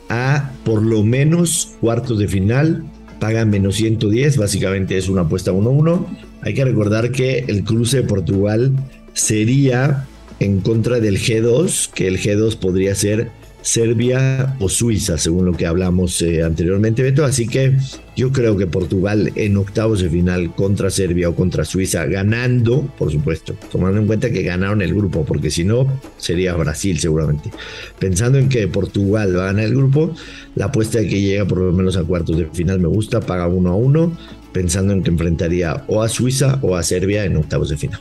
a 0.10 0.52
por 0.64 0.82
lo 0.82 1.04
menos 1.04 1.76
cuartos 1.82 2.20
de 2.20 2.28
final. 2.28 2.84
Pagan 3.20 3.50
menos 3.50 3.76
110, 3.76 4.38
básicamente 4.38 4.98
es 4.98 5.08
una 5.08 5.22
apuesta 5.22 5.52
1-1. 5.54 6.06
Hay 6.44 6.54
que 6.54 6.66
recordar 6.66 7.12
que 7.12 7.46
el 7.48 7.64
cruce 7.64 7.98
de 7.98 8.04
Portugal 8.04 8.72
sería 9.14 10.06
en 10.40 10.60
contra 10.60 11.00
del 11.00 11.18
G2, 11.18 11.90
que 11.92 12.08
el 12.08 12.20
G2 12.20 12.58
podría 12.58 12.96
ser 12.96 13.32
Serbia 13.64 14.58
o 14.60 14.68
Suiza, 14.68 15.18
según 15.18 15.46
lo 15.46 15.54
que 15.54 15.66
hablamos 15.66 16.22
eh, 16.22 16.44
anteriormente, 16.44 17.02
Beto. 17.02 17.24
Así 17.24 17.48
que 17.48 17.78
yo 18.16 18.34
creo 18.34 18.58
que 18.58 18.68
Portugal 18.68 19.32
en 19.36 19.56
octavos 19.56 20.02
de 20.02 20.10
final 20.10 20.54
contra 20.54 20.90
Serbia 20.90 21.30
o 21.30 21.36
contra 21.36 21.64
Suiza, 21.64 22.06
ganando, 22.06 22.82
por 22.98 23.10
supuesto, 23.10 23.56
tomando 23.72 24.02
en 24.02 24.08
cuenta 24.08 24.30
que 24.30 24.44
ganaron 24.44 24.82
el 24.82 24.94
grupo, 24.94 25.24
porque 25.24 25.50
si 25.50 25.64
no, 25.64 25.88
sería 26.18 26.54
Brasil 26.56 27.00
seguramente. 27.00 27.52
Pensando 28.00 28.38
en 28.38 28.50
que 28.50 28.68
Portugal 28.68 29.36
va 29.38 29.44
a 29.44 29.46
ganar 29.48 29.64
el 29.64 29.76
grupo, 29.76 30.14
la 30.56 30.66
apuesta 30.66 31.00
de 31.00 31.08
que 31.08 31.22
llega 31.22 31.46
por 31.46 31.60
lo 31.60 31.72
menos 31.72 31.96
a 31.96 32.04
cuartos 32.04 32.38
de 32.38 32.48
final 32.48 32.82
me 32.82 32.90
gusta, 32.90 33.22
paga 33.22 33.48
uno 33.48 33.72
a 33.72 33.76
uno, 33.76 34.12
pensando 34.54 34.94
en 34.94 35.04
que 35.04 35.10
enfrentaría 35.10 35.84
o 35.88 36.02
a 36.02 36.08
Suiza 36.08 36.60
o 36.62 36.76
a 36.76 36.84
Serbia 36.84 37.26
en 37.26 37.36
octavos 37.36 37.70
de 37.70 37.78
final. 37.78 38.00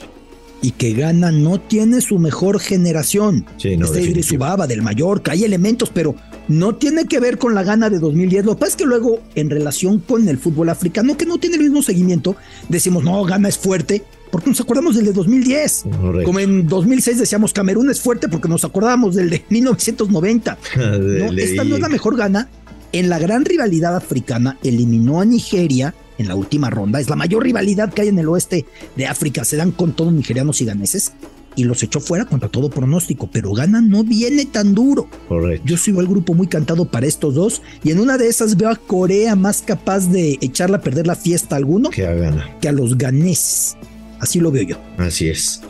Y 0.60 0.70
que 0.70 0.92
gana 0.92 1.32
no 1.32 1.58
tiene 1.58 2.00
su 2.00 2.20
mejor 2.20 2.60
generación. 2.60 3.44
Sí, 3.56 3.76
no, 3.76 3.86
este 3.86 3.98
Idris 3.98 4.14
definitivo. 4.14 4.44
Ubaba 4.44 4.66
del 4.68 4.82
Mallorca, 4.82 5.32
hay 5.32 5.42
elementos, 5.42 5.90
pero 5.92 6.14
no 6.46 6.76
tiene 6.76 7.06
que 7.06 7.18
ver 7.18 7.38
con 7.38 7.54
la 7.54 7.64
gana 7.64 7.90
de 7.90 7.98
2010. 7.98 8.44
Lo 8.44 8.54
que 8.54 8.60
pasa 8.60 8.70
es 8.70 8.76
que 8.76 8.84
luego, 8.84 9.20
en 9.34 9.50
relación 9.50 9.98
con 9.98 10.28
el 10.28 10.38
fútbol 10.38 10.68
africano, 10.68 11.16
que 11.16 11.26
no 11.26 11.38
tiene 11.38 11.56
el 11.56 11.62
mismo 11.62 11.82
seguimiento, 11.82 12.36
decimos, 12.68 13.02
no, 13.02 13.24
Gana 13.24 13.48
es 13.48 13.58
fuerte, 13.58 14.04
porque 14.30 14.50
nos 14.50 14.60
acordamos 14.60 14.94
del 14.94 15.06
de 15.06 15.12
2010. 15.12 15.84
Correcto. 16.00 16.26
Como 16.26 16.38
en 16.38 16.68
2006 16.68 17.18
decíamos, 17.18 17.52
Camerún 17.52 17.90
es 17.90 18.00
fuerte 18.00 18.28
porque 18.28 18.48
nos 18.48 18.64
acordábamos 18.64 19.14
del 19.14 19.30
de 19.30 19.44
1990. 19.48 20.58
No, 20.76 21.32
Le 21.32 21.42
esta 21.42 21.64
no 21.64 21.74
es 21.74 21.80
la 21.80 21.88
mejor 21.88 22.16
gana. 22.16 22.48
En 22.92 23.08
la 23.08 23.18
gran 23.18 23.44
rivalidad 23.44 23.96
africana, 23.96 24.58
eliminó 24.62 25.20
a 25.20 25.24
Nigeria 25.24 25.94
en 26.22 26.28
la 26.28 26.34
última 26.36 26.70
ronda. 26.70 27.00
Es 27.00 27.10
la 27.10 27.16
mayor 27.16 27.42
rivalidad 27.44 27.92
que 27.92 28.02
hay 28.02 28.08
en 28.08 28.18
el 28.18 28.28
oeste 28.28 28.64
de 28.96 29.06
África. 29.06 29.44
Se 29.44 29.56
dan 29.56 29.70
con 29.72 29.92
todos 29.92 30.12
nigerianos 30.12 30.60
y 30.60 30.64
ganeses 30.64 31.12
y 31.54 31.64
los 31.64 31.82
echó 31.82 32.00
fuera 32.00 32.24
contra 32.24 32.48
todo 32.48 32.70
pronóstico. 32.70 33.28
Pero 33.30 33.52
Gana 33.52 33.80
no 33.82 34.04
viene 34.04 34.46
tan 34.46 34.74
duro. 34.74 35.08
Correcto. 35.28 35.66
Yo 35.66 35.76
sigo 35.76 36.00
el 36.00 36.06
grupo 36.06 36.32
muy 36.34 36.46
cantado 36.46 36.86
para 36.86 37.06
estos 37.06 37.34
dos 37.34 37.60
y 37.84 37.90
en 37.90 38.00
una 38.00 38.16
de 38.16 38.28
esas 38.28 38.56
veo 38.56 38.70
a 38.70 38.76
Corea 38.76 39.36
más 39.36 39.60
capaz 39.60 40.08
de 40.10 40.38
echarla 40.40 40.78
a 40.78 40.80
perder 40.80 41.06
la 41.06 41.14
fiesta 41.16 41.56
a 41.56 41.58
alguno 41.58 41.90
Que 41.90 42.02
gana. 42.02 42.56
que 42.60 42.68
a 42.68 42.72
los 42.72 42.96
ganeses. 42.96 43.76
Así 44.18 44.38
lo 44.40 44.50
veo 44.50 44.62
yo. 44.62 44.76
Así 44.98 45.28
es. 45.28 45.60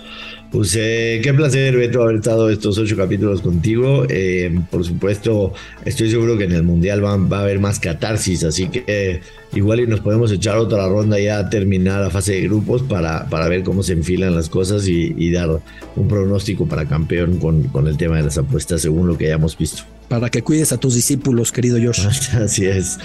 Pues 0.52 0.76
eh, 0.78 1.22
qué 1.24 1.32
placer, 1.32 1.74
Beto, 1.74 2.02
haber 2.02 2.16
estado 2.16 2.50
estos 2.50 2.76
ocho 2.76 2.94
capítulos 2.94 3.40
contigo. 3.40 4.04
Eh, 4.10 4.54
por 4.70 4.84
supuesto, 4.84 5.54
estoy 5.82 6.10
seguro 6.10 6.36
que 6.36 6.44
en 6.44 6.52
el 6.52 6.62
Mundial 6.62 7.02
va, 7.02 7.16
va 7.16 7.38
a 7.38 7.42
haber 7.44 7.58
más 7.58 7.80
catarsis, 7.80 8.44
así 8.44 8.68
que 8.68 8.84
eh, 8.86 9.22
igual 9.54 9.80
y 9.80 9.86
nos 9.86 10.00
podemos 10.00 10.30
echar 10.30 10.58
otra 10.58 10.86
ronda 10.86 11.18
ya 11.18 11.38
a 11.38 11.48
terminar 11.48 12.02
la 12.02 12.10
fase 12.10 12.34
de 12.34 12.42
grupos 12.42 12.82
para, 12.82 13.30
para 13.30 13.48
ver 13.48 13.62
cómo 13.62 13.82
se 13.82 13.94
enfilan 13.94 14.34
las 14.34 14.50
cosas 14.50 14.86
y, 14.86 15.14
y 15.16 15.32
dar 15.32 15.48
un 15.96 16.08
pronóstico 16.08 16.66
para 16.66 16.84
campeón 16.84 17.38
con, 17.38 17.62
con 17.68 17.88
el 17.88 17.96
tema 17.96 18.18
de 18.18 18.24
las 18.24 18.36
apuestas 18.36 18.82
según 18.82 19.06
lo 19.06 19.16
que 19.16 19.28
hayamos 19.28 19.56
visto. 19.56 19.84
Para 20.08 20.28
que 20.28 20.42
cuides 20.42 20.70
a 20.72 20.76
tus 20.76 20.94
discípulos, 20.94 21.50
querido 21.50 21.78
Josh. 21.82 22.06
Así 22.36 22.66
es. 22.66 22.98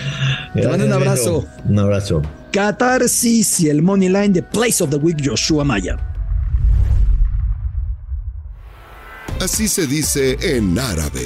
Te 0.53 0.67
mando 0.67 0.85
un 0.85 0.91
abrazo. 0.91 1.43
Beto. 1.43 1.69
Un 1.69 1.79
abrazo. 1.79 2.21
Catarsis 2.51 3.61
y 3.61 3.69
el 3.69 3.81
Money 3.81 4.09
Line 4.09 4.29
de 4.29 4.43
Place 4.43 4.83
of 4.83 4.89
the 4.89 4.97
Week, 4.97 5.17
Joshua 5.23 5.63
Maya. 5.63 5.97
Así 9.47 9.69
se 9.69 9.87
dice 9.87 10.37
en 10.41 10.77
árabe. 10.77 11.25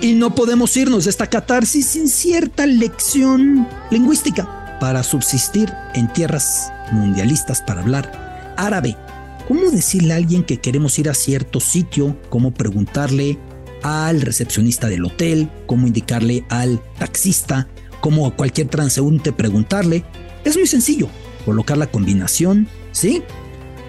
Y 0.00 0.12
no 0.12 0.32
podemos 0.32 0.76
irnos 0.76 1.04
de 1.04 1.10
esta 1.10 1.26
catarsis 1.26 1.86
sin 1.86 2.06
cierta 2.06 2.66
lección 2.66 3.66
lingüística 3.90 4.78
para 4.78 5.02
subsistir 5.02 5.72
en 5.96 6.06
tierras 6.12 6.70
mundialistas 6.92 7.62
para 7.62 7.80
hablar 7.80 8.54
árabe. 8.56 8.96
¿Cómo 9.48 9.72
decirle 9.72 10.12
a 10.12 10.18
alguien 10.18 10.44
que 10.44 10.60
queremos 10.60 10.96
ir 11.00 11.10
a 11.10 11.14
cierto 11.14 11.58
sitio? 11.58 12.16
¿Cómo 12.30 12.54
preguntarle 12.54 13.36
al 13.82 14.20
recepcionista 14.20 14.86
del 14.86 15.04
hotel? 15.04 15.50
¿Cómo 15.66 15.88
indicarle 15.88 16.44
al 16.48 16.80
taxista? 16.96 17.66
¿Cómo 18.00 18.28
a 18.28 18.36
cualquier 18.36 18.68
transeúnte 18.68 19.32
preguntarle? 19.32 20.04
Es 20.44 20.56
muy 20.56 20.68
sencillo. 20.68 21.08
Colocar 21.44 21.76
la 21.76 21.88
combinación, 21.88 22.68
¿sí? 22.92 23.24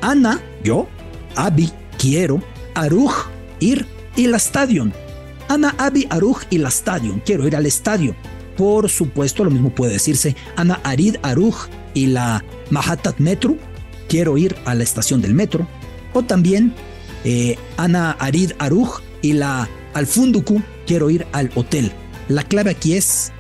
Ana, 0.02 0.42
yo, 0.64 0.88
Abi, 1.36 1.72
quiero, 1.98 2.42
Aruj, 2.74 3.28
ir, 3.60 3.86
y 4.16 4.28
la 4.28 4.38
stadion. 4.38 4.94
Ana 5.48 5.76
Abi 5.78 6.08
Aruj 6.10 6.44
y 6.50 6.58
la 6.58 6.70
Stadion. 6.70 7.22
Quiero 7.26 7.48
ir 7.48 7.56
al 7.56 7.66
estadio. 7.66 8.16
Por 8.58 8.90
supuesto, 8.90 9.44
lo 9.44 9.52
mismo 9.52 9.70
puede 9.70 9.94
decirse 9.94 10.36
Ana 10.56 10.80
Arid 10.84 11.18
Aruj 11.22 11.68
y 11.94 12.08
la 12.08 12.44
Mahatat 12.70 13.20
Metro. 13.20 13.58
Quiero 14.08 14.38
ir 14.38 14.56
a 14.66 14.74
la 14.76 14.84
estación 14.84 15.22
del 15.22 15.34
metro. 15.34 15.68
O 16.14 16.24
también 16.24 16.74
eh, 17.24 17.58
Ana 17.78 18.12
Arid 18.12 18.52
Aruj 18.60 19.02
y 19.22 19.34
la 19.34 19.70
Alfunduku. 19.94 20.62
Quiero 20.88 21.10
ir 21.10 21.28
al 21.32 21.52
hotel. 21.56 21.92
La 22.28 22.44
clave 22.44 22.72
aquí 22.72 22.94
es 22.94 23.32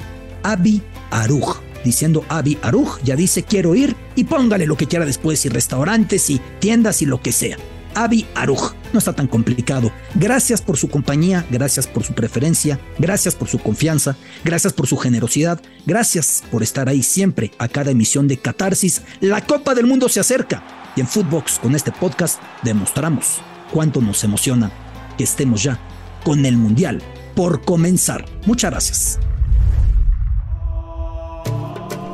Abi 0.43 0.81
Aruj. 1.11 1.57
Diciendo 1.83 2.25
Abi 2.29 2.57
Aruj, 2.63 2.99
ya 3.03 3.15
dice 3.15 3.43
quiero 3.43 3.75
ir 3.75 3.95
y 4.15 4.23
póngale 4.23 4.65
lo 4.65 4.75
que 4.75 4.87
quiera 4.87 5.05
después, 5.05 5.45
y 5.45 5.49
restaurantes 5.49 6.31
y 6.31 6.41
tiendas 6.59 7.03
y 7.03 7.05
lo 7.05 7.21
que 7.21 7.31
sea. 7.31 7.57
Avi 7.95 8.25
Aruj. 8.35 8.73
No 8.93 8.99
está 8.99 9.13
tan 9.13 9.27
complicado. 9.27 9.91
Gracias 10.13 10.61
por 10.61 10.77
su 10.77 10.89
compañía, 10.89 11.45
gracias 11.49 11.87
por 11.87 12.03
su 12.03 12.13
preferencia, 12.13 12.79
gracias 12.99 13.35
por 13.35 13.47
su 13.47 13.59
confianza, 13.59 14.15
gracias 14.43 14.73
por 14.73 14.87
su 14.87 14.97
generosidad, 14.97 15.59
gracias 15.85 16.43
por 16.51 16.63
estar 16.63 16.87
ahí 16.87 17.03
siempre 17.03 17.51
a 17.57 17.67
cada 17.67 17.91
emisión 17.91 18.27
de 18.27 18.37
Catarsis. 18.37 19.01
La 19.21 19.41
Copa 19.41 19.73
del 19.75 19.87
Mundo 19.87 20.09
se 20.09 20.19
acerca 20.19 20.63
y 20.95 21.01
en 21.01 21.07
Footbox 21.07 21.59
con 21.59 21.75
este 21.75 21.91
podcast 21.91 22.41
demostramos 22.63 23.41
cuánto 23.71 24.01
nos 24.01 24.23
emociona 24.23 24.71
que 25.17 25.23
estemos 25.23 25.63
ya 25.63 25.79
con 26.23 26.45
el 26.45 26.57
Mundial 26.57 27.01
por 27.35 27.63
comenzar. 27.63 28.25
Muchas 28.45 28.71
gracias. 28.71 29.19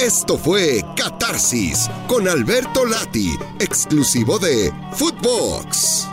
Esto 0.01 0.35
fue 0.35 0.83
Catarsis 0.95 1.87
con 2.07 2.27
Alberto 2.27 2.85
Lati, 2.85 3.37
exclusivo 3.59 4.39
de 4.39 4.73
Footbox. 4.93 6.07